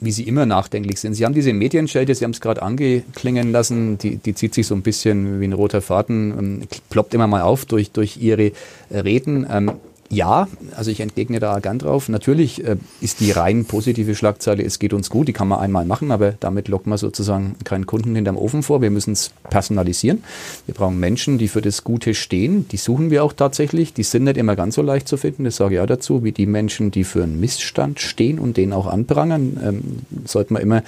wie 0.00 0.12
Sie 0.12 0.22
immer 0.24 0.46
nachdenklich 0.46 1.00
sind. 1.00 1.14
Sie 1.14 1.24
haben 1.24 1.34
diese 1.34 1.52
Medienschelte, 1.52 2.14
Sie 2.14 2.24
haben 2.24 2.30
es 2.30 2.40
gerade 2.40 2.62
angeklingen 2.62 3.50
lassen, 3.50 3.98
die, 3.98 4.16
die 4.16 4.34
zieht 4.34 4.54
sich 4.54 4.66
so 4.66 4.74
ein 4.74 4.82
bisschen 4.82 5.40
wie 5.40 5.44
ein 5.44 5.52
roter 5.52 5.80
Faden, 5.80 6.38
ähm, 6.38 6.68
ploppt 6.88 7.14
immer 7.14 7.26
mal 7.26 7.42
auf 7.42 7.64
durch, 7.64 7.90
durch 7.90 8.16
Ihre 8.16 8.52
Reden. 8.92 9.46
Ähm, 9.50 9.72
ja, 10.10 10.48
also 10.74 10.90
ich 10.90 11.00
entgegne 11.00 11.38
da 11.38 11.58
gern 11.58 11.78
drauf. 11.78 12.08
Natürlich 12.08 12.64
äh, 12.64 12.76
ist 13.00 13.20
die 13.20 13.30
rein 13.30 13.66
positive 13.66 14.14
Schlagzeile, 14.14 14.62
es 14.62 14.78
geht 14.78 14.94
uns 14.94 15.10
gut, 15.10 15.28
die 15.28 15.32
kann 15.34 15.48
man 15.48 15.58
einmal 15.58 15.84
machen, 15.84 16.10
aber 16.10 16.32
damit 16.40 16.68
lockt 16.68 16.86
man 16.86 16.96
sozusagen 16.96 17.56
keinen 17.64 17.86
Kunden 17.86 18.14
hinterm 18.14 18.38
Ofen 18.38 18.62
vor. 18.62 18.80
Wir 18.80 18.90
müssen 18.90 19.12
es 19.12 19.30
personalisieren. 19.50 20.24
Wir 20.66 20.74
brauchen 20.74 20.98
Menschen, 20.98 21.36
die 21.36 21.48
für 21.48 21.60
das 21.60 21.84
Gute 21.84 22.14
stehen. 22.14 22.66
Die 22.68 22.78
suchen 22.78 23.10
wir 23.10 23.22
auch 23.22 23.34
tatsächlich. 23.34 23.92
Die 23.92 24.02
sind 24.02 24.24
nicht 24.24 24.38
immer 24.38 24.56
ganz 24.56 24.76
so 24.76 24.82
leicht 24.82 25.08
zu 25.08 25.18
finden, 25.18 25.44
das 25.44 25.56
sage 25.56 25.74
ich 25.74 25.80
auch 25.80 25.86
dazu, 25.86 26.24
wie 26.24 26.32
die 26.32 26.46
Menschen, 26.46 26.90
die 26.90 27.04
für 27.04 27.22
einen 27.22 27.38
Missstand 27.38 28.00
stehen 28.00 28.38
und 28.38 28.56
den 28.56 28.72
auch 28.72 28.86
anprangern. 28.86 29.60
Ähm, 29.62 29.82
sollte 30.24 30.54
man 30.54 30.62
immer 30.62 30.82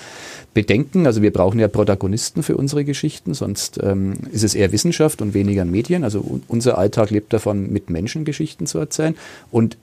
bedenken. 0.55 1.07
Also 1.07 1.23
wir 1.23 1.33
brauchen 1.33 1.61
ja 1.61 1.69
Protagonisten 1.69 2.43
für 2.43 2.57
unsere 2.57 2.85
Geschichten, 2.85 3.35
sonst 3.35 3.79
ähm, 3.83 4.15
ist 4.33 4.43
es 4.43 4.55
eher 4.55 4.73
Wissenschaft 4.73 5.23
und 5.23 5.35
weniger 5.35 5.65
Medien. 5.65 6.05
Also 6.05 6.41
unser 6.49 6.79
Alltag 6.79 7.11
lebt 7.11 7.33
davon, 7.33 7.73
mit 7.73 7.91
Menschen 7.91 8.25
Geschichten 8.25 8.67
zu 8.67 8.79
erzählen. 8.79 9.10
Und 9.51 9.77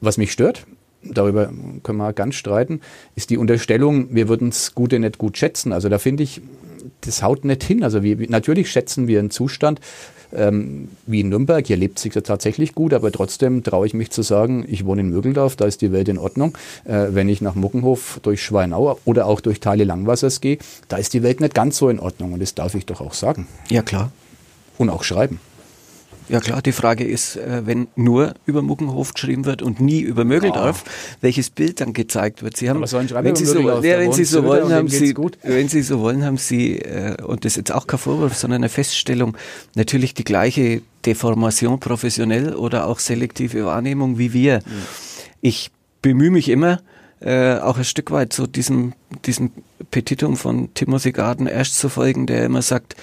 was 0.00 0.18
mich 0.18 0.32
stört, 0.32 0.66
darüber 1.02 1.52
können 1.82 1.98
wir 1.98 2.12
ganz 2.12 2.34
streiten, 2.34 2.80
ist 3.14 3.30
die 3.30 3.38
Unterstellung, 3.38 4.14
wir 4.14 4.28
würden 4.28 4.48
es 4.48 4.74
Gute 4.74 4.98
nicht 4.98 5.18
gut 5.18 5.38
schätzen. 5.38 5.72
Also 5.72 5.88
da 5.88 5.98
finde 5.98 6.22
ich, 6.22 6.40
das 7.02 7.22
haut 7.22 7.44
nicht 7.44 7.62
hin. 7.62 7.84
Also 7.84 8.02
wir, 8.02 8.16
natürlich 8.28 8.70
schätzen 8.70 9.06
wir 9.06 9.18
einen 9.18 9.30
Zustand, 9.30 9.80
ähm, 10.32 10.88
wie 11.06 11.20
in 11.20 11.28
Nürnberg. 11.28 11.66
Hier 11.66 11.76
lebt 11.76 11.98
sich 11.98 12.14
ja 12.14 12.20
tatsächlich 12.20 12.74
gut, 12.74 12.92
aber 12.92 13.10
trotzdem 13.12 13.62
traue 13.62 13.86
ich 13.86 13.94
mich 13.94 14.10
zu 14.10 14.22
sagen, 14.22 14.64
ich 14.68 14.84
wohne 14.84 15.02
in 15.02 15.10
Mögeldorf, 15.10 15.56
da 15.56 15.64
ist 15.64 15.80
die 15.80 15.92
Welt 15.92 16.08
in 16.08 16.18
Ordnung. 16.18 16.56
Äh, 16.84 17.08
wenn 17.10 17.28
ich 17.28 17.40
nach 17.40 17.54
Muckenhof 17.54 18.20
durch 18.22 18.42
Schweinau 18.42 18.98
oder 19.04 19.26
auch 19.26 19.40
durch 19.40 19.60
Teile 19.60 19.84
Langwassers 19.84 20.40
gehe, 20.40 20.58
da 20.88 20.96
ist 20.96 21.14
die 21.14 21.22
Welt 21.22 21.40
nicht 21.40 21.54
ganz 21.54 21.78
so 21.78 21.88
in 21.88 21.98
Ordnung 21.98 22.32
und 22.32 22.40
das 22.40 22.54
darf 22.54 22.74
ich 22.74 22.86
doch 22.86 23.00
auch 23.00 23.14
sagen. 23.14 23.46
Ja, 23.70 23.82
klar. 23.82 24.12
Und 24.76 24.90
auch 24.90 25.02
schreiben. 25.02 25.40
Ja 26.28 26.40
klar, 26.40 26.62
die 26.62 26.72
Frage 26.72 27.04
ist, 27.04 27.36
äh, 27.36 27.62
wenn 27.64 27.88
nur 27.96 28.34
über 28.46 28.62
Muckenhof 28.62 29.14
geschrieben 29.14 29.44
wird 29.44 29.62
und 29.62 29.80
nie 29.80 30.00
über 30.00 30.24
Mögeldorf, 30.24 30.84
oh. 30.86 30.90
welches 31.20 31.50
Bild 31.50 31.80
dann 31.80 31.92
gezeigt 31.92 32.42
wird. 32.42 32.56
Sie 32.56 32.68
haben, 32.68 32.80
wenn 32.80 33.36
Sie, 33.36 33.44
so, 33.44 33.60
ja, 33.60 33.82
wenn 33.82 34.12
Sie 34.12 34.24
so 34.24 34.44
wollen, 34.44 34.72
haben 34.72 34.88
Sie, 34.88 35.14
wenn 35.42 35.68
Sie 35.68 35.82
so 35.82 36.00
wollen, 36.00 36.24
haben 36.24 36.36
Sie, 36.36 36.80
und 37.22 37.44
das 37.44 37.52
ist 37.52 37.56
jetzt 37.56 37.72
auch 37.72 37.86
kein 37.86 37.98
Vorwurf, 37.98 38.36
sondern 38.36 38.62
eine 38.62 38.68
Feststellung, 38.68 39.36
natürlich 39.74 40.14
die 40.14 40.24
gleiche 40.24 40.82
Deformation 41.06 41.80
professionell 41.80 42.54
oder 42.54 42.86
auch 42.86 42.98
selektive 42.98 43.64
Wahrnehmung 43.64 44.18
wie 44.18 44.32
wir. 44.32 44.60
Ich 45.40 45.70
bemühe 46.02 46.30
mich 46.30 46.48
immer, 46.48 46.80
äh, 47.20 47.56
auch 47.58 47.78
ein 47.78 47.84
Stück 47.84 48.10
weit 48.10 48.32
so 48.32 48.46
diesem, 48.46 48.92
diesem 49.24 49.50
Petitum 49.90 50.36
von 50.36 50.72
Timothy 50.74 51.12
Garden 51.12 51.46
erst 51.46 51.78
zu 51.78 51.88
folgen, 51.88 52.26
der 52.26 52.44
immer 52.44 52.62
sagt, 52.62 52.94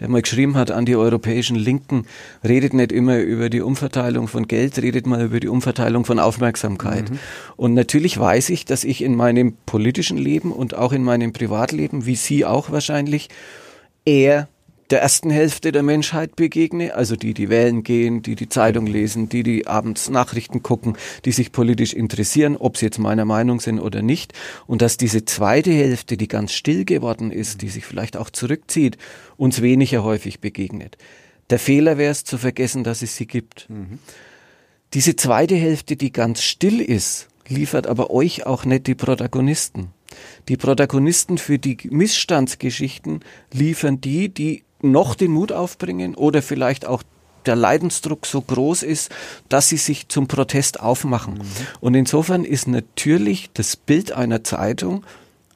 der 0.00 0.08
mal 0.08 0.22
geschrieben 0.22 0.56
hat 0.56 0.70
an 0.70 0.84
die 0.84 0.96
europäischen 0.96 1.56
Linken, 1.56 2.06
redet 2.46 2.74
nicht 2.74 2.92
immer 2.92 3.18
über 3.18 3.50
die 3.50 3.60
Umverteilung 3.60 4.28
von 4.28 4.46
Geld, 4.46 4.78
redet 4.78 5.06
mal 5.06 5.24
über 5.24 5.40
die 5.40 5.48
Umverteilung 5.48 6.04
von 6.04 6.18
Aufmerksamkeit. 6.18 7.10
Mhm. 7.10 7.18
Und 7.56 7.74
natürlich 7.74 8.18
weiß 8.18 8.50
ich, 8.50 8.64
dass 8.64 8.84
ich 8.84 9.02
in 9.02 9.14
meinem 9.14 9.54
politischen 9.66 10.18
Leben 10.18 10.52
und 10.52 10.74
auch 10.74 10.92
in 10.92 11.02
meinem 11.02 11.32
Privatleben, 11.32 12.06
wie 12.06 12.16
Sie 12.16 12.44
auch 12.44 12.70
wahrscheinlich, 12.70 13.28
eher 14.04 14.48
der 14.90 15.02
ersten 15.02 15.30
Hälfte 15.30 15.70
der 15.70 15.82
Menschheit 15.82 16.34
begegne, 16.36 16.94
also 16.94 17.14
die, 17.14 17.34
die 17.34 17.50
wählen 17.50 17.82
gehen, 17.82 18.22
die 18.22 18.36
die 18.36 18.48
Zeitung 18.48 18.86
lesen, 18.86 19.28
die, 19.28 19.42
die 19.42 19.66
abends 19.66 20.08
Nachrichten 20.08 20.62
gucken, 20.62 20.96
die 21.24 21.32
sich 21.32 21.52
politisch 21.52 21.92
interessieren, 21.92 22.56
ob 22.56 22.76
sie 22.78 22.86
jetzt 22.86 22.98
meiner 22.98 23.26
Meinung 23.26 23.60
sind 23.60 23.80
oder 23.80 24.00
nicht. 24.00 24.32
Und 24.66 24.80
dass 24.80 24.96
diese 24.96 25.24
zweite 25.24 25.72
Hälfte, 25.72 26.16
die 26.16 26.28
ganz 26.28 26.52
still 26.52 26.84
geworden 26.84 27.30
ist, 27.30 27.60
die 27.60 27.68
sich 27.68 27.84
vielleicht 27.84 28.16
auch 28.16 28.30
zurückzieht, 28.30 28.96
uns 29.36 29.60
weniger 29.60 30.04
häufig 30.04 30.40
begegnet. 30.40 30.96
Der 31.50 31.58
Fehler 31.58 31.98
wäre 31.98 32.12
es 32.12 32.24
zu 32.24 32.38
vergessen, 32.38 32.84
dass 32.84 33.02
es 33.02 33.16
sie 33.16 33.26
gibt. 33.26 33.66
Mhm. 33.68 33.98
Diese 34.94 35.16
zweite 35.16 35.56
Hälfte, 35.56 35.96
die 35.96 36.12
ganz 36.12 36.42
still 36.42 36.80
ist, 36.80 37.28
liefert 37.48 37.86
aber 37.86 38.10
euch 38.10 38.46
auch 38.46 38.64
nicht 38.64 38.86
die 38.86 38.94
Protagonisten. 38.94 39.92
Die 40.48 40.56
Protagonisten 40.56 41.36
für 41.36 41.58
die 41.58 41.76
Missstandsgeschichten 41.90 43.20
liefern 43.52 44.00
die, 44.00 44.28
die 44.28 44.62
noch 44.82 45.14
den 45.14 45.32
Mut 45.32 45.52
aufbringen 45.52 46.14
oder 46.14 46.42
vielleicht 46.42 46.86
auch 46.86 47.02
der 47.46 47.56
Leidensdruck 47.56 48.26
so 48.26 48.40
groß 48.40 48.82
ist, 48.82 49.10
dass 49.48 49.68
sie 49.68 49.76
sich 49.78 50.08
zum 50.08 50.28
Protest 50.28 50.80
aufmachen. 50.80 51.34
Mhm. 51.34 51.44
Und 51.80 51.94
insofern 51.94 52.44
ist 52.44 52.68
natürlich 52.68 53.50
das 53.54 53.76
Bild 53.76 54.12
einer 54.12 54.44
Zeitung 54.44 55.04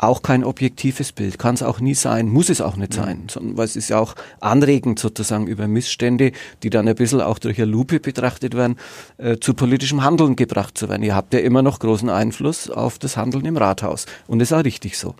auch 0.02 0.22
kein 0.22 0.42
objektives 0.42 1.12
Bild, 1.12 1.38
kann 1.38 1.54
es 1.54 1.62
auch 1.62 1.78
nie 1.78 1.94
sein, 1.94 2.28
muss 2.28 2.48
es 2.48 2.60
auch 2.60 2.74
nicht 2.74 2.92
sein, 2.92 3.28
sondern 3.30 3.56
weil 3.56 3.66
es 3.66 3.76
ist 3.76 3.88
ja 3.88 4.00
auch 4.00 4.16
anregend 4.40 4.98
sozusagen 4.98 5.46
über 5.46 5.68
Missstände, 5.68 6.32
die 6.64 6.70
dann 6.70 6.88
ein 6.88 6.96
bisschen 6.96 7.20
auch 7.20 7.38
durch 7.38 7.58
eine 7.58 7.70
Lupe 7.70 8.00
betrachtet 8.00 8.56
werden, 8.56 8.78
äh, 9.18 9.36
zu 9.38 9.54
politischem 9.54 10.02
Handeln 10.02 10.34
gebracht 10.34 10.76
zu 10.76 10.88
werden. 10.88 11.04
Ihr 11.04 11.14
habt 11.14 11.32
ja 11.34 11.40
immer 11.40 11.62
noch 11.62 11.78
großen 11.78 12.10
Einfluss 12.10 12.68
auf 12.68 12.98
das 12.98 13.16
Handeln 13.16 13.44
im 13.44 13.56
Rathaus 13.56 14.06
und 14.26 14.40
das 14.40 14.50
ist 14.50 14.56
auch 14.56 14.64
richtig 14.64 14.98
so. 14.98 15.14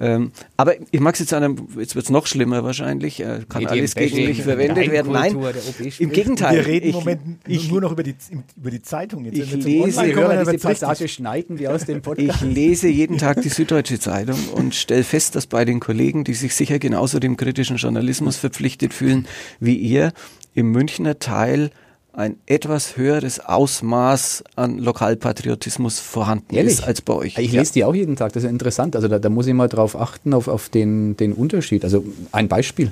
Ähm, 0.00 0.32
aber 0.56 0.74
ich 0.90 1.00
mag 1.00 1.14
es 1.14 1.20
jetzt 1.20 1.32
an 1.32 1.56
jetzt 1.78 1.94
wird 1.94 2.04
es 2.04 2.10
noch 2.10 2.26
schlimmer 2.26 2.62
wahrscheinlich, 2.62 3.20
äh, 3.20 3.40
kann 3.48 3.62
Medien 3.62 3.80
alles 3.80 3.94
gegen 3.94 4.26
mich 4.26 4.42
verwendet 4.42 4.90
werden. 4.90 5.12
Nein, 5.12 5.36
im 5.98 6.10
Gegenteil. 6.10 6.56
Wir 6.56 6.66
reden 6.66 6.88
ich, 6.88 6.94
im 6.94 7.00
Moment 7.00 7.20
ich, 7.46 7.70
nur 7.70 7.80
noch 7.80 7.92
über 7.92 8.02
die, 8.02 8.14
über 8.56 8.70
die 8.70 8.82
Zeitung. 8.82 9.24
Jetzt, 9.24 9.38
ich 9.38 9.64
lese, 9.64 10.14
höre 10.14 10.44
diese 10.44 10.58
Passage 10.58 11.08
schneiden 11.08 11.58
wir 11.58 11.72
aus 11.72 11.84
dem 11.84 12.02
Podcast. 12.02 12.42
Ich 12.42 12.54
lese 12.54 12.88
jeden 12.88 13.18
Tag 13.18 13.42
die 13.42 13.48
Süddeutsche 13.48 13.98
Zeitung 13.98 14.38
und 14.54 14.74
stelle 14.74 15.04
fest, 15.04 15.34
dass 15.34 15.46
bei 15.46 15.64
den 15.64 15.80
Kollegen, 15.80 16.24
die 16.24 16.34
sich 16.34 16.54
sicher 16.54 16.78
genauso 16.78 17.18
dem 17.18 17.36
kritischen 17.36 17.76
Journalismus 17.76 18.36
verpflichtet 18.36 18.94
fühlen 18.94 19.26
wie 19.58 19.74
ihr, 19.74 20.12
im 20.54 20.70
Münchner 20.70 21.18
Teil 21.18 21.70
ein 22.18 22.36
etwas 22.46 22.96
höheres 22.96 23.38
Ausmaß 23.38 24.42
an 24.56 24.78
Lokalpatriotismus 24.78 26.00
vorhanden 26.00 26.52
Ehrlich? 26.52 26.74
ist 26.74 26.84
als 26.84 27.00
bei 27.00 27.14
euch. 27.14 27.38
Ich 27.38 27.52
lese 27.52 27.72
die 27.72 27.84
auch 27.84 27.94
jeden 27.94 28.16
Tag, 28.16 28.32
das 28.32 28.42
ist 28.42 28.50
interessant. 28.50 28.96
Also 28.96 29.06
da, 29.06 29.20
da 29.20 29.28
muss 29.28 29.46
ich 29.46 29.54
mal 29.54 29.68
drauf 29.68 29.94
achten, 29.94 30.34
auf, 30.34 30.48
auf 30.48 30.68
den, 30.68 31.16
den 31.16 31.32
Unterschied. 31.32 31.84
Also 31.84 32.04
ein 32.32 32.48
Beispiel. 32.48 32.90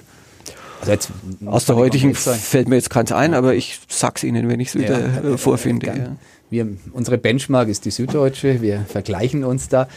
Also 0.81 0.93
jetzt 0.93 1.11
Aus 1.45 1.65
der 1.65 1.75
heutigen 1.75 2.15
fällt 2.15 2.69
mir 2.69 2.77
jetzt 2.77 2.91
keins 2.91 3.11
ein, 3.11 3.35
aber 3.35 3.55
ich 3.57 3.81
sag's 3.89 4.23
Ihnen, 4.23 4.49
wenn 4.49 4.61
ich 4.61 4.69
es 4.69 4.75
wieder 4.77 5.01
ja, 5.01 5.37
vorfinde. 5.37 5.87
Ja. 5.89 6.17
Wir, 6.49 6.69
unsere 6.93 7.19
Benchmark 7.19 7.69
ist 7.69 7.85
die 7.85 7.91
Süddeutsche, 7.91 8.63
wir 8.63 8.85
vergleichen 8.89 9.43
uns 9.43 9.69
da 9.69 9.89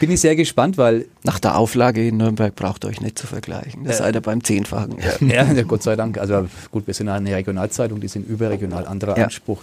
bin 0.00 0.10
ich 0.10 0.20
sehr 0.20 0.36
gespannt, 0.36 0.78
weil. 0.78 1.06
Nach 1.22 1.38
der 1.38 1.56
Auflage 1.56 2.06
in 2.06 2.16
Nürnberg 2.16 2.54
braucht 2.54 2.84
ihr 2.84 2.88
euch 2.88 3.00
nicht 3.00 3.18
zu 3.18 3.26
vergleichen. 3.26 3.84
Das 3.84 3.96
äh, 3.96 3.98
seid 4.04 4.14
ihr 4.14 4.20
beim 4.20 4.44
Zehnfachen. 4.44 4.96
Ja. 5.20 5.44
ja, 5.44 5.62
Gott 5.62 5.82
sei 5.82 5.96
Dank. 5.96 6.18
Also 6.18 6.46
gut, 6.70 6.86
wir 6.86 6.94
sind 6.94 7.08
eine 7.08 7.34
Regionalzeitung, 7.34 8.00
die 8.00 8.08
sind 8.08 8.28
überregional 8.28 8.86
anderer 8.86 9.16
ja. 9.16 9.24
Anspruch. 9.24 9.60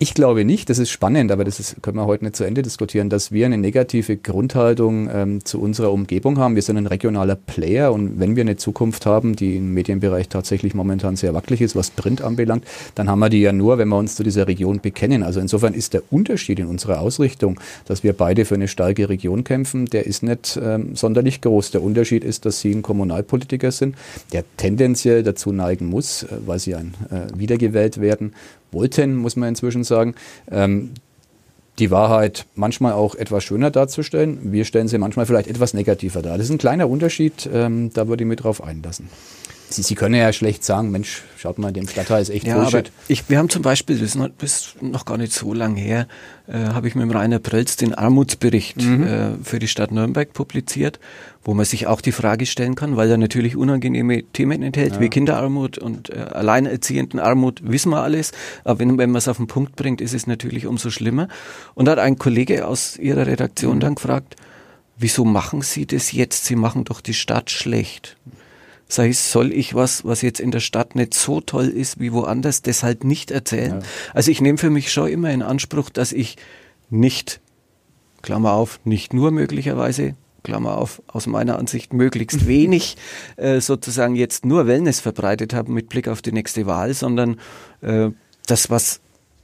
Ich 0.00 0.14
glaube 0.14 0.44
nicht, 0.44 0.70
das 0.70 0.78
ist 0.78 0.90
spannend, 0.90 1.32
aber 1.32 1.42
das 1.42 1.58
ist, 1.58 1.82
können 1.82 1.96
wir 1.96 2.06
heute 2.06 2.22
nicht 2.22 2.36
zu 2.36 2.44
Ende 2.44 2.62
diskutieren, 2.62 3.10
dass 3.10 3.32
wir 3.32 3.46
eine 3.46 3.58
negative 3.58 4.16
Grundhaltung 4.16 5.10
ähm, 5.12 5.44
zu 5.44 5.60
unserer 5.60 5.90
Umgebung 5.90 6.38
haben. 6.38 6.54
Wir 6.54 6.62
sind 6.62 6.76
ein 6.76 6.86
regionaler 6.86 7.34
Player 7.34 7.92
und 7.92 8.20
wenn 8.20 8.36
wir 8.36 8.42
eine 8.42 8.56
Zukunft 8.56 9.06
haben, 9.06 9.34
die 9.34 9.56
im 9.56 9.74
Medienbereich 9.74 10.28
tatsächlich 10.28 10.72
momentan 10.72 11.16
sehr 11.16 11.34
wackelig 11.34 11.62
ist, 11.62 11.74
was 11.74 11.90
Print 11.90 12.22
anbelangt, 12.22 12.62
dann 12.94 13.10
haben 13.10 13.18
wir 13.18 13.28
die 13.28 13.40
ja 13.40 13.52
nur, 13.52 13.78
wenn 13.78 13.88
wir 13.88 13.98
uns 13.98 14.14
zu 14.14 14.22
dieser 14.22 14.46
Region 14.46 14.78
bekennen. 14.78 15.24
Also 15.24 15.40
insofern 15.40 15.74
ist 15.74 15.94
der 15.94 16.04
Unterschied 16.10 16.60
in 16.60 16.66
unserer 16.66 17.00
Ausrichtung, 17.00 17.58
dass 17.84 18.04
wir 18.04 18.12
beide 18.12 18.44
für 18.44 18.54
eine 18.54 18.68
starke 18.68 19.08
Region 19.08 19.42
kämpfen, 19.42 19.86
der 19.86 20.06
ist 20.06 20.22
nicht 20.22 20.60
ähm, 20.62 20.94
sonderlich 20.94 21.40
groß. 21.40 21.72
Der 21.72 21.82
Unterschied 21.82 22.22
ist, 22.22 22.44
dass 22.44 22.60
Sie 22.60 22.70
ein 22.70 22.82
Kommunalpolitiker 22.82 23.72
sind, 23.72 23.96
der 24.32 24.44
tendenziell 24.58 25.24
dazu 25.24 25.50
neigen 25.50 25.86
muss, 25.86 26.22
äh, 26.22 26.36
weil 26.46 26.60
Sie 26.60 26.76
ein, 26.76 26.94
äh, 27.10 27.36
wiedergewählt 27.36 28.00
werden 28.00 28.32
wollten, 28.72 29.16
muss 29.16 29.36
man 29.36 29.50
inzwischen 29.50 29.84
sagen, 29.84 30.14
ähm, 30.50 30.90
die 31.78 31.90
Wahrheit 31.90 32.46
manchmal 32.54 32.92
auch 32.92 33.14
etwas 33.14 33.44
schöner 33.44 33.70
darzustellen. 33.70 34.52
Wir 34.52 34.64
stellen 34.64 34.88
sie 34.88 34.98
manchmal 34.98 35.26
vielleicht 35.26 35.48
etwas 35.48 35.74
negativer 35.74 36.22
dar. 36.22 36.36
Das 36.36 36.46
ist 36.46 36.52
ein 36.52 36.58
kleiner 36.58 36.88
Unterschied, 36.88 37.48
ähm, 37.52 37.90
da 37.92 38.08
würde 38.08 38.24
ich 38.24 38.28
mir 38.28 38.36
drauf 38.36 38.62
einlassen. 38.62 39.08
Sie, 39.70 39.82
Sie 39.82 39.94
können 39.94 40.14
ja 40.14 40.32
schlecht 40.32 40.64
sagen, 40.64 40.90
Mensch, 40.90 41.22
schaut 41.36 41.58
mal, 41.58 41.72
dem 41.72 41.86
Stadtteil 41.88 42.22
ist 42.22 42.30
echt 42.30 42.46
ja, 42.46 42.56
Bullshit. 42.56 42.90
Ich, 43.06 43.28
wir 43.28 43.38
haben 43.38 43.50
zum 43.50 43.62
Beispiel, 43.62 43.98
das 43.98 44.14
ist 44.14 44.82
noch, 44.82 45.04
gar 45.04 45.18
nicht 45.18 45.32
so 45.32 45.52
lang 45.52 45.76
her, 45.76 46.06
äh, 46.46 46.52
habe 46.52 46.88
ich 46.88 46.94
mit 46.94 47.02
dem 47.02 47.10
Rainer 47.10 47.38
Prölz 47.38 47.76
den 47.76 47.94
Armutsbericht 47.94 48.78
mhm. 48.78 49.02
äh, 49.02 49.30
für 49.42 49.58
die 49.58 49.68
Stadt 49.68 49.92
Nürnberg 49.92 50.32
publiziert, 50.32 50.98
wo 51.44 51.52
man 51.54 51.66
sich 51.66 51.86
auch 51.86 52.00
die 52.00 52.12
Frage 52.12 52.46
stellen 52.46 52.76
kann, 52.76 52.96
weil 52.96 53.10
er 53.10 53.18
natürlich 53.18 53.56
unangenehme 53.56 54.22
Themen 54.32 54.62
enthält, 54.62 54.94
ja. 54.94 55.00
wie 55.00 55.10
Kinderarmut 55.10 55.76
und 55.76 56.10
äh, 56.10 56.18
Alleinerziehendenarmut, 56.18 57.60
wissen 57.64 57.90
wir 57.90 58.02
alles. 58.02 58.32
Aber 58.64 58.78
wenn, 58.78 58.96
wenn 58.96 59.10
man 59.10 59.18
es 59.18 59.28
auf 59.28 59.36
den 59.36 59.48
Punkt 59.48 59.76
bringt, 59.76 60.00
ist 60.00 60.14
es 60.14 60.26
natürlich 60.26 60.66
umso 60.66 60.90
schlimmer. 60.90 61.28
Und 61.74 61.84
da 61.84 61.92
hat 61.92 61.98
ein 61.98 62.16
Kollege 62.16 62.66
aus 62.66 62.96
Ihrer 62.96 63.26
Redaktion 63.26 63.76
mhm. 63.76 63.80
dann 63.80 63.94
gefragt, 63.96 64.36
wieso 64.96 65.24
machen 65.24 65.60
Sie 65.60 65.86
das 65.86 66.12
jetzt? 66.12 66.46
Sie 66.46 66.56
machen 66.56 66.84
doch 66.84 67.02
die 67.02 67.14
Stadt 67.14 67.50
schlecht. 67.50 68.16
Sag 68.88 69.08
ich, 69.08 69.18
soll 69.18 69.52
ich 69.52 69.74
was, 69.74 70.04
was 70.04 70.22
jetzt 70.22 70.40
in 70.40 70.50
der 70.50 70.60
Stadt 70.60 70.94
nicht 70.94 71.12
so 71.12 71.40
toll 71.40 71.68
ist 71.68 72.00
wie 72.00 72.12
woanders, 72.12 72.62
deshalb 72.62 73.04
nicht 73.04 73.30
erzählen? 73.30 73.80
Ja. 73.80 73.86
Also 74.14 74.30
ich 74.30 74.40
nehme 74.40 74.56
für 74.56 74.70
mich 74.70 74.90
schon 74.90 75.08
immer 75.08 75.30
in 75.30 75.42
Anspruch, 75.42 75.90
dass 75.90 76.12
ich 76.12 76.36
nicht, 76.88 77.40
Klammer 78.22 78.52
auf, 78.52 78.80
nicht 78.84 79.12
nur 79.12 79.30
möglicherweise, 79.30 80.14
Klammer 80.42 80.78
auf, 80.78 81.02
aus 81.06 81.26
meiner 81.26 81.58
Ansicht 81.58 81.92
möglichst 81.92 82.46
wenig 82.46 82.96
äh, 83.36 83.60
sozusagen 83.60 84.16
jetzt 84.16 84.46
nur 84.46 84.66
Wellness 84.66 85.00
verbreitet 85.00 85.52
habe 85.52 85.70
mit 85.70 85.90
Blick 85.90 86.08
auf 86.08 86.22
die 86.22 86.32
nächste 86.32 86.66
Wahl, 86.66 86.94
sondern 86.94 87.38
äh, 87.82 88.10
das, 88.46 88.70
was 88.70 89.00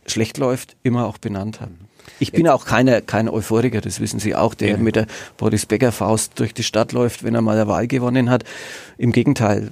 schlecht 0.07 0.39
läuft, 0.39 0.77
immer 0.83 1.07
auch 1.07 1.19
benannt 1.19 1.61
haben. 1.61 1.79
Ich 2.19 2.33
bin 2.33 2.49
auch 2.49 2.65
keine, 2.65 3.03
kein 3.03 3.29
Euphoriker, 3.29 3.81
das 3.81 4.01
wissen 4.01 4.21
Sie 4.21 4.35
auch, 4.35 4.55
der 4.55 4.71
ja. 4.71 4.77
mit 4.77 4.97
der 4.97 5.07
Boris 5.37 5.67
Becker 5.67 5.93
Faust 5.93 6.33
durch 6.39 6.55
die 6.55 6.63
Stadt 6.63 6.93
läuft, 6.93 7.25
wenn 7.25 7.35
er 7.35 7.41
mal 7.41 7.57
eine 7.57 7.69
Wahl 7.69 7.87
gewonnen 7.87 8.31
hat. 8.31 8.45
Im 8.97 9.13
Gegenteil, 9.13 9.71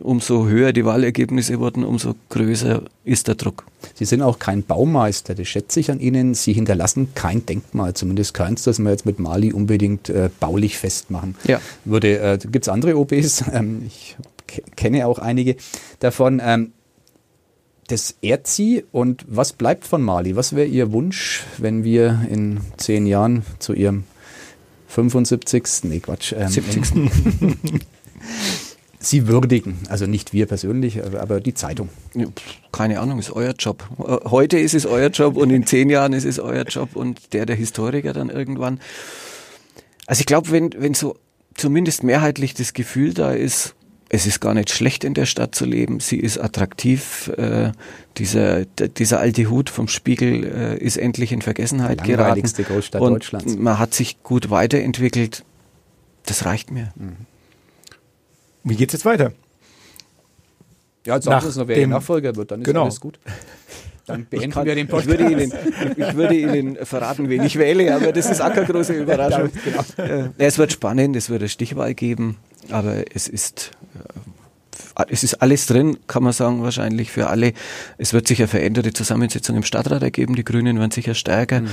umso 0.00 0.46
höher 0.48 0.72
die 0.72 0.84
Wahlergebnisse 0.84 1.60
wurden, 1.60 1.84
umso 1.84 2.14
größer 2.30 2.82
ist 3.04 3.28
der 3.28 3.36
Druck. 3.36 3.64
Sie 3.94 4.04
sind 4.04 4.22
auch 4.22 4.38
kein 4.38 4.64
Baumeister, 4.64 5.34
das 5.34 5.46
schätze 5.46 5.80
ich 5.80 5.90
an 5.90 6.00
Ihnen. 6.00 6.34
Sie 6.34 6.52
hinterlassen 6.52 7.14
kein 7.14 7.46
Denkmal, 7.46 7.94
zumindest 7.94 8.34
keins, 8.34 8.64
das 8.64 8.78
man 8.78 8.92
jetzt 8.92 9.06
mit 9.06 9.18
Mali 9.18 9.52
unbedingt 9.52 10.08
äh, 10.08 10.30
baulich 10.40 10.78
festmachen 10.78 11.36
ja. 11.44 11.60
würde. 11.84 12.18
Äh, 12.18 12.38
Gibt 12.38 12.64
es 12.64 12.68
andere 12.68 12.96
OBs? 12.96 13.44
Ähm, 13.58 13.84
ich 13.86 14.16
kenne 14.76 15.06
auch 15.06 15.18
einige 15.18 15.56
davon. 16.00 16.40
Ähm, 16.44 16.72
das 17.88 18.14
ehrt 18.22 18.46
sie 18.46 18.84
und 18.92 19.24
was 19.28 19.52
bleibt 19.52 19.86
von 19.86 20.02
Mali? 20.02 20.36
Was 20.36 20.54
wäre 20.54 20.68
Ihr 20.68 20.92
Wunsch, 20.92 21.44
wenn 21.58 21.84
wir 21.84 22.26
in 22.30 22.60
zehn 22.76 23.06
Jahren 23.06 23.44
zu 23.58 23.72
Ihrem 23.72 24.04
75. 24.88 25.84
Nee, 25.84 26.00
Quatsch. 26.00 26.32
Ähm, 26.32 26.48
70. 26.48 26.82
Sie 29.00 29.28
würdigen, 29.28 29.78
also 29.88 30.06
nicht 30.06 30.32
wir 30.32 30.46
persönlich, 30.46 31.04
aber 31.04 31.40
die 31.40 31.54
Zeitung. 31.54 31.88
Keine 32.72 32.98
Ahnung, 32.98 33.20
ist 33.20 33.30
euer 33.30 33.54
Job. 33.56 33.88
Heute 33.96 34.58
ist 34.58 34.74
es 34.74 34.86
euer 34.86 35.10
Job 35.10 35.36
und 35.36 35.50
in 35.50 35.66
zehn 35.66 35.88
Jahren 35.88 36.12
ist 36.12 36.24
es 36.24 36.40
euer 36.40 36.64
Job 36.64 36.96
und 36.96 37.32
der 37.32 37.46
der 37.46 37.54
Historiker 37.54 38.12
dann 38.12 38.28
irgendwann. 38.28 38.80
Also 40.06 40.20
ich 40.20 40.26
glaube, 40.26 40.50
wenn, 40.50 40.74
wenn 40.76 40.94
so 40.94 41.14
zumindest 41.54 42.02
mehrheitlich 42.02 42.54
das 42.54 42.72
Gefühl 42.72 43.14
da 43.14 43.32
ist, 43.32 43.76
es 44.08 44.26
ist 44.26 44.40
gar 44.40 44.54
nicht 44.54 44.70
schlecht 44.70 45.04
in 45.04 45.14
der 45.14 45.26
Stadt 45.26 45.54
zu 45.54 45.64
leben. 45.64 46.00
Sie 46.00 46.18
ist 46.18 46.38
attraktiv. 46.38 47.28
Äh, 47.36 47.72
dieser, 48.16 48.64
dieser 48.64 49.20
alte 49.20 49.50
Hut 49.50 49.70
vom 49.70 49.88
Spiegel 49.88 50.44
äh, 50.44 50.78
ist 50.78 50.96
endlich 50.96 51.32
in 51.32 51.42
Vergessenheit 51.42 52.00
die 52.00 52.12
geraten. 52.12 52.42
Großstadt 52.42 53.00
und 53.00 53.12
Deutschlands. 53.12 53.56
Man 53.56 53.78
hat 53.78 53.94
sich 53.94 54.22
gut 54.22 54.50
weiterentwickelt. 54.50 55.44
Das 56.24 56.44
reicht 56.44 56.70
mir. 56.70 56.92
Mhm. 56.96 57.16
Wie 58.64 58.76
geht's 58.76 58.92
jetzt 58.92 59.04
weiter? 59.04 59.32
Ja, 61.06 61.14
jetzt 61.14 61.24
sagen 61.24 61.46
noch, 61.56 61.68
wer 61.68 61.86
Nachfolger 61.86 62.36
wird, 62.36 62.50
dann 62.50 62.60
ist 62.60 62.66
genau. 62.66 62.82
alles 62.84 63.00
gut. 63.00 63.18
Dann 64.06 64.26
beenden 64.26 64.52
kann, 64.52 64.66
wir 64.66 64.74
den 64.74 64.88
Podcast. 64.88 65.20
Ich 65.20 65.20
würde, 65.20 65.32
Ihnen, 65.32 65.52
ich 65.96 66.14
würde 66.14 66.34
Ihnen 66.34 66.76
verraten, 66.84 67.28
wen 67.28 67.42
ich 67.44 67.58
wähle, 67.58 67.94
aber 67.94 68.12
das 68.12 68.30
ist 68.30 68.40
auch 68.40 68.52
keine 68.52 68.66
große 68.66 68.92
Überraschung. 69.02 69.50
genau. 69.64 70.08
Äh, 70.10 70.30
es 70.38 70.56
wird 70.56 70.72
spannend, 70.72 71.14
es 71.14 71.28
wird 71.28 71.42
eine 71.42 71.48
Stichwahl 71.48 71.94
geben, 71.94 72.36
aber 72.70 73.04
es 73.14 73.28
ist 73.28 73.72
es 75.08 75.22
ist 75.22 75.34
alles 75.42 75.66
drin, 75.66 75.98
kann 76.08 76.24
man 76.24 76.32
sagen, 76.32 76.62
wahrscheinlich 76.62 77.10
für 77.12 77.28
alle. 77.28 77.52
Es 77.98 78.12
wird 78.12 78.26
sich 78.26 78.40
eine 78.40 78.48
veränderte 78.48 78.92
Zusammensetzung 78.92 79.56
im 79.56 79.62
Stadtrat 79.62 80.02
ergeben. 80.02 80.34
Die 80.34 80.44
Grünen 80.44 80.78
werden 80.78 80.90
sicher 80.90 81.14
stärker. 81.14 81.60
Mhm. 81.60 81.68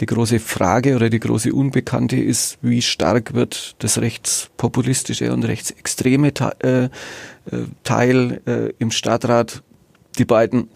Die 0.00 0.06
große 0.06 0.40
Frage 0.40 0.96
oder 0.96 1.10
die 1.10 1.20
große 1.20 1.52
Unbekannte 1.52 2.16
ist, 2.16 2.58
wie 2.62 2.80
stark 2.80 3.34
wird 3.34 3.74
das 3.80 3.98
rechtspopulistische 3.98 5.32
und 5.32 5.44
rechtsextreme 5.44 6.32
äh, 6.62 6.84
äh, 6.84 6.88
Teil 7.84 8.40
äh, 8.46 8.72
im 8.78 8.90
Stadtrat. 8.90 9.62
Die 10.18 10.24
beiden 10.24 10.68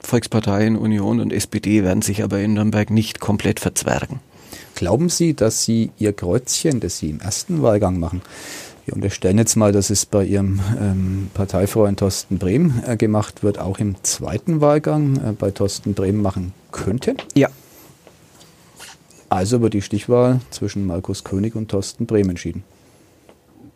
Volksparteien, 0.00 0.76
Union 0.76 1.20
und 1.20 1.32
SPD 1.32 1.84
werden 1.84 2.02
sich 2.02 2.24
aber 2.24 2.40
in 2.40 2.54
Nürnberg 2.54 2.88
nicht 2.90 3.20
komplett 3.20 3.60
verzwergen. 3.60 4.20
Glauben 4.74 5.10
Sie, 5.10 5.34
dass 5.34 5.62
Sie 5.64 5.90
Ihr 5.98 6.14
Kreuzchen, 6.14 6.80
das 6.80 6.98
Sie 6.98 7.10
im 7.10 7.20
ersten 7.20 7.60
Wahlgang 7.60 7.98
machen, 7.98 8.22
wir 8.90 8.96
unterstellen 8.96 9.38
jetzt 9.38 9.54
mal, 9.54 9.70
dass 9.72 9.90
es 9.90 10.04
bei 10.04 10.24
Ihrem 10.24 10.60
ähm, 10.80 11.30
Parteifreund 11.32 12.00
Thorsten 12.00 12.38
Brehm 12.38 12.82
äh, 12.84 12.96
gemacht 12.96 13.44
wird, 13.44 13.58
auch 13.58 13.78
im 13.78 13.94
zweiten 14.02 14.60
Wahlgang 14.60 15.16
äh, 15.16 15.32
bei 15.32 15.52
Thorsten 15.52 15.94
Brehm 15.94 16.20
machen 16.20 16.52
könnten? 16.72 17.16
Ja. 17.34 17.48
Also 19.28 19.60
wird 19.60 19.74
die 19.74 19.82
Stichwahl 19.82 20.40
zwischen 20.50 20.86
Markus 20.86 21.22
König 21.22 21.54
und 21.54 21.70
Thorsten 21.70 22.06
Brehm 22.06 22.30
entschieden 22.30 22.64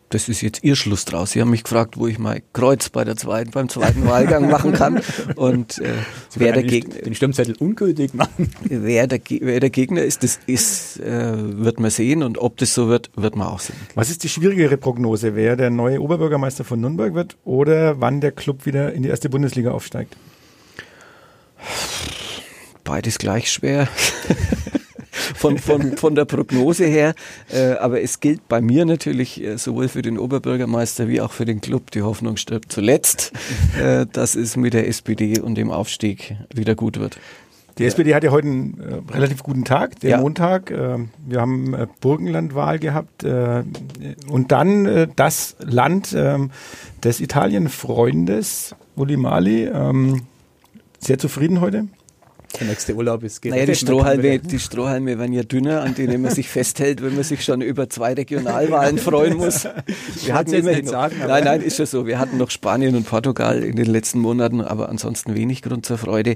das 0.09 0.29
ist 0.29 0.41
jetzt 0.41 0.63
Ihr 0.63 0.75
Schluss 0.75 1.05
draus. 1.05 1.31
Sie 1.31 1.41
haben 1.41 1.49
mich 1.49 1.63
gefragt, 1.63 1.97
wo 1.97 2.07
ich 2.07 2.19
mein 2.19 2.41
Kreuz 2.53 2.89
bei 2.89 3.03
der 3.03 3.15
zweiten, 3.15 3.51
beim 3.51 3.69
zweiten 3.69 4.05
Wahlgang 4.05 4.49
machen 4.49 4.71
kann. 4.73 5.01
Und 5.35 5.79
äh, 5.79 5.93
wer 6.35 6.53
der 6.53 6.63
Gegner 6.63 7.01
den 7.01 7.15
Stimmzettel 7.15 7.55
ungültig 7.57 8.13
machen. 8.13 8.51
Wer 8.63 9.07
der, 9.07 9.19
wer 9.41 9.59
der 9.59 9.69
Gegner 9.69 10.03
ist, 10.03 10.23
das 10.23 10.39
ist, 10.45 10.99
äh, 10.99 11.33
wird 11.35 11.79
man 11.79 11.89
sehen. 11.89 12.23
Und 12.23 12.37
ob 12.37 12.57
das 12.57 12.73
so 12.73 12.87
wird, 12.87 13.09
wird 13.15 13.35
man 13.35 13.47
auch 13.47 13.59
sehen. 13.59 13.75
Was 13.95 14.09
ist 14.09 14.23
die 14.23 14.29
schwierigere 14.29 14.77
Prognose? 14.77 15.35
Wer 15.35 15.55
der 15.55 15.69
neue 15.69 16.01
Oberbürgermeister 16.01 16.63
von 16.63 16.79
Nürnberg 16.81 17.13
wird 17.13 17.37
oder 17.43 17.99
wann 17.99 18.21
der 18.21 18.31
Club 18.31 18.65
wieder 18.65 18.93
in 18.93 19.03
die 19.03 19.09
erste 19.09 19.29
Bundesliga 19.29 19.71
aufsteigt? 19.71 20.15
Beides 22.83 23.17
gleich 23.17 23.51
schwer. 23.51 23.87
Von, 25.45 25.57
von, 25.57 25.97
von 25.97 26.15
der 26.15 26.25
Prognose 26.25 26.85
her. 26.85 27.13
Äh, 27.51 27.73
aber 27.73 28.01
es 28.01 28.19
gilt 28.19 28.47
bei 28.47 28.61
mir 28.61 28.85
natürlich 28.85 29.43
äh, 29.43 29.57
sowohl 29.57 29.87
für 29.87 30.01
den 30.01 30.17
Oberbürgermeister 30.17 31.07
wie 31.07 31.21
auch 31.21 31.31
für 31.31 31.45
den 31.45 31.61
Club, 31.61 31.91
die 31.91 32.01
Hoffnung 32.01 32.37
stirbt 32.37 32.71
zuletzt, 32.71 33.31
äh, 33.79 34.05
dass 34.11 34.35
es 34.35 34.57
mit 34.57 34.73
der 34.73 34.87
SPD 34.87 35.39
und 35.39 35.55
dem 35.55 35.71
Aufstieg 35.71 36.35
wieder 36.53 36.75
gut 36.75 36.99
wird. 36.99 37.19
Die 37.77 37.83
SPD 37.83 38.15
hat 38.15 38.23
ja 38.23 38.31
heute 38.31 38.47
einen 38.47 38.79
äh, 38.79 39.13
relativ 39.13 39.43
guten 39.43 39.65
Tag, 39.65 39.99
den 39.99 40.11
ja. 40.11 40.17
Montag. 40.21 40.71
Äh, 40.71 40.99
wir 41.25 41.41
haben 41.41 41.73
äh, 41.73 41.87
Burgenlandwahl 41.99 42.79
gehabt 42.79 43.23
und 43.25 44.51
dann 44.51 45.11
das 45.15 45.55
Land 45.59 46.15
ähm, 46.17 46.51
des 47.03 47.19
Italienfreundes, 47.19 48.75
Uli 48.95 49.17
Mali. 49.17 49.65
Ähm, 49.65 50.21
sehr 50.99 51.17
zufrieden 51.17 51.61
heute? 51.61 51.87
Der 52.59 52.67
nächste 52.67 52.95
Urlaub 52.95 53.23
ist 53.23 53.41
geht. 53.41 53.51
Naja, 53.51 53.65
die 53.65 53.75
Strohhalme, 53.75 54.39
die 54.39 54.59
Strohhalme 54.59 55.19
werden 55.19 55.33
ja 55.33 55.43
dünner, 55.43 55.81
an 55.81 55.95
denen 55.95 56.21
man 56.21 56.31
sich 56.31 56.49
festhält, 56.49 57.03
wenn 57.03 57.15
man 57.15 57.23
sich 57.23 57.43
schon 57.43 57.61
über 57.61 57.89
zwei 57.89 58.13
Regionalwahlen 58.13 58.97
freuen 58.97 59.37
muss. 59.37 59.67
Wir 60.23 60.33
hatten 60.33 60.51
jetzt 60.53 60.65
nicht 60.65 60.87
sagen, 60.87 61.15
nein, 61.27 61.43
nein, 61.43 61.61
ist 61.61 61.77
schon 61.77 61.85
so. 61.85 62.05
Wir 62.05 62.19
hatten 62.19 62.37
noch 62.37 62.49
Spanien 62.49 62.95
und 62.95 63.05
Portugal 63.05 63.63
in 63.63 63.75
den 63.75 63.87
letzten 63.87 64.19
Monaten, 64.19 64.61
aber 64.61 64.89
ansonsten 64.89 65.35
wenig 65.35 65.61
Grund 65.61 65.85
zur 65.85 65.97
Freude. 65.97 66.35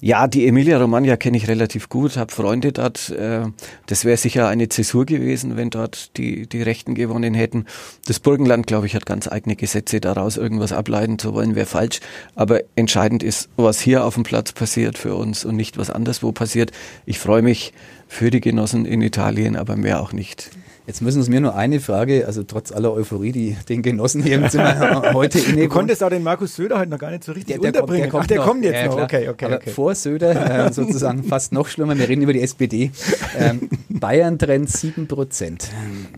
Ja, 0.00 0.28
die 0.28 0.46
Emilia 0.46 0.78
Romagna 0.78 1.16
kenne 1.16 1.36
ich 1.36 1.48
relativ 1.48 1.88
gut, 1.88 2.16
habe 2.16 2.32
Freunde 2.32 2.72
dort. 2.72 3.10
Äh, 3.10 3.46
das 3.86 4.04
wäre 4.04 4.16
sicher 4.16 4.46
eine 4.46 4.68
Zäsur 4.68 5.06
gewesen, 5.06 5.56
wenn 5.56 5.70
dort 5.70 6.16
die, 6.16 6.46
die 6.46 6.62
Rechten 6.62 6.94
gewonnen 6.94 7.34
hätten. 7.34 7.66
Das 8.06 8.20
Burgenland, 8.20 8.66
glaube 8.66 8.86
ich, 8.86 8.94
hat 8.94 9.06
ganz 9.06 9.26
eigene 9.26 9.56
Gesetze. 9.56 10.00
Daraus 10.00 10.36
irgendwas 10.36 10.72
ableiten 10.72 11.18
zu 11.18 11.34
wollen, 11.34 11.56
wäre 11.56 11.66
falsch. 11.66 12.00
Aber 12.36 12.60
entscheidend 12.76 13.22
ist, 13.22 13.48
was 13.56 13.80
hier 13.80 14.04
auf 14.04 14.14
dem 14.14 14.22
Platz 14.22 14.52
passiert 14.52 14.98
für 14.98 15.16
uns 15.16 15.44
und 15.48 15.56
nicht 15.56 15.78
was 15.78 15.90
anderswo 15.90 16.32
passiert. 16.32 16.70
Ich 17.06 17.18
freue 17.18 17.42
mich 17.42 17.72
für 18.06 18.30
die 18.30 18.40
Genossen 18.40 18.84
in 18.86 19.02
Italien, 19.02 19.56
aber 19.56 19.76
mehr 19.76 20.00
auch 20.00 20.12
nicht. 20.12 20.50
Jetzt 20.88 21.02
müssen 21.02 21.22
Sie 21.22 21.30
mir 21.30 21.42
nur 21.42 21.54
eine 21.54 21.80
Frage, 21.80 22.24
also 22.26 22.44
trotz 22.44 22.72
aller 22.72 22.90
Euphorie, 22.90 23.30
die 23.30 23.56
den 23.68 23.82
Genossen 23.82 24.22
hier 24.22 24.36
im 24.36 24.48
Zimmer 24.48 25.02
heute 25.12 25.38
inne. 25.38 25.64
Du 25.64 25.68
konntest 25.68 26.02
auch 26.02 26.08
den 26.08 26.22
Markus 26.22 26.56
Söder 26.56 26.78
heute 26.78 26.90
noch 26.90 26.98
gar 26.98 27.10
nicht 27.10 27.24
so 27.24 27.32
richtig 27.32 27.60
der, 27.60 27.72
der 27.72 27.82
unterbringen. 27.82 28.08
Kommt, 28.08 28.30
der 28.30 28.38
kommt, 28.38 28.64
Ach, 28.64 28.64
der 28.64 28.72
kommt 28.72 28.86
jetzt 28.86 28.96
ja, 28.96 28.96
noch. 28.96 29.04
Okay, 29.04 29.28
okay, 29.28 29.54
okay. 29.54 29.70
Vor 29.70 29.94
Söder 29.94 30.66
äh, 30.66 30.72
sozusagen 30.72 31.24
fast 31.24 31.52
noch 31.52 31.68
schlimmer. 31.68 31.98
Wir 31.98 32.08
reden 32.08 32.22
über 32.22 32.32
die 32.32 32.40
SPD. 32.40 32.90
Ähm, 33.38 33.68
Bayern-Trend 33.90 34.70
7 34.70 35.06
Prozent, 35.08 35.68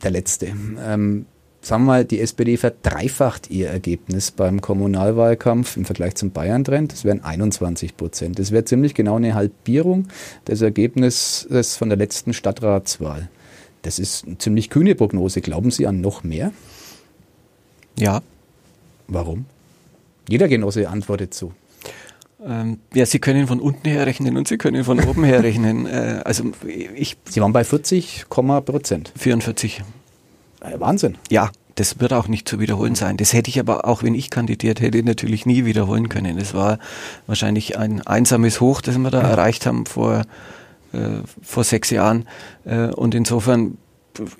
der 0.04 0.12
letzte. 0.12 0.52
Ähm, 0.86 1.26
sagen 1.60 1.84
wir 1.84 1.86
mal, 1.86 2.04
die 2.04 2.20
SPD 2.20 2.56
verdreifacht 2.56 3.50
ihr 3.50 3.68
Ergebnis 3.68 4.30
beim 4.30 4.60
Kommunalwahlkampf 4.60 5.76
im 5.76 5.84
Vergleich 5.84 6.14
zum 6.14 6.30
Bayern-Trend. 6.30 6.92
Das 6.92 7.04
wären 7.04 7.22
21 7.22 7.96
Prozent. 7.96 8.38
Das 8.38 8.50
wäre 8.50 8.64
ziemlich 8.64 8.94
genau 8.94 9.16
eine 9.16 9.34
Halbierung 9.34 10.08
des 10.46 10.62
Ergebnisses 10.62 11.76
von 11.76 11.88
der 11.88 11.98
letzten 11.98 12.32
Stadtratswahl. 12.32 13.28
Das 13.82 13.98
ist 13.98 14.26
eine 14.26 14.38
ziemlich 14.38 14.70
kühne 14.70 14.94
Prognose. 14.94 15.40
Glauben 15.40 15.70
Sie 15.70 15.86
an 15.86 16.00
noch 16.00 16.22
mehr? 16.24 16.52
Ja. 17.98 18.22
Warum? 19.08 19.46
Jeder 20.28 20.48
Genosse 20.48 20.88
antwortet 20.88 21.34
so. 21.34 21.52
Ähm, 22.44 22.78
ja, 22.94 23.04
Sie 23.04 23.18
können 23.18 23.46
von 23.46 23.60
unten 23.60 23.88
her 23.88 24.06
rechnen 24.06 24.36
und 24.36 24.48
Sie 24.48 24.56
können 24.56 24.84
von 24.84 25.02
oben 25.04 25.24
her 25.24 25.42
rechnen. 25.42 25.86
Äh, 25.90 26.20
also 26.24 26.44
ich. 26.66 27.16
Sie 27.28 27.40
waren 27.40 27.52
bei 27.52 27.64
40, 27.64 28.26
Prozent. 28.28 29.12
44. 29.16 29.82
Äh, 30.60 30.78
Wahnsinn. 30.78 31.16
Ja, 31.30 31.50
das 31.74 32.00
wird 32.00 32.12
auch 32.12 32.28
nicht 32.28 32.48
zu 32.48 32.60
wiederholen 32.60 32.94
sein. 32.94 33.16
Das 33.16 33.32
hätte 33.32 33.48
ich 33.48 33.58
aber 33.58 33.86
auch, 33.86 34.02
wenn 34.02 34.14
ich 34.14 34.30
kandidiert 34.30 34.80
hätte, 34.80 35.02
natürlich 35.02 35.46
nie 35.46 35.64
wiederholen 35.64 36.08
können. 36.08 36.38
Das 36.38 36.54
war 36.54 36.78
wahrscheinlich 37.26 37.78
ein 37.78 38.06
einsames 38.06 38.60
Hoch, 38.60 38.80
das 38.80 38.98
wir 38.98 39.10
da 39.10 39.22
erreicht 39.22 39.66
haben 39.66 39.86
vor, 39.86 40.22
äh, 40.92 40.98
vor 41.42 41.64
sechs 41.64 41.90
Jahren. 41.90 42.26
Äh, 42.64 42.88
und 42.88 43.14
insofern 43.14 43.78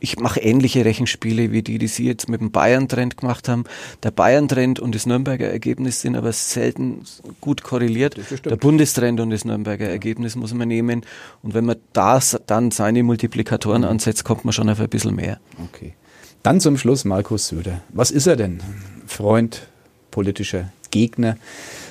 ich 0.01 0.19
mache 0.19 0.41
ähnliche 0.41 0.85
Rechenspiele 0.85 1.53
wie 1.53 1.63
die, 1.63 1.79
die 1.79 1.87
Sie 1.87 2.07
jetzt 2.07 2.29
mit 2.29 2.41
dem 2.41 2.51
Bayern-Trend 2.51 3.17
gemacht 3.17 3.49
haben. 3.49 3.65
Der 4.03 4.11
Bayern-Trend 4.11 4.81
und 4.81 4.95
das 4.95 5.07
Nürnberger 5.07 5.49
Ergebnis 5.49 6.01
sind 6.01 6.17
aber 6.17 6.33
selten 6.33 7.03
gut 7.41 7.63
korreliert. 7.63 8.17
Der 8.45 8.57
Bundestrend 8.57 9.21
und 9.21 9.31
das 9.31 9.45
Nürnberger 9.45 9.89
Ergebnis 9.89 10.37
muss 10.37 10.53
man 10.55 10.69
nehmen. 10.69 11.03
Und 11.43 11.55
wenn 11.55 11.65
man 11.65 11.77
das 11.93 12.39
dann 12.47 12.71
seine 12.71 13.03
Multiplikatoren 13.03 13.85
ansetzt, 13.85 14.25
kommt 14.25 14.45
man 14.45 14.53
schon 14.53 14.69
auf 14.69 14.81
ein 14.81 14.89
bisschen 14.89 15.15
mehr. 15.15 15.41
Okay. 15.73 15.95
Dann 16.43 16.61
zum 16.61 16.77
Schluss 16.79 17.05
Markus 17.05 17.49
Söder. 17.49 17.83
Was 17.91 18.11
ist 18.11 18.27
er 18.27 18.37
denn? 18.37 18.61
Freund, 19.07 19.67
politischer 20.11 20.73
Gegner? 20.91 21.37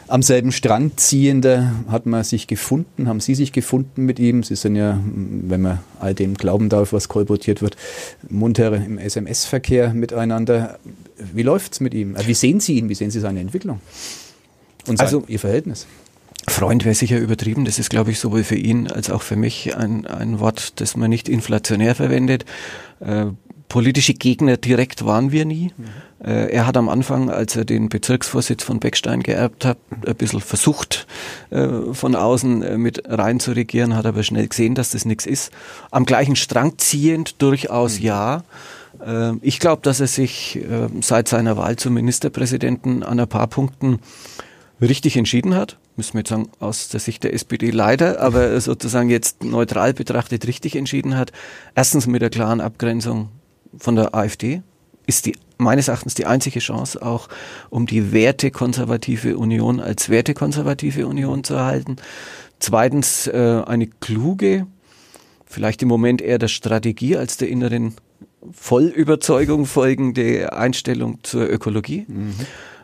am 0.09 0.21
selben 0.21 0.51
Strand 0.51 0.99
ziehende 0.99 1.71
hat 1.87 2.05
man 2.05 2.23
sich 2.23 2.47
gefunden, 2.47 3.07
haben 3.07 3.19
Sie 3.19 3.35
sich 3.35 3.51
gefunden 3.51 4.05
mit 4.05 4.19
ihm? 4.19 4.43
Sie 4.43 4.55
sind 4.55 4.75
ja, 4.75 4.99
wenn 5.03 5.61
man 5.61 5.79
all 5.99 6.13
dem 6.13 6.33
glauben 6.33 6.69
darf, 6.69 6.93
was 6.93 7.07
kolportiert 7.07 7.61
wird, 7.61 7.77
munter 8.27 8.73
im 8.73 8.97
SMS-Verkehr 8.97 9.93
miteinander. 9.93 10.79
Wie 11.17 11.43
läuft 11.43 11.73
es 11.73 11.79
mit 11.79 11.93
ihm? 11.93 12.15
Wie 12.25 12.33
sehen 12.33 12.59
Sie 12.59 12.77
ihn? 12.77 12.89
Wie 12.89 12.95
sehen 12.95 13.11
Sie 13.11 13.19
seine 13.19 13.39
Entwicklung? 13.39 13.79
Und 14.87 14.97
sein, 14.97 15.05
also, 15.05 15.23
Ihr 15.27 15.39
Verhältnis? 15.39 15.85
Freund 16.47 16.85
wäre 16.85 16.95
sicher 16.95 17.19
übertrieben. 17.19 17.65
Das 17.65 17.77
ist, 17.77 17.89
glaube 17.89 18.11
ich, 18.11 18.19
sowohl 18.19 18.43
für 18.43 18.55
ihn 18.55 18.87
als 18.87 19.11
auch 19.11 19.21
für 19.21 19.35
mich 19.35 19.77
ein, 19.77 20.07
ein 20.07 20.39
Wort, 20.39 20.81
das 20.81 20.97
man 20.97 21.09
nicht 21.09 21.29
inflationär 21.29 21.93
verwendet. 21.93 22.45
Äh, 22.99 23.27
politische 23.69 24.15
Gegner 24.15 24.57
direkt 24.57 25.05
waren 25.05 25.31
wir 25.31 25.45
nie. 25.45 25.71
Mhm. 25.77 26.25
Äh, 26.25 26.51
er 26.51 26.67
hat 26.67 26.75
am 26.75 26.89
Anfang, 26.89 27.29
als 27.29 27.55
er 27.55 27.63
den 27.63 27.87
Bezirksvorsitz 27.87 28.63
von 28.63 28.79
Beckstein 28.79 29.23
geerbt 29.23 29.63
hat, 29.63 29.77
ein 30.05 30.15
bisschen 30.15 30.41
versucht, 30.41 31.07
äh, 31.51 31.93
von 31.93 32.15
außen 32.15 32.63
äh, 32.63 32.77
mit 32.77 33.03
rein 33.07 33.39
zu 33.39 33.51
regieren, 33.51 33.95
hat 33.95 34.07
aber 34.07 34.23
schnell 34.23 34.47
gesehen, 34.47 34.75
dass 34.75 34.89
das 34.91 35.05
nichts 35.05 35.25
ist. 35.25 35.51
Am 35.91 36.05
gleichen 36.05 36.35
Strang 36.35 36.77
ziehend 36.77 37.41
durchaus 37.41 37.99
mhm. 37.99 38.05
ja. 38.05 38.43
Äh, 39.05 39.33
ich 39.41 39.59
glaube, 39.59 39.83
dass 39.83 39.99
er 39.99 40.07
sich 40.07 40.57
äh, 40.57 40.89
seit 41.01 41.27
seiner 41.27 41.55
Wahl 41.55 41.75
zum 41.75 41.93
Ministerpräsidenten 41.93 43.03
an 43.03 43.19
ein 43.19 43.27
paar 43.27 43.47
Punkten 43.47 43.99
richtig 44.81 45.15
entschieden 45.15 45.53
hat. 45.53 45.77
Müssen 45.95 46.13
wir 46.13 46.21
jetzt 46.21 46.29
sagen, 46.29 46.49
aus 46.59 46.89
der 46.89 46.99
Sicht 46.99 47.23
der 47.23 47.33
SPD 47.33 47.69
leider, 47.69 48.19
aber 48.19 48.59
sozusagen 48.61 49.09
jetzt 49.11 49.43
neutral 49.43 49.93
betrachtet 49.93 50.47
richtig 50.47 50.75
entschieden 50.75 51.15
hat. 51.15 51.31
Erstens 51.75 52.07
mit 52.07 52.23
der 52.23 52.31
klaren 52.31 52.61
Abgrenzung 52.61 53.29
von 53.77 53.95
der 53.95 54.15
AfD 54.15 54.61
ist 55.05 55.25
die 55.25 55.35
meines 55.59 55.89
Erachtens 55.89 56.15
die 56.15 56.25
einzige 56.25 56.59
Chance 56.59 57.01
auch, 57.01 57.27
um 57.69 57.85
die 57.85 58.11
wertekonservative 58.13 59.37
Union 59.37 59.79
als 59.79 60.09
wertekonservative 60.09 61.05
Union 61.05 61.43
zu 61.43 61.55
erhalten. 61.55 61.97
Zweitens 62.59 63.27
äh, 63.27 63.61
eine 63.65 63.87
kluge, 63.87 64.67
vielleicht 65.45 65.81
im 65.81 65.89
Moment 65.89 66.21
eher 66.21 66.39
der 66.39 66.47
Strategie 66.47 67.17
als 67.17 67.37
der 67.37 67.49
inneren 67.49 67.95
Vollüberzeugung 68.51 69.65
folgende 69.65 70.53
Einstellung 70.53 71.19
zur 71.23 71.49
Ökologie. 71.49 72.05
Mhm. 72.07 72.33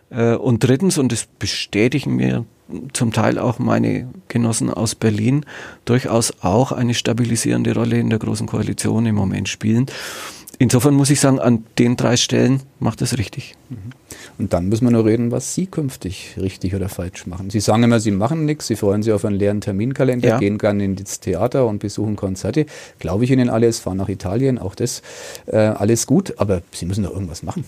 Äh, 0.09 0.35
und 0.35 0.63
drittens, 0.63 0.97
und 0.97 1.11
das 1.11 1.27
bestätigen 1.39 2.15
mir 2.15 2.45
zum 2.93 3.13
Teil 3.13 3.37
auch 3.37 3.59
meine 3.59 4.09
Genossen 4.27 4.69
aus 4.69 4.95
Berlin, 4.95 5.45
durchaus 5.85 6.33
auch 6.41 6.71
eine 6.71 6.93
stabilisierende 6.93 7.73
Rolle 7.73 7.99
in 7.99 8.09
der 8.09 8.19
Großen 8.19 8.47
Koalition 8.47 9.05
im 9.05 9.15
Moment 9.15 9.47
spielen. 9.47 9.85
Insofern 10.59 10.93
muss 10.93 11.09
ich 11.09 11.19
sagen, 11.19 11.39
an 11.39 11.65
den 11.77 11.97
drei 11.97 12.17
Stellen 12.17 12.61
macht 12.79 13.01
das 13.01 13.17
richtig. 13.17 13.55
Mhm. 13.69 13.91
Und 14.37 14.53
dann 14.53 14.67
müssen 14.67 14.85
wir 14.85 14.91
nur 14.91 15.05
reden, 15.05 15.31
was 15.31 15.53
Sie 15.53 15.65
künftig 15.65 16.35
richtig 16.37 16.75
oder 16.75 16.89
falsch 16.89 17.25
machen. 17.25 17.49
Sie 17.49 17.59
sagen 17.59 17.83
immer, 17.83 17.99
Sie 17.99 18.11
machen 18.11 18.45
nichts, 18.45 18.67
Sie 18.67 18.75
freuen 18.75 19.01
sich 19.01 19.13
auf 19.13 19.23
einen 19.23 19.37
leeren 19.37 19.61
Terminkalender, 19.61 20.27
ja. 20.27 20.39
gehen 20.39 20.57
gerne 20.57 20.83
ins 20.83 21.19
Theater 21.19 21.65
und 21.67 21.79
besuchen 21.79 22.15
Konzerte. 22.15 22.65
Glaube 22.99 23.23
ich 23.23 23.31
Ihnen 23.31 23.49
alles, 23.49 23.79
fahren 23.79 23.97
nach 23.97 24.09
Italien, 24.09 24.57
auch 24.57 24.75
das 24.75 25.01
äh, 25.47 25.57
alles 25.57 26.05
gut, 26.05 26.33
aber 26.37 26.61
Sie 26.71 26.85
müssen 26.85 27.03
doch 27.03 27.11
irgendwas 27.13 27.43
machen. 27.43 27.63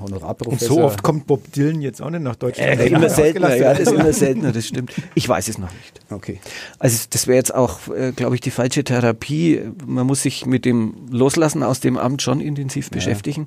Honorarprofessor. 0.00 0.70
Und 0.70 0.76
so 0.76 0.84
oft 0.84 1.02
kommt 1.02 1.26
Bob 1.26 1.52
Dylan 1.52 1.80
jetzt 1.80 2.00
auch 2.02 2.10
nicht 2.10 2.22
nach 2.22 2.36
Deutschland. 2.36 2.80
Äh, 2.80 2.86
immer 2.86 3.08
seltener, 3.08 3.54
ja, 3.56 3.72
das 3.72 3.88
ist 3.88 3.92
immer 3.92 4.12
seltener, 4.12 4.52
das 4.52 4.66
stimmt. 4.66 4.92
Ich 5.14 5.28
weiß 5.28 5.48
es 5.48 5.58
noch 5.58 5.70
nicht. 5.72 6.00
Okay. 6.10 6.40
Also 6.78 7.06
das 7.10 7.26
wäre 7.26 7.36
jetzt 7.36 7.54
auch, 7.54 7.88
äh, 7.88 8.12
glaube 8.12 8.34
ich, 8.34 8.40
die 8.40 8.50
falsche 8.50 8.84
Therapie. 8.84 9.60
Man 9.86 10.06
muss 10.06 10.22
sich 10.22 10.46
mit 10.46 10.64
dem 10.64 10.94
Loslassen 11.10 11.62
aus 11.62 11.80
dem 11.80 11.96
Amt 11.96 12.22
schon 12.22 12.40
intensiv 12.40 12.86
ja. 12.86 12.94
beschäftigen. 12.94 13.46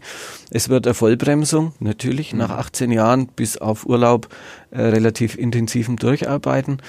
Es 0.49 0.70
wird 0.70 0.88
eine 0.88 0.93
Vollbremsung, 0.93 1.74
natürlich, 1.80 2.34
mhm. 2.34 2.39
nach 2.39 2.49
18 2.52 2.91
Jahren 2.91 3.28
bis 3.28 3.58
auf 3.58 3.86
Urlaub 3.86 4.30
äh, 4.72 4.82
relativ 4.82 5.38
intensivem 5.38 5.97
Durcharbeiten 5.97 6.82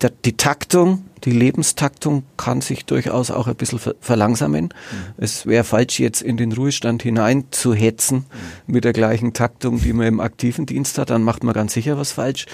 der, 0.00 0.10
die 0.10 0.36
Taktung, 0.36 1.04
die 1.24 1.32
Lebenstaktung 1.32 2.22
kann 2.36 2.60
sich 2.60 2.84
durchaus 2.84 3.30
auch 3.30 3.48
ein 3.48 3.56
bisschen 3.56 3.78
ver 3.78 3.94
verlangsamen. 4.00 4.66
Mhm. 4.66 4.70
Es 5.16 5.46
wäre 5.46 5.64
falsch, 5.64 5.98
jetzt 5.98 6.22
in 6.22 6.36
den 6.36 6.52
Ruhestand 6.52 7.02
hinein 7.02 7.44
zu 7.50 7.74
hetzen 7.74 8.26
mhm. 8.66 8.74
mit 8.74 8.84
der 8.84 8.92
gleichen 8.92 9.32
Taktung, 9.32 9.80
die 9.80 9.92
man 9.92 10.06
im 10.06 10.20
aktiven 10.20 10.66
Dienst 10.66 10.98
hat. 10.98 11.10
Dann 11.10 11.22
macht 11.22 11.42
man 11.42 11.54
ganz 11.54 11.72
sicher 11.72 11.98
was 11.98 12.12
falsch. 12.12 12.46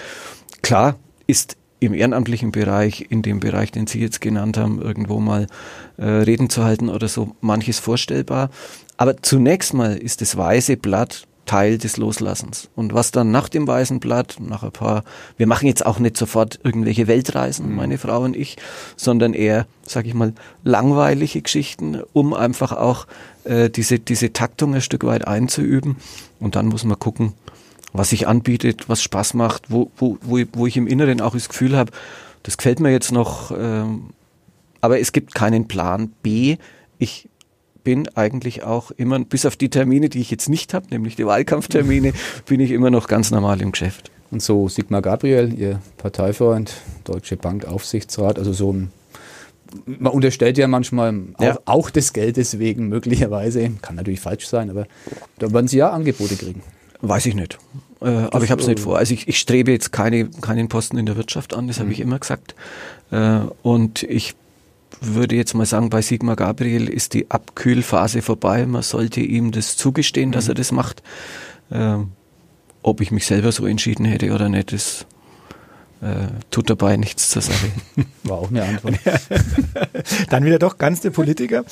Klar 0.62 0.96
ist 1.26 1.56
im 1.80 1.92
ehrenamtlichen 1.92 2.52
Bereich, 2.52 3.06
in 3.10 3.20
dem 3.20 3.40
Bereich, 3.40 3.70
den 3.70 3.86
Sie 3.86 4.00
jetzt 4.00 4.20
genannt 4.22 4.56
haben, 4.56 4.80
irgendwo 4.80 5.20
mal 5.20 5.46
äh, 5.98 6.04
Reden 6.04 6.48
zu 6.48 6.64
halten 6.64 6.88
oder 6.88 7.08
so, 7.08 7.36
manches 7.42 7.78
vorstellbar. 7.78 8.50
Aber 8.96 9.22
zunächst 9.22 9.74
mal 9.74 9.96
ist 9.96 10.22
das 10.22 10.36
weiße 10.36 10.78
Blatt 10.78 11.26
Teil 11.46 11.78
des 11.78 11.96
Loslassens. 11.96 12.68
Und 12.74 12.94
was 12.94 13.10
dann 13.10 13.30
nach 13.30 13.48
dem 13.48 13.66
Weißen 13.66 14.00
Blatt, 14.00 14.36
nach 14.40 14.62
ein 14.62 14.72
paar, 14.72 15.04
wir 15.36 15.46
machen 15.46 15.66
jetzt 15.66 15.84
auch 15.84 15.98
nicht 15.98 16.16
sofort 16.16 16.60
irgendwelche 16.62 17.06
Weltreisen, 17.06 17.70
mhm. 17.70 17.76
meine 17.76 17.98
Frau 17.98 18.22
und 18.22 18.36
ich, 18.36 18.56
sondern 18.96 19.34
eher, 19.34 19.66
sag 19.82 20.06
ich 20.06 20.14
mal, 20.14 20.32
langweilige 20.62 21.42
Geschichten, 21.42 22.02
um 22.12 22.34
einfach 22.34 22.72
auch 22.72 23.06
äh, 23.44 23.70
diese, 23.70 23.98
diese 23.98 24.32
Taktung 24.32 24.74
ein 24.74 24.80
Stück 24.80 25.04
weit 25.04 25.26
einzuüben. 25.26 25.96
Und 26.40 26.56
dann 26.56 26.66
muss 26.66 26.84
man 26.84 26.98
gucken, 26.98 27.34
was 27.92 28.10
sich 28.10 28.26
anbietet, 28.26 28.88
was 28.88 29.02
Spaß 29.02 29.34
macht, 29.34 29.70
wo, 29.70 29.90
wo, 29.96 30.18
wo, 30.22 30.40
wo 30.52 30.66
ich 30.66 30.76
im 30.76 30.86
Inneren 30.86 31.20
auch 31.20 31.34
das 31.34 31.48
Gefühl 31.48 31.76
habe, 31.76 31.92
das 32.42 32.58
gefällt 32.58 32.80
mir 32.80 32.90
jetzt 32.90 33.12
noch, 33.12 33.52
ähm, 33.56 34.10
aber 34.80 35.00
es 35.00 35.12
gibt 35.12 35.34
keinen 35.34 35.66
Plan 35.66 36.12
B. 36.22 36.58
Ich 36.98 37.28
bin 37.84 38.08
eigentlich 38.16 38.62
auch 38.62 38.90
immer, 38.90 39.20
bis 39.20 39.46
auf 39.46 39.56
die 39.56 39.68
Termine, 39.68 40.08
die 40.08 40.20
ich 40.20 40.30
jetzt 40.30 40.48
nicht 40.48 40.74
habe, 40.74 40.86
nämlich 40.90 41.16
die 41.16 41.26
Wahlkampftermine, 41.26 42.12
bin 42.46 42.60
ich 42.60 42.70
immer 42.70 42.90
noch 42.90 43.06
ganz 43.06 43.30
normal 43.30 43.60
im 43.60 43.72
Geschäft. 43.72 44.10
Und 44.30 44.42
so 44.42 44.68
Sigmar 44.68 45.02
Gabriel, 45.02 45.54
Ihr 45.56 45.80
Parteifreund, 45.98 46.74
Deutsche 47.04 47.36
Bank 47.36 47.66
Aufsichtsrat, 47.66 48.38
also 48.38 48.52
so 48.52 48.72
ein 48.72 48.90
man 49.86 50.12
unterstellt 50.12 50.56
ja 50.56 50.68
manchmal 50.68 51.14
ja. 51.40 51.56
Auch, 51.56 51.62
auch, 51.66 51.90
des 51.90 52.12
Geldes 52.12 52.60
wegen 52.60 52.88
möglicherweise, 52.88 53.70
kann 53.82 53.96
natürlich 53.96 54.20
falsch 54.20 54.46
sein, 54.46 54.70
aber 54.70 54.86
da 55.38 55.52
werden 55.52 55.66
Sie 55.66 55.78
ja 55.78 55.90
Angebote 55.90 56.36
kriegen. 56.36 56.62
Weiß 57.00 57.26
ich 57.26 57.34
nicht. 57.34 57.58
Äh, 58.00 58.06
aber 58.06 58.44
ich 58.44 58.50
habe 58.50 58.62
es 58.62 58.68
nicht 58.68 58.80
vor. 58.80 58.98
Also 58.98 59.14
ich, 59.14 59.28
ich 59.28 59.38
strebe 59.38 59.72
jetzt 59.72 59.92
keine, 59.92 60.26
keinen 60.28 60.68
Posten 60.68 60.96
in 60.96 61.06
der 61.06 61.16
Wirtschaft 61.16 61.54
an, 61.54 61.66
das 61.66 61.78
habe 61.78 61.86
mhm. 61.86 61.92
ich 61.92 62.00
immer 62.00 62.18
gesagt. 62.18 62.54
Äh, 63.10 63.40
und 63.62 64.02
ich 64.04 64.34
würde 65.00 65.36
jetzt 65.36 65.54
mal 65.54 65.66
sagen, 65.66 65.90
bei 65.90 66.02
Sigmar 66.02 66.36
Gabriel 66.36 66.88
ist 66.88 67.14
die 67.14 67.30
Abkühlphase 67.30 68.22
vorbei. 68.22 68.66
Man 68.66 68.82
sollte 68.82 69.20
ihm 69.20 69.50
das 69.52 69.76
zugestehen, 69.76 70.32
dass 70.32 70.44
mhm. 70.44 70.50
er 70.50 70.54
das 70.54 70.72
macht. 70.72 71.02
Ähm, 71.70 72.12
ob 72.82 73.00
ich 73.00 73.10
mich 73.10 73.26
selber 73.26 73.50
so 73.52 73.66
entschieden 73.66 74.04
hätte 74.04 74.32
oder 74.32 74.48
nicht, 74.48 74.72
das 74.72 75.06
äh, 76.02 76.28
tut 76.50 76.68
dabei 76.68 76.96
nichts 76.96 77.30
zur 77.30 77.42
Sache. 77.42 77.68
War 78.24 78.38
auch 78.38 78.50
eine 78.50 78.62
Antwort. 78.62 78.98
Dann 80.28 80.44
wieder 80.44 80.58
doch 80.58 80.76
ganz 80.76 81.00
der 81.00 81.10
Politiker. 81.10 81.64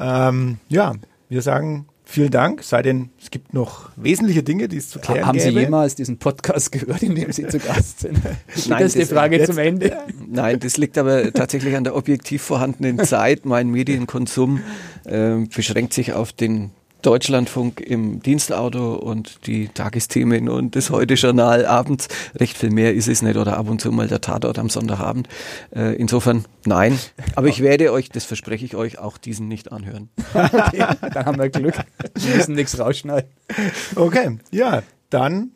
Ähm, 0.00 0.58
ja, 0.68 0.94
wir 1.28 1.42
sagen 1.42 1.86
Vielen 2.08 2.30
Dank. 2.30 2.62
Sei 2.62 2.82
denn, 2.82 3.10
es 3.20 3.32
gibt 3.32 3.52
noch 3.52 3.90
wesentliche 3.96 4.44
Dinge, 4.44 4.68
die 4.68 4.76
es 4.76 4.90
zu 4.90 5.00
klären 5.00 5.26
Haben 5.26 5.38
gäbe. 5.38 5.50
Sie 5.50 5.58
jemals 5.58 5.96
diesen 5.96 6.18
Podcast 6.18 6.70
gehört, 6.72 7.02
in 7.02 7.16
dem 7.16 7.32
Sie 7.32 7.48
zu 7.48 7.58
Gast 7.58 8.00
sind? 8.00 8.18
Nein, 8.68 8.82
das 8.82 8.94
ist 8.94 9.10
die 9.10 9.14
Frage 9.14 9.38
jetzt, 9.38 9.48
zum 9.48 9.58
Ende. 9.58 9.98
Nein, 10.26 10.60
das 10.60 10.76
liegt 10.76 10.96
aber 10.98 11.32
tatsächlich 11.32 11.74
an 11.74 11.82
der 11.82 11.96
objektiv 11.96 12.42
vorhandenen 12.42 13.04
Zeit. 13.04 13.44
Mein 13.44 13.70
Medienkonsum 13.70 14.60
äh, 15.04 15.34
beschränkt 15.52 15.94
sich 15.94 16.12
auf 16.12 16.32
den 16.32 16.70
Deutschlandfunk 17.06 17.80
im 17.80 18.20
Dienstauto 18.20 18.96
und 18.96 19.46
die 19.46 19.68
Tagesthemen 19.68 20.48
und 20.48 20.74
das 20.74 20.90
Heute-Journal 20.90 21.64
abends. 21.64 22.08
Recht 22.34 22.58
viel 22.58 22.70
mehr 22.70 22.94
ist 22.94 23.06
es 23.06 23.22
nicht 23.22 23.36
oder 23.36 23.56
ab 23.56 23.70
und 23.70 23.80
zu 23.80 23.92
mal 23.92 24.08
der 24.08 24.20
Tatort 24.20 24.58
am 24.58 24.68
Sonntagabend. 24.68 25.28
Äh, 25.72 25.94
insofern 25.94 26.46
nein. 26.64 26.98
Aber 27.36 27.46
ich 27.46 27.62
werde 27.62 27.92
euch, 27.92 28.08
das 28.08 28.24
verspreche 28.24 28.64
ich 28.64 28.74
euch, 28.74 28.98
auch 28.98 29.18
diesen 29.18 29.46
nicht 29.46 29.70
anhören. 29.70 30.08
okay, 30.34 30.84
dann 31.12 31.26
haben 31.26 31.38
wir 31.38 31.48
Glück. 31.48 31.76
Wir 32.16 32.34
müssen 32.34 32.56
nichts 32.56 32.76
rausschneiden. 32.76 33.30
Okay, 33.94 34.38
ja, 34.50 34.82
dann 35.08 35.52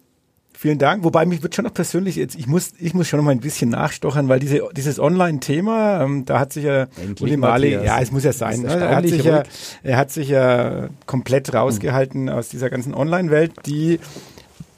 Vielen 0.61 0.79
Dank. 0.79 1.05
Wobei 1.05 1.25
mich 1.25 1.43
wird 1.43 1.55
schon 1.55 1.65
noch 1.65 1.73
persönlich 1.73 2.17
jetzt, 2.17 2.35
ich 2.39 2.47
muss, 2.47 2.73
ich 2.79 2.93
muss 2.93 3.09
schon 3.09 3.17
noch 3.17 3.25
mal 3.25 3.31
ein 3.31 3.41
bisschen 3.41 3.71
nachstochern, 3.71 4.29
weil 4.29 4.41
diese, 4.41 4.61
dieses 4.77 5.01
Online-Thema, 5.01 6.03
ähm, 6.03 6.27
da 6.27 6.39
hat 6.39 6.53
sich 6.53 6.65
ja 6.65 6.83
Endlich 7.01 7.23
Uli 7.23 7.39
Mali, 7.39 7.73
ja, 7.73 7.99
es 7.99 8.13
muss 8.13 8.25
ja 8.25 8.35
sein, 8.35 8.61
ne? 8.61 8.69
er, 8.69 8.97
hat 8.97 9.09
sich 9.09 9.25
ja, 9.25 9.45
er 9.83 9.97
hat 9.97 10.11
sich 10.11 10.29
ja 10.29 10.91
komplett 11.07 11.55
rausgehalten 11.55 12.29
hm. 12.29 12.37
aus 12.37 12.51
dieser 12.51 12.69
ganzen 12.69 12.93
Online-Welt, 12.93 13.53
die, 13.65 14.01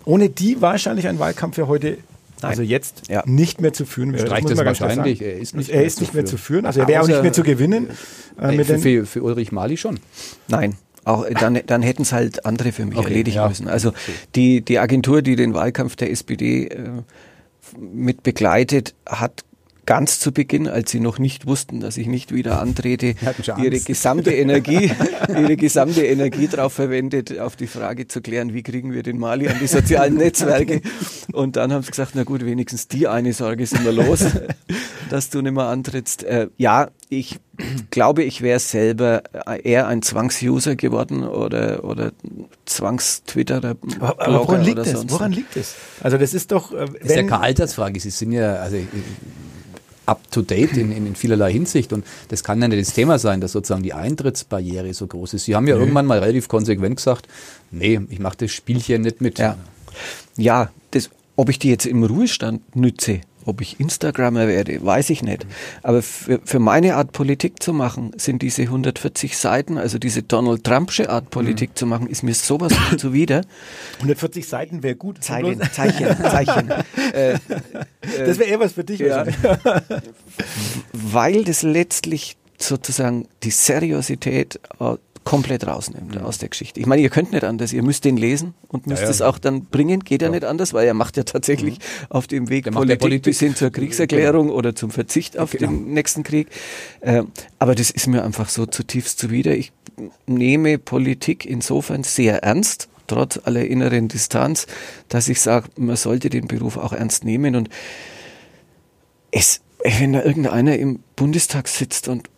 ohne 0.04 0.28
die 0.28 0.62
wahrscheinlich 0.62 1.08
ein 1.08 1.18
Wahlkampf 1.18 1.56
für 1.56 1.66
heute 1.66 1.98
also 2.42 2.62
jetzt 2.62 3.08
ja. 3.08 3.24
nicht 3.26 3.60
mehr 3.60 3.72
zu 3.72 3.84
führen 3.84 4.12
wäre. 4.12 4.24
Streicht 4.24 4.50
das, 4.50 4.58
das 4.58 4.80
wahrscheinlich. 4.80 5.20
Er 5.20 5.36
ist 5.36 5.56
nicht, 5.56 5.70
er 5.70 5.78
mehr, 5.78 5.86
ist 5.86 6.00
nicht 6.00 6.14
mehr 6.14 6.24
zu 6.24 6.38
führen. 6.38 6.64
Also 6.64 6.78
er 6.78 6.86
wäre 6.86 7.02
auch 7.02 7.08
nicht 7.08 7.22
mehr 7.22 7.32
zu 7.32 7.42
gewinnen. 7.42 7.88
Äh, 8.40 8.62
für, 8.62 8.78
für, 8.78 9.06
für 9.06 9.22
Ulrich 9.24 9.50
Mali 9.50 9.76
schon. 9.76 9.98
Nein. 10.46 10.76
Auch 11.04 11.26
dann, 11.28 11.60
dann 11.66 11.82
hätten 11.82 12.02
es 12.02 12.12
halt 12.12 12.46
andere 12.46 12.72
für 12.72 12.86
mich 12.86 12.96
okay, 12.96 13.08
erledigen 13.08 13.36
ja. 13.36 13.48
müssen. 13.48 13.68
Also 13.68 13.92
die, 14.34 14.60
die 14.60 14.78
Agentur, 14.78 15.22
die 15.22 15.34
den 15.34 15.52
Wahlkampf 15.54 15.96
der 15.96 16.10
SPD 16.10 16.66
äh, 16.66 16.88
mit 17.76 18.22
begleitet, 18.22 18.94
hat 19.06 19.44
ganz 19.84 20.20
zu 20.20 20.32
Beginn, 20.32 20.68
als 20.68 20.90
sie 20.90 21.00
noch 21.00 21.18
nicht 21.18 21.46
wussten, 21.46 21.80
dass 21.80 21.96
ich 21.96 22.06
nicht 22.06 22.32
wieder 22.32 22.60
antrete, 22.60 23.14
ihre 23.58 23.80
gesamte 23.80 24.32
Energie, 24.32 24.92
ihre 25.28 25.56
gesamte 25.56 26.04
Energie 26.06 26.48
darauf 26.48 26.74
verwendet, 26.74 27.38
auf 27.38 27.56
die 27.56 27.66
Frage 27.66 28.06
zu 28.06 28.20
klären, 28.20 28.54
wie 28.54 28.62
kriegen 28.62 28.92
wir 28.92 29.02
den 29.02 29.18
Mali 29.18 29.48
an 29.48 29.56
die 29.60 29.66
sozialen 29.66 30.14
Netzwerke. 30.14 30.80
Und 31.32 31.56
dann 31.56 31.72
haben 31.72 31.82
sie 31.82 31.90
gesagt, 31.90 32.12
na 32.14 32.24
gut, 32.24 32.44
wenigstens 32.44 32.88
die 32.88 33.08
eine 33.08 33.32
Sorge 33.32 33.66
sind 33.66 33.84
wir 33.84 33.92
los, 33.92 34.24
dass 35.10 35.30
du 35.30 35.42
nicht 35.42 35.52
mehr 35.52 35.64
antrittst. 35.64 36.24
Äh, 36.24 36.48
ja, 36.58 36.88
ich 37.08 37.40
glaube, 37.90 38.22
ich 38.22 38.40
wäre 38.40 38.58
selber 38.58 39.22
eher 39.62 39.86
ein 39.86 40.02
Zwangsuser 40.02 40.76
geworden 40.76 41.24
oder, 41.24 41.84
oder 41.84 42.12
Zwangstwitterer. 42.64 43.76
Aber, 44.00 44.26
aber 44.26 44.40
woran 44.40 44.62
liegt 44.62 44.78
das? 44.78 45.10
Woran 45.10 45.32
liegt 45.32 45.56
es? 45.56 45.74
Also 46.00 46.16
das 46.18 46.34
ist 46.34 46.52
doch. 46.52 46.72
Äh, 46.72 46.86
das 46.86 47.10
ist 47.10 47.16
ja 47.16 47.22
keine 47.24 47.40
Altersfrage. 47.40 48.00
Sie 48.00 48.10
sind 48.10 48.32
ja, 48.32 48.54
also 48.54 48.78
up 50.12 50.30
to 50.30 50.42
date 50.42 50.76
in, 50.76 50.92
in, 50.92 51.14
vielerlei 51.14 51.52
Hinsicht. 51.52 51.92
Und 51.92 52.04
das 52.28 52.44
kann 52.44 52.60
ja 52.60 52.68
nicht 52.68 52.86
das 52.86 52.94
Thema 52.94 53.18
sein, 53.18 53.40
dass 53.40 53.52
sozusagen 53.52 53.82
die 53.82 53.94
Eintrittsbarriere 53.94 54.92
so 54.92 55.06
groß 55.06 55.34
ist. 55.34 55.44
Sie 55.46 55.56
haben 55.56 55.66
ja 55.66 55.74
nee. 55.74 55.80
irgendwann 55.80 56.06
mal 56.06 56.18
relativ 56.18 56.48
konsequent 56.48 56.96
gesagt, 56.96 57.26
nee, 57.70 57.98
ich 58.10 58.18
mache 58.18 58.36
das 58.38 58.50
Spielchen 58.50 59.02
nicht 59.02 59.20
mit. 59.20 59.38
Ja, 59.38 59.56
ja 60.36 60.70
das, 60.90 61.10
ob 61.36 61.48
ich 61.48 61.58
die 61.58 61.70
jetzt 61.70 61.86
im 61.86 62.04
Ruhestand 62.04 62.76
nütze, 62.76 63.22
ob 63.46 63.60
ich 63.60 63.80
Instagrammer 63.80 64.48
werde, 64.48 64.84
weiß 64.84 65.10
ich 65.10 65.22
nicht. 65.22 65.46
Aber 65.82 66.02
für, 66.02 66.40
für 66.44 66.58
meine 66.58 66.96
Art 66.96 67.12
Politik 67.12 67.62
zu 67.62 67.72
machen, 67.72 68.12
sind 68.16 68.42
diese 68.42 68.62
140 68.62 69.36
Seiten, 69.36 69.78
also 69.78 69.98
diese 69.98 70.22
Donald 70.22 70.64
Trumpsche 70.64 71.10
Art 71.10 71.30
Politik 71.30 71.70
mhm. 71.70 71.76
zu 71.76 71.86
machen, 71.86 72.06
ist 72.06 72.22
mir 72.22 72.34
sowas 72.34 72.72
zuwider. 72.96 73.42
140 73.96 74.46
Seiten 74.46 74.82
wäre 74.82 74.96
gut. 74.96 75.22
Zeichen, 75.22 75.60
Zeichen, 75.72 76.16
Zeichen. 76.16 76.70
äh, 77.12 77.38
das 78.18 78.38
wäre 78.38 78.50
eher 78.50 78.60
was 78.60 78.72
für 78.72 78.84
dich. 78.84 79.00
Ja. 79.00 79.26
Weil 80.92 81.44
das 81.44 81.62
letztlich 81.62 82.36
sozusagen 82.58 83.28
die 83.42 83.50
Seriosität 83.50 84.60
komplett 85.24 85.66
rausnimmt 85.66 86.16
mhm. 86.16 86.22
aus 86.22 86.38
der 86.38 86.48
Geschichte. 86.48 86.80
Ich 86.80 86.86
meine, 86.86 87.02
ihr 87.02 87.10
könnt 87.10 87.32
nicht 87.32 87.44
anders, 87.44 87.72
ihr 87.72 87.82
müsst 87.82 88.04
den 88.04 88.16
lesen 88.16 88.54
und 88.68 88.86
müsst 88.86 89.02
ja, 89.02 89.06
ja. 89.06 89.10
es 89.10 89.22
auch 89.22 89.38
dann 89.38 89.64
bringen, 89.66 90.00
geht 90.00 90.22
ja, 90.22 90.28
nicht 90.28 90.44
anders, 90.44 90.74
weil 90.74 90.86
er 90.86 90.94
macht 90.94 91.16
ja 91.16 91.22
tatsächlich 91.22 91.78
mhm. 91.78 92.06
auf 92.10 92.26
dem 92.26 92.48
Weg 92.48 92.70
Politik, 92.70 93.00
Politik, 93.00 93.22
bis 93.22 93.40
hin 93.40 93.54
zur 93.54 93.70
Kriegserklärung 93.70 94.46
genau. 94.46 94.58
oder 94.58 94.74
zum 94.74 94.90
Verzicht 94.90 95.38
auf 95.38 95.52
genau. 95.52 95.70
den 95.70 95.92
nächsten 95.92 96.22
Krieg. 96.22 96.48
Äh, 97.00 97.22
aber 97.58 97.74
das 97.74 97.90
ist 97.90 98.06
mir 98.06 98.24
einfach 98.24 98.48
so 98.48 98.66
zutiefst 98.66 99.18
zuwider. 99.18 99.54
Ich 99.56 99.72
nehme 100.26 100.78
Politik 100.78 101.46
insofern 101.46 102.02
sehr 102.02 102.42
ernst, 102.42 102.88
trotz 103.06 103.38
aller 103.44 103.64
inneren 103.64 104.08
Distanz, 104.08 104.66
dass 105.08 105.28
ich 105.28 105.40
sage, 105.40 105.68
man 105.76 105.96
sollte 105.96 106.30
den 106.30 106.48
Beruf 106.48 106.76
auch 106.76 106.92
ernst 106.92 107.24
nehmen 107.24 107.56
und 107.56 107.68
es, 109.30 109.60
wenn 109.82 110.12
da 110.12 110.22
irgendeiner 110.22 110.78
im 110.78 111.00
Bundestag 111.16 111.68
sitzt 111.68 112.08
und 112.08 112.28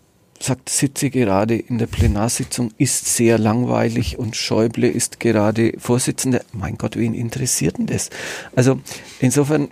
sagt, 0.41 0.68
sitze 0.68 1.11
gerade 1.11 1.57
in 1.57 1.78
der 1.78 1.87
Plenarsitzung, 1.87 2.70
ist 2.78 3.14
sehr 3.16 3.39
langweilig 3.39 4.18
und 4.18 4.37
Schäuble 4.37 4.89
ist 4.89 5.20
gerade 5.20 5.72
Vorsitzender. 5.78 6.43
Mein 6.53 6.78
Gott, 6.78 6.97
wen 6.97 7.14
interessiert 7.14 7.78
denn 7.78 7.87
das? 7.87 8.11
Also 8.55 8.80
insofern, 9.20 9.68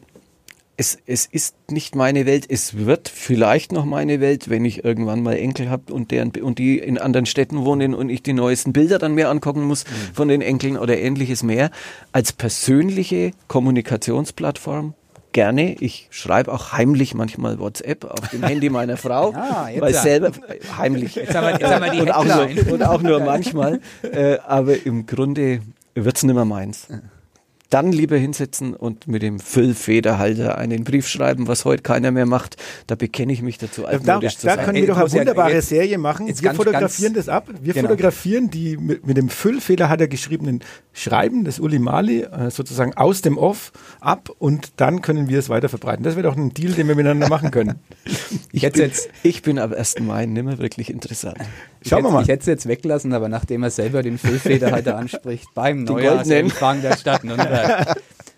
es, 0.77 0.99
es 1.07 1.27
ist 1.27 1.55
nicht 1.71 1.95
meine 1.95 2.27
Welt. 2.27 2.47
Es 2.49 2.77
wird 2.77 3.09
vielleicht 3.09 3.73
noch 3.73 3.85
meine 3.85 4.21
Welt, 4.21 4.49
wenn 4.49 4.65
ich 4.65 4.85
irgendwann 4.85 5.23
mal 5.23 5.37
Enkel 5.37 5.69
habe 5.69 5.93
und, 5.93 6.11
deren, 6.11 6.31
und 6.31 6.59
die 6.59 6.79
in 6.79 6.99
anderen 6.99 7.27
Städten 7.27 7.65
wohnen 7.65 7.95
und 7.95 8.09
ich 8.09 8.23
die 8.23 8.33
neuesten 8.33 8.73
Bilder 8.73 8.99
dann 8.99 9.15
mehr 9.15 9.31
angucken 9.31 9.63
muss 9.63 9.85
mhm. 9.85 10.15
von 10.15 10.29
den 10.29 10.41
Enkeln 10.41 10.79
oder 10.79 10.99
ähnliches 10.99 11.43
mehr. 11.43 11.71
Als 12.13 12.33
persönliche 12.33 13.33
Kommunikationsplattform 13.49 14.95
gerne. 15.33 15.75
Ich 15.81 16.09
schreibe 16.11 16.53
auch 16.53 16.73
heimlich 16.73 17.15
manchmal 17.15 17.59
WhatsApp 17.59 18.05
auf 18.05 18.29
dem 18.29 18.43
Handy 18.43 18.71
meiner 18.71 18.97
Frau, 18.97 19.33
ah, 19.35 19.69
weil 19.79 19.93
ja. 19.93 20.01
selber 20.01 20.33
heimlich 20.77 21.15
jetzt 21.15 21.35
haben 21.35 21.47
wir, 21.47 21.53
jetzt 21.53 21.75
haben 21.75 21.85
wir 21.85 21.91
die 21.91 22.01
und, 22.01 22.11
auch 22.11 22.25
nur, 22.25 22.73
und 22.73 22.83
auch 22.83 23.03
nur 23.03 23.21
manchmal. 23.25 23.81
Äh, 24.03 24.39
aber 24.47 24.85
im 24.85 25.07
Grunde 25.07 25.61
wird's 25.95 26.23
nimmer 26.23 26.45
meins 26.45 26.89
dann 27.73 27.91
lieber 27.91 28.17
hinsetzen 28.17 28.75
und 28.75 29.09
mit 29.09 29.23
dem 29.23 29.41
Füllfederhalter 29.41 30.59
einen 30.59 30.85
Brief 30.85 31.09
schreiben, 31.09 31.49
was 31.49 31.65
heute 31.65 31.83
keiner 31.83 32.11
mehr 32.11 32.27
macht. 32.27 32.57
Da 32.87 32.97
bekenne 32.97 33.33
ich 33.33 33.41
mich 33.41 33.57
dazu 33.57 33.87
altmodisch 33.87 34.35
da, 34.35 34.41
zu 34.41 34.47
da 34.47 34.53
sein. 34.53 34.59
Da 34.59 34.65
können 34.65 34.79
wir 34.79 34.87
doch 34.89 34.99
eine 34.99 35.13
wunderbare 35.13 35.55
ja, 35.55 35.63
Serie 35.63 35.97
machen. 35.97 36.27
Wir 36.27 36.35
ganz, 36.35 36.57
fotografieren 36.57 37.15
ganz, 37.15 37.27
das 37.27 37.35
ab. 37.35 37.49
Wir 37.61 37.73
genau. 37.73 37.89
fotografieren 37.89 38.51
die 38.51 38.77
mit, 38.77 39.07
mit 39.07 39.17
dem 39.17 39.31
Füllfederhalter 39.31 40.07
geschriebenen 40.07 40.61
Schreiben 40.93 41.45
des 41.45 41.61
Uli 41.61 41.79
Mali 41.79 42.23
äh, 42.23 42.51
sozusagen 42.51 42.95
aus 42.95 43.23
dem 43.23 43.39
Off 43.39 43.73
ab 44.01 44.29
und 44.39 44.73
dann 44.77 45.01
können 45.01 45.31
wir 45.31 45.39
es 45.39 45.49
weiter 45.49 45.71
verbreiten. 45.71 46.05
Das 46.05 46.15
wäre 46.15 46.29
doch 46.29 46.37
ein 46.37 46.53
Deal, 46.53 46.73
den 46.73 46.89
wir 46.89 46.95
miteinander 46.95 47.29
machen 47.31 47.51
können. 47.51 47.77
ich, 48.53 48.63
bin, 48.63 48.83
jetzt, 48.83 49.09
ich 49.23 49.41
bin 49.41 49.59
ab 49.59 49.73
1. 49.73 50.01
Mai 50.01 50.27
nimmer 50.27 50.59
wirklich 50.59 50.91
interessant. 50.91 51.39
Schauen 51.87 52.05
wir 52.05 52.11
mal. 52.11 52.23
Ich 52.23 52.29
hätte 52.29 52.41
es 52.41 52.47
jetzt 52.47 52.69
weglassen, 52.69 53.15
aber 53.15 53.29
nachdem 53.29 53.63
er 53.63 53.71
selber 53.71 54.03
den 54.03 54.19
Füllfederhalter 54.19 54.97
anspricht, 54.99 55.49
beim 55.55 55.85
Neujahrsempfang 55.85 56.83
der 56.83 56.97
Stadt 56.97 57.25
Nürnberg, 57.25 57.62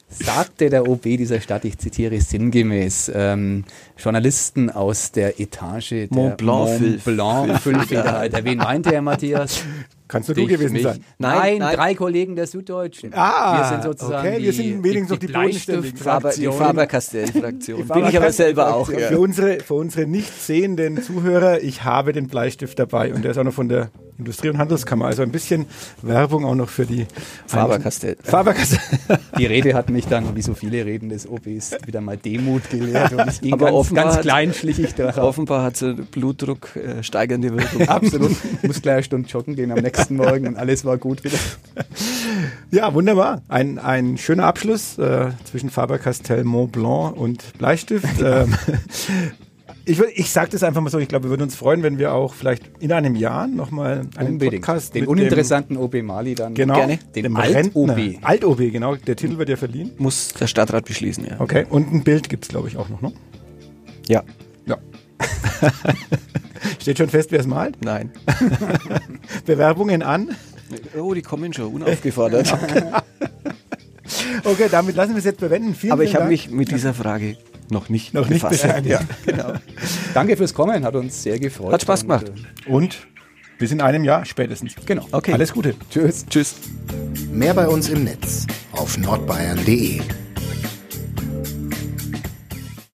sagte 0.08 0.70
der 0.70 0.88
OB 0.88 1.02
dieser 1.02 1.40
Stadt, 1.40 1.64
ich 1.64 1.78
zitiere 1.78 2.20
sinngemäß, 2.20 3.10
ähm, 3.14 3.64
Journalisten 3.96 4.70
aus 4.70 5.12
der 5.12 5.40
Etage 5.40 5.90
der 5.90 6.08
Mont 6.10 6.36
Blanc, 6.36 6.80
Mont 6.80 7.04
Blanc 7.04 7.60
Füllfederhalter. 7.60 8.44
Wen 8.44 8.58
meinte 8.58 8.94
er, 8.94 9.02
Matthias? 9.02 9.64
Kannst 10.06 10.28
du 10.28 10.34
du 10.34 10.46
gewesen 10.46 10.72
mich. 10.72 10.82
sein? 10.82 11.02
Nein, 11.18 11.58
nein, 11.58 11.76
drei 11.76 11.94
Kollegen 11.94 12.36
der 12.36 12.46
Süddeutschen. 12.46 13.12
Ah, 13.14 13.58
wir 13.58 13.68
sind 13.68 13.82
sozusagen 13.84 14.28
okay, 14.28 14.38
die, 14.38 14.44
wir 14.44 14.52
sind 14.52 14.84
wenigstens 14.84 15.10
noch 15.10 15.18
die, 15.18 15.26
die 15.26 15.32
bodenständigen 15.32 15.98
Die 16.36 16.46
Faber-Castell-Fraktion. 16.46 17.88
Bin 17.88 18.06
ich 18.06 18.16
aber 18.16 18.32
selber 18.32 18.74
auch. 18.74 18.90
Ja. 18.90 19.08
Für, 19.08 19.18
unsere, 19.18 19.60
für 19.60 19.74
unsere 19.74 20.06
nicht 20.06 20.32
sehenden 20.32 21.02
Zuhörer, 21.02 21.62
ich 21.62 21.84
habe 21.84 22.12
den 22.12 22.28
Bleistift 22.28 22.78
dabei 22.78 23.14
und 23.14 23.22
der 23.24 23.30
ist 23.30 23.38
auch 23.38 23.44
noch 23.44 23.54
von 23.54 23.68
der 23.68 23.90
Industrie- 24.18 24.48
und 24.48 24.58
Handelskammer. 24.58 25.06
Also 25.06 25.22
ein 25.22 25.32
bisschen 25.32 25.66
Werbung 26.02 26.44
auch 26.44 26.54
noch 26.54 26.68
für 26.68 26.86
die 26.86 27.06
Faber-Castell. 27.46 28.16
Faber-Castell. 28.22 29.18
Die 29.38 29.46
Rede 29.46 29.74
hat 29.74 29.90
mich 29.90 30.06
dann, 30.06 30.36
wie 30.36 30.42
so 30.42 30.54
viele 30.54 30.84
Reden 30.84 31.08
des 31.08 31.28
OBs, 31.28 31.72
wieder 31.84 32.00
mal 32.00 32.16
Demut 32.16 32.70
gelehrt 32.70 33.12
und 33.12 33.28
ich 33.28 33.40
ging 33.40 33.52
Aber 33.52 33.72
ganz, 33.72 33.92
ganz 33.92 34.20
kleinschlichig 34.20 34.94
darauf. 34.96 35.24
Offenbar 35.30 35.64
hat 35.64 35.76
sie 35.76 35.94
Blutdruck 35.94 36.76
äh, 36.76 37.02
steigernde 37.02 37.56
Wirkung. 37.56 37.82
Absolut. 37.88 38.32
Ich 38.62 38.68
muss 38.68 38.82
gleich 38.82 38.94
eine 38.94 39.02
Stunde 39.04 39.28
joggen 39.28 39.56
gehen 39.56 39.72
am 39.72 39.78
nächsten 39.78 39.93
Morgen 40.10 40.46
und 40.46 40.56
alles 40.56 40.84
war 40.84 40.98
gut 40.98 41.24
wieder. 41.24 41.38
Ja, 42.70 42.92
wunderbar. 42.94 43.42
Ein, 43.48 43.78
ein 43.78 44.18
schöner 44.18 44.44
Abschluss 44.44 44.98
äh, 44.98 45.30
zwischen 45.44 45.70
Faber-Castell, 45.70 46.44
Mont 46.44 46.72
Blanc 46.72 47.16
und 47.16 47.56
Bleistift. 47.58 48.20
ähm, 48.22 48.54
ich, 49.84 50.00
ich 50.00 50.30
sage 50.30 50.50
das 50.50 50.62
einfach 50.62 50.80
mal 50.80 50.90
so, 50.90 50.98
ich 50.98 51.08
glaube, 51.08 51.24
wir 51.24 51.30
würden 51.30 51.42
uns 51.42 51.54
freuen, 51.54 51.82
wenn 51.82 51.98
wir 51.98 52.12
auch 52.12 52.34
vielleicht 52.34 52.64
in 52.80 52.92
einem 52.92 53.14
Jahr 53.14 53.46
nochmal 53.46 54.06
einen 54.16 54.32
Unbedingt. 54.32 54.62
Podcast 54.64 54.94
Den 54.94 55.06
uninteressanten 55.06 55.76
OB 55.76 56.02
Mali 56.02 56.34
dann. 56.34 56.54
Genau, 56.54 56.74
Gerne. 56.74 56.98
Den 57.14 57.36
Alt-OB. 57.36 58.18
Alt-OB, 58.22 58.58
genau. 58.72 58.96
Der 58.96 59.16
Titel 59.16 59.38
wird 59.38 59.48
ja 59.48 59.56
verliehen. 59.56 59.92
Muss 59.98 60.28
der 60.34 60.46
Stadtrat 60.46 60.84
beschließen, 60.86 61.26
ja. 61.26 61.40
Okay, 61.40 61.66
und 61.68 61.92
ein 61.92 62.02
Bild 62.04 62.28
gibt 62.28 62.44
es, 62.44 62.48
glaube 62.48 62.68
ich, 62.68 62.76
auch 62.76 62.88
noch, 62.88 63.02
ne? 63.02 63.12
Ja. 64.08 64.22
Steht 66.80 66.98
schon 66.98 67.08
fest, 67.08 67.32
wer 67.32 67.40
es 67.40 67.46
malt? 67.46 67.76
Nein. 67.82 68.10
Bewerbungen 69.46 70.02
an? 70.02 70.34
Oh, 70.98 71.14
die 71.14 71.22
kommen 71.22 71.52
schon, 71.52 71.72
unaufgefordert. 71.74 72.52
okay, 74.44 74.68
damit 74.70 74.96
lassen 74.96 75.12
wir 75.12 75.18
es 75.18 75.24
jetzt 75.24 75.40
bewenden. 75.40 75.74
Vielen, 75.74 75.92
Aber 75.92 76.04
ich 76.04 76.14
habe 76.14 76.26
mich 76.26 76.50
mit 76.50 76.70
dieser 76.70 76.94
Frage 76.94 77.36
noch 77.70 77.88
nicht 77.88 78.12
noch 78.14 78.28
nicht 78.28 78.46
beschäftigt. 78.46 78.86
Ja, 78.86 79.00
genau. 79.24 79.54
Danke 80.12 80.36
fürs 80.36 80.52
Kommen, 80.54 80.84
hat 80.84 80.94
uns 80.94 81.22
sehr 81.22 81.38
gefreut. 81.38 81.72
Hat 81.72 81.82
Spaß 81.82 82.02
gemacht. 82.02 82.28
Und, 82.28 82.38
äh, 82.66 82.70
und 82.70 83.06
bis 83.58 83.72
in 83.72 83.80
einem 83.80 84.04
Jahr 84.04 84.24
spätestens. 84.24 84.74
Genau. 84.84 85.06
Okay. 85.12 85.32
Alles 85.32 85.52
Gute. 85.52 85.74
Tschüss. 85.90 86.26
Tschüss. 86.28 86.54
Mehr 87.30 87.54
bei 87.54 87.68
uns 87.68 87.88
im 87.88 88.04
Netz 88.04 88.46
auf 88.72 88.98
nordbayern.de. 88.98 90.00